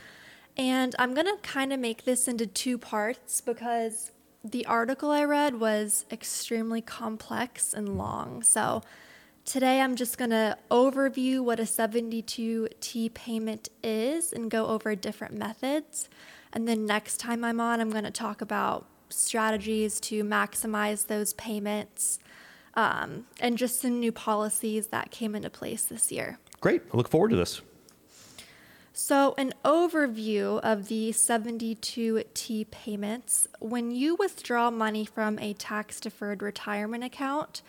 And 0.57 0.95
I'm 0.99 1.15
going 1.15 1.27
to 1.27 1.37
kind 1.43 1.73
of 1.73 1.81
make 1.81 2.05
this 2.05 2.29
into 2.29 2.47
two 2.47 2.79
parts 2.79 3.41
because 3.41 4.11
the 4.43 4.67
article 4.67 5.11
I 5.11 5.25
read 5.25 5.61
was 5.61 6.07
extremely 6.11 6.81
complex 6.81 7.73
and 7.73 7.89
mm-hmm. 7.89 7.99
long. 7.99 8.43
So 8.43 8.83
today 9.45 9.81
I'm 9.81 9.97
just 9.97 10.19
going 10.19 10.31
to 10.31 10.57
overview 10.71 11.41
what 11.41 11.59
a 11.59 11.65
72T 11.65 13.13
payment 13.15 13.69
is 13.83 14.33
and 14.33 14.51
go 14.51 14.67
over 14.67 14.95
different 14.95 15.35
methods. 15.35 16.09
And 16.53 16.69
then 16.69 16.87
next 16.87 17.19
time 17.19 17.45
I'm 17.45 17.61
on, 17.61 17.81
I'm 17.81 17.91
going 17.91 18.05
to 18.05 18.11
talk 18.11 18.41
about 18.41 18.87
strategies 19.09 20.01
to 20.01 20.25
maximize 20.25 21.07
those 21.07 21.35
payments 21.35 22.19
um, 22.75 23.27
and 23.41 23.59
just 23.59 23.81
some 23.81 24.01
new 24.01 24.13
policies 24.13 24.89
that 24.89 25.11
came 25.11 25.35
into 25.35 25.51
place 25.51 25.85
this 25.85 26.11
year. 26.11 26.39
Great. 26.61 26.83
I 26.93 26.97
look 26.97 27.09
forward 27.09 27.31
to 27.31 27.37
this. 27.37 27.61
So, 28.95 29.35
an 29.39 29.55
overview 29.65 30.61
of 30.61 30.89
the 30.89 31.13
72T 31.13 32.71
payments. 32.71 33.49
When 33.59 33.91
you 33.91 34.17
withdraw 34.17 34.71
money 34.71 35.07
from 35.07 35.39
a 35.39 35.55
tax 35.55 35.99
deferred 35.99 36.43
retirement 36.43 37.03
account 37.03 37.63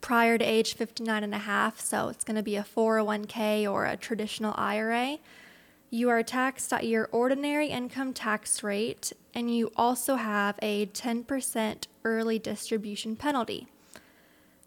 prior 0.00 0.38
to 0.38 0.44
age 0.44 0.74
59 0.74 1.24
and 1.24 1.34
a 1.34 1.38
half, 1.38 1.80
so 1.80 2.08
it's 2.08 2.24
going 2.24 2.36
to 2.36 2.42
be 2.42 2.56
a 2.56 2.62
401k 2.62 3.70
or 3.70 3.84
a 3.84 3.96
traditional 3.96 4.54
IRA, 4.56 5.18
you 5.90 6.10
are 6.10 6.22
taxed 6.22 6.72
at 6.72 6.86
your 6.86 7.08
ordinary 7.12 7.68
income 7.68 8.12
tax 8.12 8.62
rate, 8.62 9.12
and 9.34 9.54
you 9.54 9.72
also 9.76 10.16
have 10.16 10.58
a 10.60 10.86
10% 10.86 11.86
early 12.04 12.38
distribution 12.38 13.16
penalty. 13.16 13.66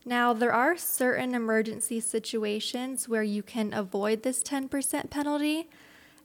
Now, 0.03 0.33
there 0.33 0.51
are 0.51 0.75
certain 0.77 1.35
emergency 1.35 1.99
situations 1.99 3.07
where 3.07 3.21
you 3.21 3.43
can 3.43 3.71
avoid 3.71 4.23
this 4.23 4.41
10% 4.41 5.11
penalty, 5.11 5.69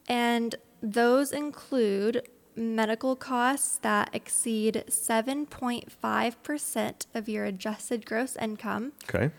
and 0.08 0.54
those 0.82 1.30
include 1.30 2.26
medical 2.56 3.14
costs 3.16 3.78
that 3.78 4.10
exceed 4.12 4.84
7.5% 4.88 7.06
of 7.14 7.28
your 7.28 7.44
adjusted 7.44 8.04
gross 8.06 8.34
income. 8.36 8.92
Okay. 9.08 9.30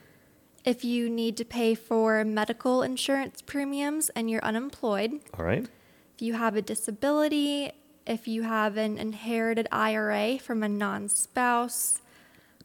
If 0.64 0.86
you 0.86 1.10
need 1.10 1.36
to 1.38 1.46
pay 1.46 1.74
for 1.76 2.24
medical 2.26 2.82
insurance 2.84 3.42
premiums 3.42 4.10
and 4.10 4.30
you're 4.30 4.44
unemployed, 4.44 5.20
All 5.38 5.46
right. 5.46 5.66
if 6.16 6.22
you 6.22 6.34
have 6.34 6.56
a 6.56 6.62
disability, 6.62 7.72
if 8.06 8.28
you 8.28 8.44
have 8.44 8.78
an 8.78 8.98
inherited 8.98 9.68
IRA 9.72 10.38
from 10.40 10.64
a 10.64 10.70
non 10.70 11.08
spouse, 11.10 12.02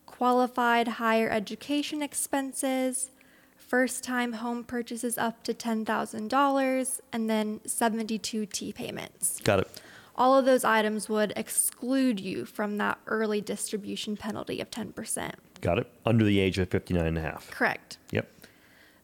qualified 0.07 0.89
higher 0.89 1.31
education 1.31 2.03
expenses, 2.03 3.11
first 3.57 4.03
time 4.05 4.35
home 4.35 4.65
purchases 4.65 5.17
up 5.17 5.43
to 5.45 5.55
$10,000, 5.55 7.01
and 7.13 7.31
then 7.31 7.61
72T 7.61 8.75
payments. 8.75 9.41
Got 9.41 9.61
it. 9.61 9.81
All 10.15 10.39
of 10.39 10.45
those 10.45 10.65
items 10.65 11.09
would 11.09 11.33
exclude 11.37 12.21
you 12.21 12.45
from 12.45 12.77
that 12.79 12.99
early 13.07 13.41
distribution 13.41 14.17
penalty 14.17 14.61
of 14.61 14.71
10%. 14.71 15.33
Got 15.61 15.79
it. 15.79 15.91
Under 16.05 16.25
the 16.25 16.39
age 16.39 16.59
of 16.59 16.69
59 16.69 17.07
and 17.07 17.19
a 17.19 17.21
half. 17.23 17.51
Correct. 17.51 17.99
Yep. 18.11 18.29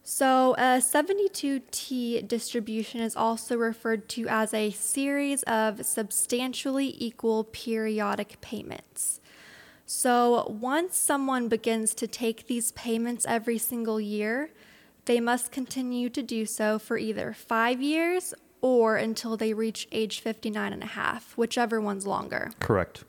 So, 0.03 0.55
a 0.55 0.81
72T 0.81 2.27
distribution 2.27 3.01
is 3.01 3.15
also 3.15 3.59
referred 3.59 4.09
to 4.11 4.27
as 4.27 4.55
a 4.55 4.71
series 4.71 5.43
of 5.43 5.85
substantially 5.85 6.95
equal 6.99 7.45
periodic 7.45 8.41
payments. 8.41 9.21
So, 9.85 10.47
once 10.49 10.97
someone 10.97 11.49
begins 11.49 11.95
to 11.97 12.07
take 12.07 12.47
these 12.47 12.73
payments 12.73 13.27
every 13.29 13.59
single 13.59 14.01
year, 14.01 14.51
they 15.05 15.21
must 15.21 15.53
continue 15.53 16.09
to 16.11 16.23
do 16.23 16.47
so 16.47 16.79
for 16.79 16.97
either 16.97 17.35
five 17.35 17.83
years 17.83 18.33
or 18.61 18.97
until 18.97 19.37
they 19.37 19.53
reach 19.53 19.89
age 19.93 20.21
59 20.21 20.73
and 20.73 20.83
a 20.83 20.87
half, 20.87 21.37
whichever 21.37 21.81
one's 21.81 22.07
longer. 22.07 22.51
Correct. 22.61 23.05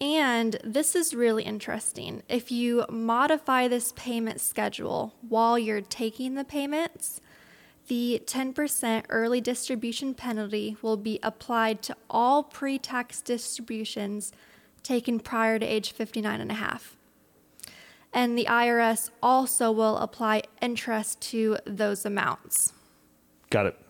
And 0.00 0.56
this 0.64 0.96
is 0.96 1.14
really 1.14 1.44
interesting. 1.44 2.22
If 2.28 2.50
you 2.50 2.84
modify 2.88 3.68
this 3.68 3.92
payment 3.92 4.40
schedule 4.40 5.14
while 5.28 5.58
you're 5.58 5.80
taking 5.80 6.34
the 6.34 6.44
payments, 6.44 7.20
the 7.86 8.22
10% 8.26 9.04
early 9.08 9.40
distribution 9.40 10.14
penalty 10.14 10.76
will 10.82 10.96
be 10.96 11.20
applied 11.22 11.82
to 11.82 11.96
all 12.08 12.42
pre 12.42 12.78
tax 12.78 13.20
distributions 13.20 14.32
taken 14.82 15.20
prior 15.20 15.58
to 15.58 15.66
age 15.66 15.92
59 15.92 16.40
and 16.40 16.50
a 16.50 16.54
half. 16.54 16.96
And 18.12 18.38
the 18.38 18.46
IRS 18.46 19.10
also 19.22 19.70
will 19.72 19.98
apply 19.98 20.42
interest 20.62 21.20
to 21.32 21.58
those 21.66 22.06
amounts. 22.06 22.72
Got 23.50 23.66
it. 23.66 23.83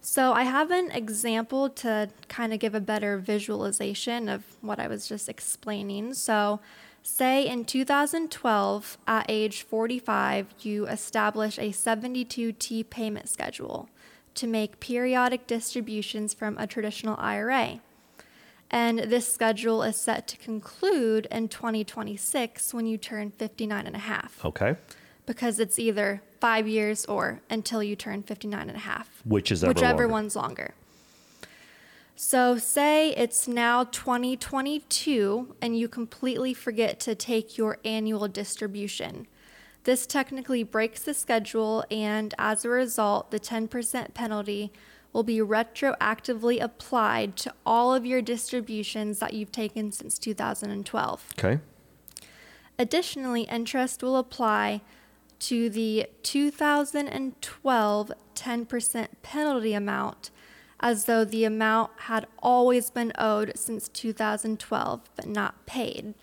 So 0.00 0.32
I 0.32 0.44
have 0.44 0.70
an 0.70 0.90
example 0.92 1.68
to 1.70 2.08
kind 2.28 2.52
of 2.52 2.58
give 2.58 2.74
a 2.74 2.80
better 2.80 3.18
visualization 3.18 4.28
of 4.28 4.44
what 4.60 4.80
I 4.80 4.88
was 4.88 5.06
just 5.06 5.28
explaining. 5.28 6.14
So 6.14 6.60
say 7.02 7.46
in 7.46 7.64
2012 7.64 8.98
at 9.06 9.26
age 9.28 9.62
45 9.62 10.46
you 10.60 10.86
establish 10.86 11.58
a 11.58 11.70
72T 11.70 12.88
payment 12.88 13.28
schedule 13.28 13.88
to 14.34 14.46
make 14.46 14.80
periodic 14.80 15.46
distributions 15.46 16.32
from 16.34 16.56
a 16.58 16.66
traditional 16.66 17.16
IRA. 17.18 17.80
And 18.70 19.00
this 19.00 19.30
schedule 19.32 19.82
is 19.82 19.96
set 19.96 20.28
to 20.28 20.36
conclude 20.38 21.26
in 21.30 21.48
2026 21.48 22.72
when 22.72 22.86
you 22.86 22.96
turn 22.96 23.32
59 23.32 23.86
and 23.86 23.96
a 23.96 24.00
half 24.00 24.42
Okay. 24.44 24.76
because 25.26 25.58
it's 25.58 25.78
either 25.78 26.22
five 26.40 26.66
years 26.66 27.04
or 27.04 27.40
until 27.50 27.82
you 27.82 27.94
turn 27.94 28.22
59 28.22 28.68
and 28.68 28.76
a 28.76 28.80
half. 28.80 29.22
Which 29.24 29.52
is 29.52 29.64
whichever 29.64 30.04
longer. 30.04 30.08
one's 30.08 30.36
longer. 30.36 30.74
So, 32.16 32.58
say 32.58 33.14
it's 33.14 33.48
now 33.48 33.84
2022 33.84 35.54
and 35.62 35.78
you 35.78 35.88
completely 35.88 36.52
forget 36.52 37.00
to 37.00 37.14
take 37.14 37.56
your 37.56 37.78
annual 37.84 38.28
distribution. 38.28 39.26
This 39.84 40.06
technically 40.06 40.62
breaks 40.62 41.02
the 41.02 41.14
schedule, 41.14 41.84
and 41.90 42.34
as 42.38 42.66
a 42.66 42.68
result, 42.68 43.30
the 43.30 43.40
10% 43.40 44.12
penalty 44.12 44.70
will 45.12 45.22
be 45.22 45.38
retroactively 45.38 46.60
applied 46.60 47.36
to 47.38 47.54
all 47.64 47.94
of 47.94 48.04
your 48.04 48.20
distributions 48.20 49.18
that 49.20 49.32
you've 49.32 49.50
taken 49.50 49.90
since 49.90 50.18
2012. 50.18 51.24
Okay. 51.38 51.60
Additionally, 52.78 53.42
interest 53.42 54.02
will 54.02 54.16
apply 54.16 54.82
to 55.40 55.68
the 55.68 56.06
2012 56.22 58.12
10% 58.34 59.08
penalty 59.22 59.74
amount 59.74 60.30
as 60.80 61.04
though 61.04 61.24
the 61.24 61.44
amount 61.44 61.90
had 61.98 62.26
always 62.42 62.90
been 62.90 63.12
owed 63.18 63.52
since 63.54 63.88
2012 63.88 65.00
but 65.14 65.26
not 65.26 65.66
paid. 65.66 66.14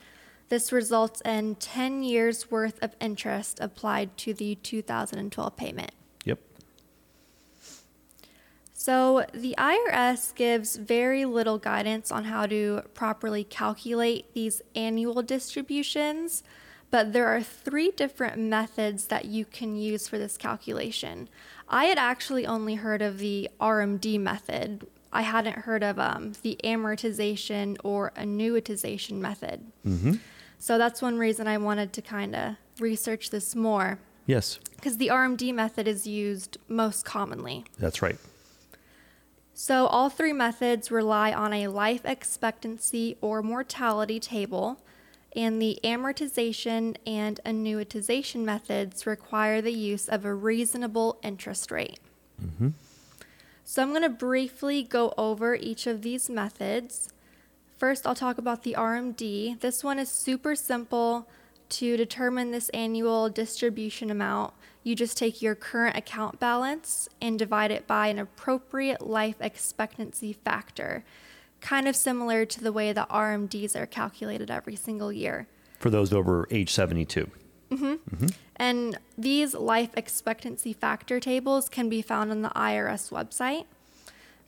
This 0.50 0.72
results 0.72 1.22
in 1.22 1.56
10 1.56 2.04
years 2.04 2.50
worth 2.50 2.82
of 2.82 2.96
interest 3.00 3.60
applied 3.60 4.18
to 4.18 4.34
the 4.34 4.56
2012 4.56 5.58
payment. 5.58 5.92
Yep. 6.26 6.40
So, 8.74 9.26
the 9.34 9.56
IRS 9.58 10.34
gives 10.34 10.78
very 10.78 11.26
little 11.26 11.58
guidance 11.58 12.12
on 12.12 12.24
how 12.26 12.46
to 12.46 12.84
properly 12.94 13.44
calculate 13.44 14.34
these 14.34 14.62
annual 14.74 15.22
distributions, 15.22 16.44
but 16.92 17.14
there 17.14 17.28
are 17.28 17.42
three 17.42 17.92
different 17.92 18.38
methods 18.38 19.06
that 19.08 19.26
you 19.26 19.46
can 19.46 19.76
use 19.76 20.08
for 20.08 20.18
this 20.18 20.38
calculation. 20.38 21.28
I 21.68 21.86
had 21.86 21.98
actually 21.98 22.46
only 22.48 22.76
heard 22.76 23.02
of 23.02 23.20
the 23.20 23.50
RMD 23.60 24.20
method. 24.20 24.88
I 25.12 25.22
hadn't 25.24 25.60
heard 25.60 25.84
of 25.84 26.00
um, 26.00 26.34
the 26.44 26.58
amortization 26.64 27.78
or 27.84 28.12
annuitization 28.18 29.14
method. 29.20 29.72
So, 30.60 30.78
that's 30.78 31.02
one 31.02 31.18
reason 31.18 31.48
I 31.48 31.58
wanted 31.58 31.94
to 31.94 32.02
kind 32.02 32.36
of 32.36 32.56
research 32.80 33.30
this 33.30 33.56
more 33.56 34.00
Yes. 34.26 34.60
because 34.76 34.98
the 34.98 35.10
RMD 35.10 35.54
method 35.54 35.88
is 35.88 36.08
used 36.08 36.58
most 36.68 37.06
commonly. 37.06 37.66
That's 37.78 38.02
right. 38.02 38.18
So, 39.54 39.86
all 39.88 40.10
three 40.10 40.34
methods 40.34 40.90
rely 40.92 41.32
on 41.34 41.54
a 41.54 41.68
life 41.68 42.02
expectancy 42.06 43.18
or 43.22 43.42
mortality 43.42 44.20
table, 44.20 44.80
and 45.38 45.62
the 45.62 45.80
amortization 45.84 46.98
and 47.06 47.40
annuitization 47.46 48.44
methods 48.44 49.06
require 49.06 49.62
the 49.62 49.72
use 49.72 50.10
of 50.10 50.26
a 50.26 50.34
reasonable 50.34 51.20
interest 51.22 51.70
rate. 51.70 52.00
Mm-hmm. 52.44 52.70
So, 53.64 53.82
I'm 53.84 53.90
going 53.90 54.02
to 54.02 54.10
briefly 54.10 54.82
go 54.82 55.14
over 55.18 55.54
each 55.54 55.88
of 55.88 56.02
these 56.02 56.30
methods. 56.30 57.10
First, 57.78 58.08
I'll 58.08 58.16
talk 58.16 58.38
about 58.38 58.64
the 58.64 58.74
RMD. 58.78 59.60
This 59.60 59.84
one 59.84 60.00
is 60.00 60.10
super 60.10 60.56
simple 60.56 61.30
to 61.70 61.98
determine 61.98 62.52
this 62.52 62.70
annual 62.70 63.30
distribution 63.30 64.10
amount. 64.10 64.54
You 64.84 64.96
just 64.96 65.18
take 65.18 65.42
your 65.42 65.54
current 65.54 65.98
account 65.98 66.40
balance 66.40 67.10
and 67.22 67.38
divide 67.38 67.72
it 67.72 67.86
by 67.86 68.08
an 68.08 68.18
appropriate 68.18 69.06
life 69.06 69.36
expectancy 69.42 70.34
factor, 70.34 71.04
kind 71.62 71.88
of 71.88 71.96
similar 71.96 72.46
to 72.46 72.62
the 72.62 72.72
way 72.72 72.94
the 72.94 73.08
RMDs 73.10 73.76
are 73.76 73.86
calculated 73.86 74.52
every 74.52 74.76
single 74.76 75.12
year. 75.12 75.48
For 75.80 75.90
those 75.90 76.14
over 76.14 76.48
age 76.52 76.72
72. 76.72 77.30
Mm-hmm. 77.70 77.86
Mm-hmm. 77.86 78.28
And 78.56 78.98
these 79.18 79.54
life 79.54 79.92
expectancy 79.96 80.74
factor 80.74 81.20
tables 81.20 81.70
can 81.70 81.90
be 81.90 82.02
found 82.02 82.32
on 82.32 82.42
the 82.42 82.50
IRS 82.50 83.12
website. 83.12 83.66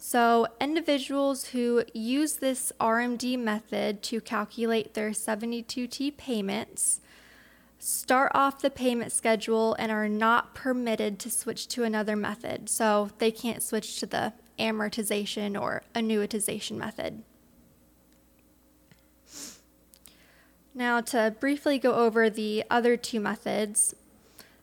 So, 0.01 0.47
individuals 0.61 1.47
who 1.47 1.83
use 1.93 2.37
this 2.37 2.71
RMD 2.79 3.37
method 3.37 4.01
to 4.03 4.21
calculate 4.21 4.93
their 4.93 5.09
72T 5.09 6.15
payments 6.15 7.01
start 7.79 8.31
off 8.33 8.61
the 8.61 8.69
payment 8.69 9.11
schedule 9.11 9.75
and 9.77 9.91
are 9.91 10.07
not 10.07 10.53
permitted 10.53 11.19
to 11.19 11.29
switch 11.29 11.67
to 11.69 11.83
another 11.83 12.15
method. 12.15 12.69
So, 12.69 13.09
they 13.17 13.29
can't 13.29 13.61
switch 13.61 13.99
to 13.99 14.05
the 14.05 14.33
amortization 14.59 15.59
or 15.59 15.83
annuitization 15.95 16.77
method. 16.77 17.23
Now, 20.73 21.01
to 21.01 21.35
briefly 21.39 21.79
go 21.79 21.95
over 21.95 22.29
the 22.29 22.63
other 22.69 22.95
two 22.95 23.19
methods. 23.19 23.95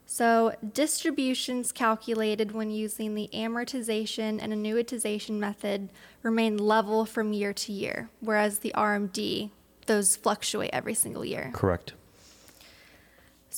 So, 0.06 0.54
distributions 0.72 1.72
calculated 1.72 2.52
when 2.52 2.70
using 2.70 3.14
the 3.14 3.28
amortization 3.34 4.38
and 4.40 4.52
annuitization 4.52 5.38
method 5.38 5.90
remain 6.22 6.56
level 6.56 7.04
from 7.04 7.32
year 7.32 7.52
to 7.52 7.72
year, 7.72 8.08
whereas 8.20 8.60
the 8.60 8.72
RMD, 8.76 9.50
those 9.86 10.14
fluctuate 10.16 10.70
every 10.72 10.94
single 10.94 11.24
year. 11.24 11.50
Correct. 11.52 11.92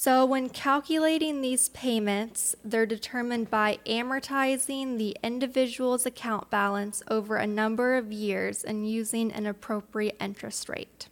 So, 0.01 0.25
when 0.25 0.49
calculating 0.49 1.41
these 1.41 1.71
payments, 1.71 2.55
they're 2.65 2.87
determined 2.87 3.51
by 3.51 3.81
amortizing 3.85 4.97
the 4.97 5.17
individual's 5.25 6.07
account 6.07 6.51
balance 6.51 7.03
over 7.11 7.35
a 7.35 7.49
number 7.49 7.97
of 7.97 8.13
years 8.13 8.63
and 8.63 8.89
using 8.89 9.33
an 9.33 9.45
appropriate 9.45 10.17
interest 10.21 10.69
rate. 10.69 11.09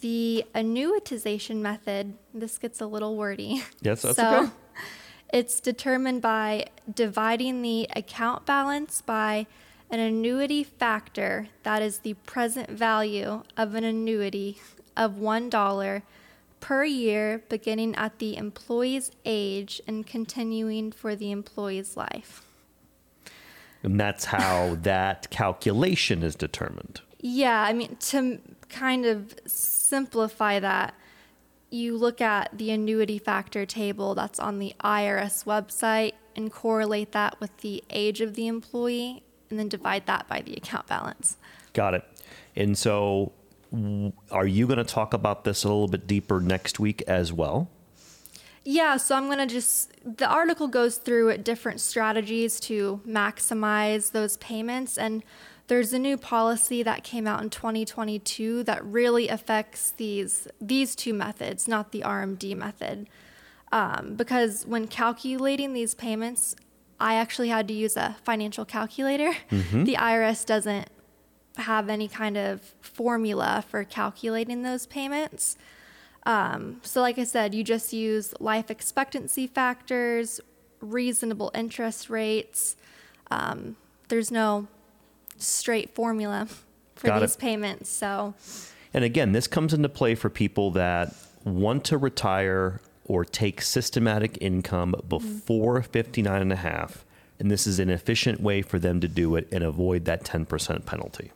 The 0.00 0.46
annuitization 0.54 1.56
method, 1.56 2.14
this 2.32 2.56
gets 2.56 2.80
a 2.80 2.86
little 2.86 3.14
wordy. 3.14 3.62
Yes, 3.82 4.00
that's 4.00 4.16
so, 4.16 4.44
okay. 4.44 4.50
It's 5.34 5.60
determined 5.60 6.22
by 6.22 6.64
dividing 6.90 7.60
the 7.60 7.86
account 7.94 8.46
balance 8.46 9.02
by 9.02 9.46
an 9.90 10.00
annuity 10.00 10.64
factor 10.64 11.48
that 11.64 11.82
is 11.82 11.98
the 11.98 12.14
present 12.14 12.70
value 12.70 13.42
of 13.54 13.74
an 13.74 13.84
annuity 13.84 14.56
of 14.96 15.16
$1 15.16 16.02
per 16.60 16.84
year 16.84 17.42
beginning 17.48 17.94
at 17.96 18.18
the 18.18 18.36
employee's 18.36 19.10
age 19.24 19.80
and 19.86 20.06
continuing 20.06 20.92
for 20.92 21.16
the 21.16 21.30
employee's 21.30 21.96
life. 21.96 22.42
And 23.82 23.98
that's 23.98 24.26
how 24.26 24.76
that 24.82 25.30
calculation 25.30 26.22
is 26.22 26.34
determined. 26.34 27.00
Yeah, 27.18 27.62
I 27.62 27.72
mean, 27.72 27.96
to 27.96 28.38
kind 28.68 29.04
of 29.04 29.34
simplify 29.46 30.60
that, 30.60 30.94
you 31.70 31.96
look 31.96 32.20
at 32.20 32.56
the 32.56 32.70
annuity 32.70 33.18
factor 33.18 33.64
table 33.64 34.14
that's 34.14 34.40
on 34.40 34.58
the 34.58 34.74
IRS 34.82 35.44
website 35.44 36.12
and 36.34 36.50
correlate 36.50 37.12
that 37.12 37.38
with 37.40 37.56
the 37.58 37.84
age 37.90 38.20
of 38.20 38.34
the 38.34 38.46
employee 38.48 39.22
and 39.48 39.58
then 39.58 39.68
divide 39.68 40.06
that 40.06 40.26
by 40.28 40.40
the 40.40 40.54
account 40.54 40.86
balance. 40.86 41.36
Got 41.72 41.94
it. 41.94 42.04
And 42.56 42.76
so, 42.76 43.32
are 44.30 44.46
you 44.46 44.66
going 44.66 44.78
to 44.78 44.84
talk 44.84 45.14
about 45.14 45.44
this 45.44 45.64
a 45.64 45.68
little 45.68 45.88
bit 45.88 46.06
deeper 46.06 46.40
next 46.40 46.80
week 46.80 47.02
as 47.06 47.32
well? 47.32 47.70
Yeah, 48.64 48.98
so 48.98 49.16
I'm 49.16 49.26
going 49.26 49.38
to 49.38 49.46
just, 49.46 49.92
the 50.04 50.28
article 50.28 50.68
goes 50.68 50.96
through 50.96 51.36
different 51.38 51.80
strategies 51.80 52.60
to 52.60 53.00
maximize 53.06 54.12
those 54.12 54.36
payments. 54.36 54.98
And 54.98 55.22
there's 55.68 55.92
a 55.92 55.98
new 55.98 56.16
policy 56.16 56.82
that 56.82 57.02
came 57.02 57.26
out 57.26 57.42
in 57.42 57.48
2022 57.48 58.64
that 58.64 58.84
really 58.84 59.28
affects 59.28 59.92
these, 59.92 60.46
these 60.60 60.94
two 60.94 61.14
methods, 61.14 61.68
not 61.68 61.92
the 61.92 62.02
RMD 62.02 62.56
method. 62.56 63.08
Um, 63.72 64.14
because 64.16 64.66
when 64.66 64.88
calculating 64.88 65.72
these 65.72 65.94
payments, 65.94 66.54
I 66.98 67.14
actually 67.14 67.48
had 67.48 67.66
to 67.68 67.74
use 67.74 67.96
a 67.96 68.16
financial 68.24 68.64
calculator. 68.64 69.32
The 69.84 69.94
IRS 69.94 70.44
doesn't 70.44 70.88
have 71.56 71.88
any 71.88 72.08
kind 72.08 72.36
of 72.36 72.60
formula 72.80 73.64
for 73.68 73.84
calculating 73.84 74.62
those 74.62 74.86
payments. 74.86 75.56
Um, 76.24 76.80
so, 76.82 77.00
like 77.00 77.18
I 77.18 77.24
said, 77.24 77.54
you 77.54 77.64
just 77.64 77.92
use 77.92 78.34
life 78.40 78.70
expectancy 78.70 79.46
factors, 79.46 80.40
reasonable 80.80 81.50
interest 81.54 82.10
rates. 82.10 82.76
Um, 83.30 83.76
there's 84.08 84.30
no 84.30 84.66
straight 85.38 85.94
formula 85.94 86.48
for 86.94 87.06
Got 87.06 87.18
it. 87.18 87.20
these 87.20 87.36
payments. 87.36 87.88
So, 87.88 88.34
And 88.92 89.04
again, 89.04 89.32
this 89.32 89.46
comes 89.46 89.72
into 89.72 89.88
play 89.88 90.14
for 90.14 90.28
people 90.28 90.70
that 90.72 91.14
want 91.44 91.84
to 91.84 91.96
retire 91.96 92.80
or 93.04 93.24
take 93.24 93.62
systematic 93.62 94.38
income 94.40 94.94
before 95.08 95.82
59 95.82 96.42
and 96.42 96.52
a 96.52 96.56
half. 96.56 97.04
And 97.38 97.50
this 97.50 97.66
is 97.66 97.78
an 97.78 97.88
efficient 97.88 98.40
way 98.40 98.60
for 98.60 98.78
them 98.78 99.00
to 99.00 99.08
do 99.08 99.34
it 99.36 99.48
and 99.50 99.64
avoid 99.64 100.04
that 100.04 100.22
10% 100.22 100.84
penalty. 100.84 101.32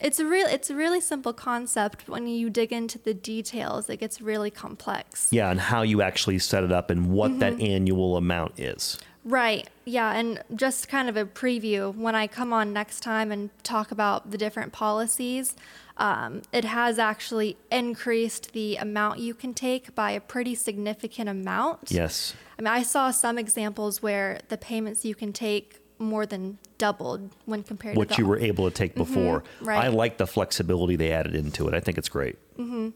It's 0.00 0.18
a 0.18 0.26
real 0.26 0.46
it's 0.46 0.70
a 0.70 0.74
really 0.74 1.00
simple 1.00 1.32
concept. 1.32 2.08
When 2.08 2.26
you 2.26 2.50
dig 2.50 2.72
into 2.72 2.98
the 2.98 3.14
details, 3.14 3.88
it 3.88 3.98
gets 3.98 4.20
really 4.20 4.50
complex. 4.50 5.28
Yeah, 5.30 5.50
and 5.50 5.60
how 5.60 5.82
you 5.82 6.02
actually 6.02 6.38
set 6.38 6.64
it 6.64 6.72
up 6.72 6.90
and 6.90 7.10
what 7.10 7.38
that 7.40 7.60
annual 7.60 8.16
amount 8.16 8.58
is. 8.58 8.98
Right. 9.24 9.68
Yeah. 9.84 10.12
And 10.12 10.42
just 10.54 10.88
kind 10.88 11.08
of 11.08 11.16
a 11.16 11.26
preview 11.26 11.94
when 11.94 12.14
I 12.14 12.26
come 12.26 12.52
on 12.52 12.72
next 12.72 13.00
time 13.00 13.30
and 13.30 13.50
talk 13.62 13.90
about 13.90 14.30
the 14.30 14.38
different 14.38 14.72
policies, 14.72 15.54
um, 15.98 16.42
it 16.50 16.64
has 16.64 16.98
actually 16.98 17.58
increased 17.70 18.52
the 18.52 18.76
amount 18.76 19.18
you 19.18 19.34
can 19.34 19.52
take 19.52 19.94
by 19.94 20.12
a 20.12 20.20
pretty 20.20 20.54
significant 20.54 21.28
amount. 21.28 21.90
Yes. 21.90 22.34
I 22.58 22.62
mean, 22.62 22.68
I 22.68 22.82
saw 22.82 23.10
some 23.10 23.36
examples 23.36 24.02
where 24.02 24.40
the 24.48 24.56
payments 24.56 25.04
you 25.04 25.14
can 25.14 25.34
take 25.34 25.80
more 25.98 26.26
than 26.26 26.58
doubled 26.78 27.30
when 27.44 27.62
compared 27.62 27.96
What 27.96 28.08
to 28.08 28.12
what 28.12 28.18
you 28.18 28.26
were 28.26 28.38
able 28.38 28.70
to 28.70 28.74
take 28.74 28.94
mm-hmm, 28.94 29.14
before. 29.14 29.44
right. 29.60 29.84
I 29.84 29.88
like 29.88 30.16
the 30.16 30.26
flexibility 30.26 30.96
they 30.96 31.12
added 31.12 31.34
into 31.34 31.68
it. 31.68 31.74
I 31.74 31.80
think 31.80 31.98
it's 31.98 32.08
great. 32.08 32.36
Mm-hmm. 32.56 32.90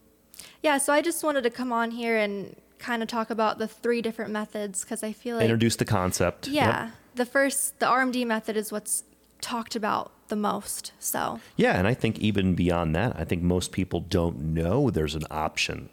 Yeah, 0.63 0.79
so 0.79 0.93
I 0.93 1.03
just 1.03 1.23
wanted 1.25 1.43
to 1.43 1.51
come 1.51 1.73
on 1.73 1.91
here 1.91 2.17
and 2.17 2.57
kind 2.79 3.03
of 3.03 3.09
talk 3.09 3.31
about 3.31 3.59
the 3.59 3.69
three 3.69 4.03
different 4.03 4.31
methods 4.31 4.83
because 4.83 5.03
I 5.03 5.13
feel 5.13 5.37
like 5.37 5.45
Introduce 5.45 5.77
the 5.77 5.85
concept. 5.85 6.49
Yep. 6.49 6.55
yeah, 6.55 6.91
the 7.15 7.27
first 7.27 7.79
the 7.79 7.87
RMD 7.87 8.27
method 8.27 8.57
is 8.57 8.73
what's 8.73 9.05
talked 9.41 9.77
about 9.77 10.13
the 10.29 10.37
most. 10.37 10.93
So 10.99 11.41
Yeah, 11.57 11.79
and 11.79 11.87
I 11.87 11.95
think 11.95 12.19
even 12.19 12.55
beyond 12.55 12.95
that, 12.97 13.15
I 13.17 13.25
think 13.25 13.43
most 13.43 13.73
people 13.73 14.01
don't 14.01 14.55
know 14.55 14.91
there's 14.91 15.15
an 15.15 15.27
option 15.31 15.91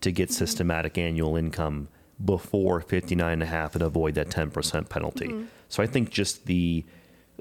to 0.00 0.10
get 0.10 0.28
mm-hmm. 0.28 0.38
systematic 0.38 0.98
annual 0.98 1.36
income 1.36 1.88
before 2.24 2.80
59 2.80 3.32
and 3.32 3.42
a 3.42 3.46
half 3.46 3.74
and 3.74 3.82
avoid 3.82 4.14
that 4.14 4.28
10% 4.28 4.88
penalty. 4.88 5.28
Mm-hmm. 5.28 5.44
So 5.68 5.82
I 5.82 5.86
think 5.86 6.10
just 6.10 6.46
the 6.46 6.84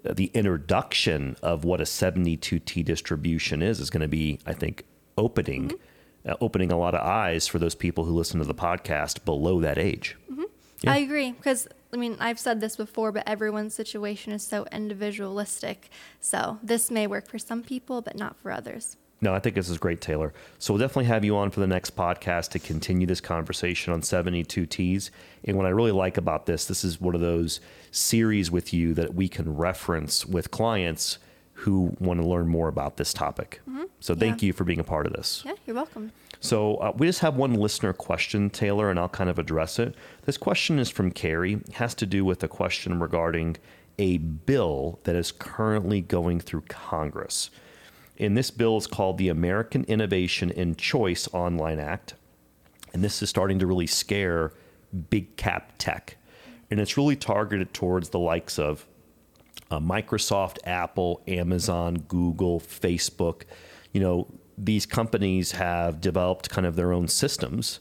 the 0.03 0.31
introduction 0.33 1.35
of 1.43 1.63
what 1.63 1.79
a 1.79 1.83
72T 1.83 2.83
distribution 2.83 3.61
is 3.61 3.79
is 3.79 3.91
going 3.91 4.01
to 4.01 4.07
be 4.07 4.39
I 4.45 4.53
think 4.53 4.85
opening 5.17 5.69
mm-hmm. 5.69 6.31
uh, 6.31 6.35
opening 6.41 6.71
a 6.71 6.77
lot 6.77 6.95
of 6.95 7.01
eyes 7.01 7.47
for 7.47 7.59
those 7.59 7.75
people 7.75 8.05
who 8.05 8.13
listen 8.13 8.39
to 8.39 8.45
the 8.45 8.55
podcast 8.55 9.25
below 9.25 9.59
that 9.61 9.77
age. 9.77 10.17
Mm-hmm. 10.31 10.43
Yeah. 10.81 10.93
I 10.93 10.97
agree 10.97 11.31
because 11.31 11.67
I 11.93 11.97
mean 11.97 12.17
I've 12.19 12.39
said 12.39 12.61
this 12.61 12.75
before, 12.75 13.11
but 13.11 13.27
everyone's 13.27 13.75
situation 13.75 14.31
is 14.33 14.43
so 14.43 14.65
individualistic. 14.71 15.89
So 16.19 16.57
this 16.63 16.89
may 16.89 17.05
work 17.05 17.27
for 17.27 17.37
some 17.37 17.61
people, 17.61 18.01
but 18.01 18.17
not 18.17 18.37
for 18.37 18.51
others. 18.51 18.97
No, 19.23 19.35
I 19.35 19.39
think 19.39 19.55
this 19.55 19.69
is 19.69 19.77
great, 19.77 20.01
Taylor. 20.01 20.33
So 20.57 20.73
we'll 20.73 20.79
definitely 20.79 21.05
have 21.05 21.23
you 21.23 21.37
on 21.37 21.51
for 21.51 21.59
the 21.59 21.67
next 21.67 21.95
podcast 21.95 22.49
to 22.51 22.59
continue 22.59 23.05
this 23.05 23.21
conversation 23.21 23.93
on 23.93 24.01
72 24.01 24.65
Ts. 24.65 25.11
And 25.43 25.55
what 25.57 25.67
I 25.67 25.69
really 25.69 25.91
like 25.91 26.17
about 26.17 26.47
this, 26.47 26.65
this 26.65 26.83
is 26.83 26.99
one 26.99 27.13
of 27.13 27.21
those 27.21 27.59
series 27.91 28.49
with 28.49 28.73
you 28.73 28.95
that 28.95 29.13
we 29.13 29.27
can 29.29 29.55
reference 29.55 30.25
with 30.25 30.49
clients 30.49 31.19
who 31.53 31.95
want 31.99 32.19
to 32.19 32.25
learn 32.25 32.47
more 32.47 32.67
about 32.67 32.97
this 32.97 33.13
topic. 33.13 33.61
So 33.99 34.15
thank 34.15 34.41
Yeah. 34.41 34.47
you 34.47 34.53
for 34.53 34.63
being 34.63 34.79
a 34.79 34.83
part 34.83 35.05
of 35.05 35.13
this. 35.13 35.43
Yeah, 35.45 35.53
you're 35.67 35.75
welcome. 35.75 36.11
So 36.39 36.77
uh, 36.77 36.91
we 36.97 37.05
just 37.05 37.19
have 37.19 37.35
one 37.35 37.53
listener 37.53 37.93
question, 37.93 38.49
Taylor, 38.49 38.89
and 38.89 38.97
I'll 38.97 39.07
kind 39.09 39.29
of 39.29 39.37
address 39.37 39.77
it. 39.77 39.93
This 40.25 40.37
question 40.37 40.79
is 40.79 40.89
from 40.89 41.11
Carrie. 41.11 41.53
It 41.67 41.73
has 41.73 41.93
to 41.95 42.07
do 42.07 42.25
with 42.25 42.43
a 42.43 42.47
question 42.47 42.99
regarding 42.99 43.57
a 43.99 44.17
bill 44.17 44.99
that 45.03 45.15
is 45.15 45.31
currently 45.31 46.01
going 46.01 46.39
through 46.39 46.61
Congress. 46.61 47.51
And 48.21 48.37
this 48.37 48.51
bill 48.51 48.77
is 48.77 48.85
called 48.85 49.17
the 49.17 49.29
American 49.29 49.83
Innovation 49.85 50.51
and 50.51 50.77
Choice 50.77 51.27
Online 51.33 51.79
Act. 51.79 52.13
And 52.93 53.03
this 53.03 53.21
is 53.23 53.29
starting 53.29 53.57
to 53.59 53.65
really 53.65 53.87
scare 53.87 54.53
big 55.09 55.35
cap 55.37 55.73
tech. 55.79 56.17
And 56.69 56.79
it's 56.79 56.97
really 56.97 57.15
targeted 57.15 57.73
towards 57.73 58.09
the 58.09 58.19
likes 58.19 58.59
of 58.59 58.85
uh, 59.71 59.79
Microsoft, 59.79 60.59
Apple, 60.65 61.21
Amazon, 61.27 62.05
Google, 62.07 62.59
Facebook. 62.59 63.43
You 63.91 64.01
know, 64.01 64.27
these 64.57 64.85
companies 64.85 65.53
have 65.53 65.99
developed 65.99 66.49
kind 66.49 66.67
of 66.67 66.75
their 66.75 66.93
own 66.93 67.07
systems, 67.07 67.79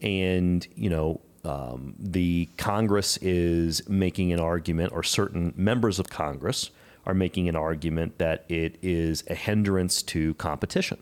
and 0.00 0.66
you 0.74 0.88
know, 0.88 1.20
um, 1.44 1.94
the 1.98 2.48
Congress 2.56 3.18
is 3.18 3.86
making 3.88 4.32
an 4.32 4.40
argument, 4.40 4.92
or 4.92 5.02
certain 5.02 5.52
members 5.56 5.98
of 5.98 6.08
Congress 6.08 6.70
are 7.06 7.14
making 7.14 7.48
an 7.48 7.56
argument 7.56 8.18
that 8.18 8.44
it 8.48 8.78
is 8.82 9.24
a 9.28 9.34
hindrance 9.34 10.02
to 10.02 10.34
competition. 10.34 10.98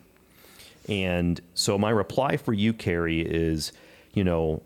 And 0.88 1.40
so, 1.54 1.78
my 1.78 1.90
reply 1.90 2.36
for 2.36 2.52
you, 2.52 2.72
Carrie, 2.72 3.20
is 3.20 3.72
you 4.12 4.24
know, 4.24 4.62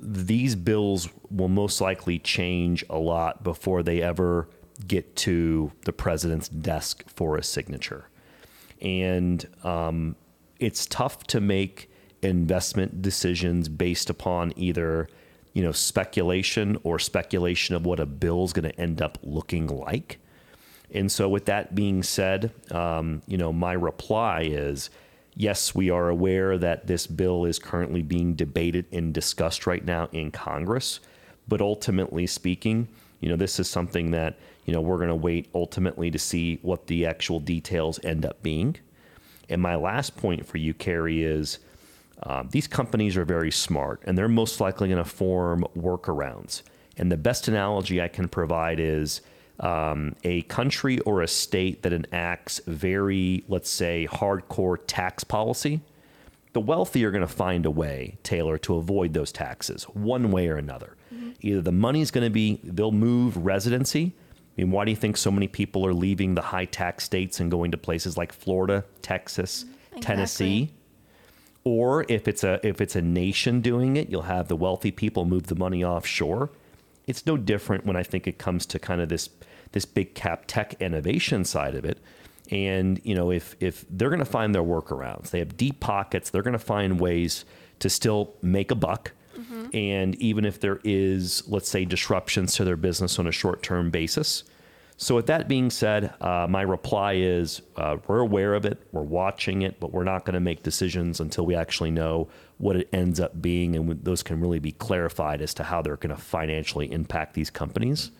these 0.00 0.54
bills 0.54 1.08
will 1.30 1.48
most 1.48 1.80
likely 1.80 2.18
change 2.18 2.84
a 2.90 2.98
lot 2.98 3.42
before 3.42 3.82
they 3.82 4.02
ever 4.02 4.48
get 4.86 5.16
to 5.16 5.72
the 5.84 5.92
president's 5.92 6.48
desk 6.48 7.02
for 7.08 7.36
a 7.36 7.42
signature. 7.42 8.08
And 8.80 9.46
um, 9.64 10.16
it's 10.60 10.86
tough 10.86 11.24
to 11.28 11.40
make 11.40 11.90
investment 12.22 13.02
decisions 13.02 13.68
based 13.68 14.10
upon 14.10 14.52
either 14.56 15.08
you 15.52 15.62
know 15.62 15.72
speculation 15.72 16.78
or 16.82 16.98
speculation 16.98 17.74
of 17.74 17.86
what 17.86 18.00
a 18.00 18.06
bill 18.06 18.44
is 18.44 18.52
going 18.52 18.68
to 18.70 18.80
end 18.80 19.00
up 19.00 19.18
looking 19.22 19.66
like. 19.66 20.18
And 20.92 21.10
so, 21.10 21.28
with 21.28 21.46
that 21.46 21.74
being 21.74 22.02
said, 22.02 22.52
um, 22.70 23.22
you 23.26 23.36
know, 23.36 23.52
my 23.52 23.72
reply 23.72 24.42
is 24.42 24.90
yes, 25.36 25.74
we 25.74 25.90
are 25.90 26.08
aware 26.08 26.56
that 26.58 26.86
this 26.86 27.06
bill 27.06 27.44
is 27.44 27.58
currently 27.58 28.02
being 28.02 28.34
debated 28.34 28.86
and 28.90 29.12
discussed 29.12 29.66
right 29.66 29.84
now 29.84 30.08
in 30.12 30.30
Congress. 30.30 30.98
But 31.46 31.60
ultimately 31.60 32.26
speaking, 32.26 32.88
you 33.20 33.28
know, 33.28 33.36
this 33.36 33.60
is 33.60 33.68
something 33.68 34.10
that, 34.12 34.38
you 34.64 34.72
know, 34.72 34.80
we're 34.80 34.96
going 34.96 35.08
to 35.08 35.14
wait 35.14 35.48
ultimately 35.54 36.10
to 36.10 36.18
see 36.18 36.58
what 36.62 36.86
the 36.86 37.06
actual 37.06 37.38
details 37.38 38.00
end 38.02 38.24
up 38.24 38.42
being. 38.42 38.76
And 39.48 39.62
my 39.62 39.76
last 39.76 40.16
point 40.16 40.44
for 40.44 40.58
you, 40.58 40.74
Carrie, 40.74 41.22
is 41.22 41.60
uh, 42.22 42.42
these 42.50 42.66
companies 42.66 43.16
are 43.16 43.24
very 43.24 43.52
smart 43.52 44.00
and 44.04 44.16
they're 44.16 44.28
most 44.28 44.60
likely 44.60 44.88
going 44.88 45.02
to 45.02 45.08
form 45.08 45.64
workarounds. 45.76 46.62
And 46.96 47.12
the 47.12 47.16
best 47.16 47.46
analogy 47.46 48.00
I 48.00 48.08
can 48.08 48.26
provide 48.26 48.80
is 48.80 49.20
um, 49.60 50.14
a 50.24 50.42
country 50.42 50.98
or 51.00 51.22
a 51.22 51.28
state 51.28 51.82
that 51.82 51.92
enacts 51.92 52.60
very, 52.66 53.44
let's 53.48 53.70
say, 53.70 54.08
hardcore 54.10 54.78
tax 54.86 55.24
policy. 55.24 55.80
The 56.52 56.60
wealthy 56.60 57.04
are 57.04 57.10
going 57.10 57.26
to 57.26 57.32
find 57.32 57.66
a 57.66 57.70
way, 57.70 58.16
Taylor, 58.22 58.58
to 58.58 58.76
avoid 58.76 59.12
those 59.12 59.32
taxes 59.32 59.84
one 59.84 60.30
way 60.30 60.48
or 60.48 60.56
another. 60.56 60.96
Either 61.40 61.60
the 61.60 61.72
money's 61.72 62.10
going 62.10 62.24
to 62.24 62.30
be, 62.30 62.60
they'll 62.64 62.92
move 62.92 63.36
residency. 63.36 64.14
I 64.56 64.62
mean, 64.62 64.70
why 64.70 64.84
do 64.86 64.90
you 64.90 64.96
think 64.96 65.16
so 65.18 65.30
many 65.30 65.48
people 65.48 65.86
are 65.86 65.92
leaving 65.92 66.34
the 66.34 66.42
high 66.42 66.64
tax 66.64 67.04
states 67.04 67.40
and 67.40 67.50
going 67.50 67.72
to 67.72 67.76
places 67.76 68.16
like 68.16 68.32
Florida, 68.32 68.84
Texas, 69.02 69.66
Tennessee? 70.00 70.72
Or 71.62 72.06
if 72.08 72.26
it's 72.28 72.42
a 72.44 72.64
if 72.66 72.80
it's 72.80 72.96
a 72.96 73.02
nation 73.02 73.60
doing 73.60 73.96
it, 73.96 74.08
you'll 74.08 74.22
have 74.22 74.48
the 74.48 74.56
wealthy 74.56 74.90
people 74.90 75.24
move 75.24 75.48
the 75.48 75.56
money 75.56 75.84
offshore. 75.84 76.50
It's 77.06 77.26
no 77.26 77.36
different 77.36 77.86
when 77.86 77.96
I 77.96 78.02
think 78.02 78.26
it 78.26 78.38
comes 78.38 78.66
to 78.66 78.78
kind 78.78 79.00
of 79.00 79.08
this 79.08 79.30
this 79.72 79.84
big 79.84 80.14
cap 80.14 80.44
tech 80.46 80.74
innovation 80.80 81.44
side 81.44 81.74
of 81.74 81.84
it. 81.84 81.98
And 82.50 83.00
you 83.04 83.14
know, 83.14 83.30
if 83.30 83.56
if 83.60 83.84
they're 83.90 84.08
going 84.08 84.20
to 84.20 84.24
find 84.24 84.54
their 84.54 84.62
workarounds, 84.62 85.30
they 85.30 85.38
have 85.38 85.56
deep 85.56 85.80
pockets. 85.80 86.30
They're 86.30 86.42
going 86.42 86.52
to 86.52 86.58
find 86.58 87.00
ways 87.00 87.44
to 87.80 87.90
still 87.90 88.34
make 88.42 88.70
a 88.70 88.74
buck. 88.74 89.12
Mm-hmm. 89.36 89.76
And 89.76 90.14
even 90.16 90.44
if 90.44 90.60
there 90.60 90.80
is, 90.82 91.42
let's 91.46 91.68
say, 91.68 91.84
disruptions 91.84 92.54
to 92.54 92.64
their 92.64 92.76
business 92.76 93.18
on 93.18 93.26
a 93.26 93.32
short 93.32 93.62
term 93.62 93.90
basis. 93.90 94.44
So, 94.98 95.14
with 95.14 95.26
that 95.26 95.46
being 95.46 95.68
said, 95.70 96.14
uh, 96.22 96.46
my 96.48 96.62
reply 96.62 97.14
is 97.14 97.60
uh, 97.76 97.98
we're 98.06 98.20
aware 98.20 98.54
of 98.54 98.64
it, 98.64 98.82
we're 98.92 99.02
watching 99.02 99.62
it, 99.62 99.78
but 99.78 99.92
we're 99.92 100.04
not 100.04 100.24
going 100.24 100.34
to 100.34 100.40
make 100.40 100.62
decisions 100.62 101.20
until 101.20 101.44
we 101.44 101.54
actually 101.54 101.90
know 101.90 102.28
what 102.56 102.76
it 102.76 102.88
ends 102.94 103.20
up 103.20 103.42
being, 103.42 103.76
and 103.76 104.02
those 104.02 104.22
can 104.22 104.40
really 104.40 104.58
be 104.58 104.72
clarified 104.72 105.42
as 105.42 105.52
to 105.54 105.64
how 105.64 105.82
they're 105.82 105.98
going 105.98 106.14
to 106.14 106.20
financially 106.20 106.90
impact 106.90 107.34
these 107.34 107.50
companies. 107.50 108.10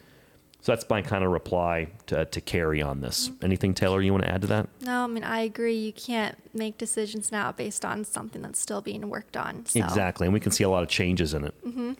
So 0.60 0.72
that's 0.72 0.88
my 0.90 1.00
kind 1.00 1.22
of 1.22 1.30
reply 1.30 1.88
to, 2.06 2.24
to 2.24 2.40
Carrie 2.40 2.82
on 2.82 3.00
this. 3.00 3.30
Anything, 3.40 3.72
Taylor, 3.72 4.02
you 4.02 4.12
want 4.12 4.24
to 4.24 4.30
add 4.30 4.40
to 4.40 4.46
that? 4.48 4.68
No, 4.80 5.04
I 5.04 5.06
mean 5.06 5.22
I 5.22 5.42
agree. 5.42 5.76
You 5.76 5.92
can't 5.92 6.36
make 6.52 6.76
decisions 6.76 7.30
now 7.30 7.52
based 7.52 7.84
on 7.84 8.04
something 8.04 8.42
that's 8.42 8.58
still 8.58 8.80
being 8.80 9.08
worked 9.08 9.36
on. 9.36 9.64
So. 9.66 9.78
Exactly, 9.78 10.26
and 10.26 10.34
we 10.34 10.40
can 10.40 10.50
see 10.50 10.64
a 10.64 10.68
lot 10.68 10.82
of 10.82 10.88
changes 10.88 11.34
in 11.34 11.44
it. 11.44 11.54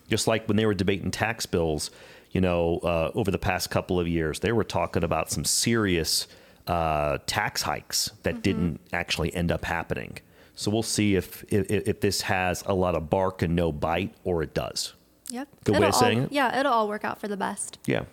Just 0.09 0.27
like 0.27 0.49
when 0.49 0.57
they 0.57 0.66
were 0.66 0.74
debating 0.74 1.12
tax 1.12 1.47
bills, 1.47 1.91
you 2.33 2.41
know, 2.41 2.79
uh, 2.79 3.11
over 3.14 3.31
the 3.31 3.39
past 3.39 3.70
couple 3.70 3.99
of 3.99 4.07
years, 4.09 4.41
they 4.41 4.53
were 4.53 4.64
talking 4.64 5.05
about 5.05 5.31
some 5.31 5.45
serious 5.45 6.27
uh, 6.66 7.18
tax 7.27 7.62
hikes 7.62 8.11
that 8.22 8.43
didn't 8.43 8.81
actually 8.93 9.35
end 9.35 9.53
up 9.53 9.64
happening. 9.64 10.18
So 10.55 10.70
we'll 10.70 10.83
see 10.83 11.16
if, 11.16 11.45
if 11.53 11.70
if 11.70 12.01
this 12.01 12.22
has 12.22 12.64
a 12.66 12.74
lot 12.74 12.95
of 12.95 13.11
bark 13.11 13.43
and 13.43 13.55
no 13.55 13.72
bite, 13.72 14.14
or 14.24 14.43
it 14.43 14.55
does. 14.55 14.95
Yep. 15.31 15.49
Good 15.64 15.72
way 15.72 15.77
of 15.79 15.83
It'll 15.83 15.93
saying 15.93 16.22
it? 16.24 16.33
Yeah, 16.33 16.59
it'll 16.59 16.72
all 16.72 16.89
work 16.89 17.05
out 17.05 17.20
for 17.20 17.29
the 17.29 17.37
best. 17.37 17.79
Yeah. 17.87 18.05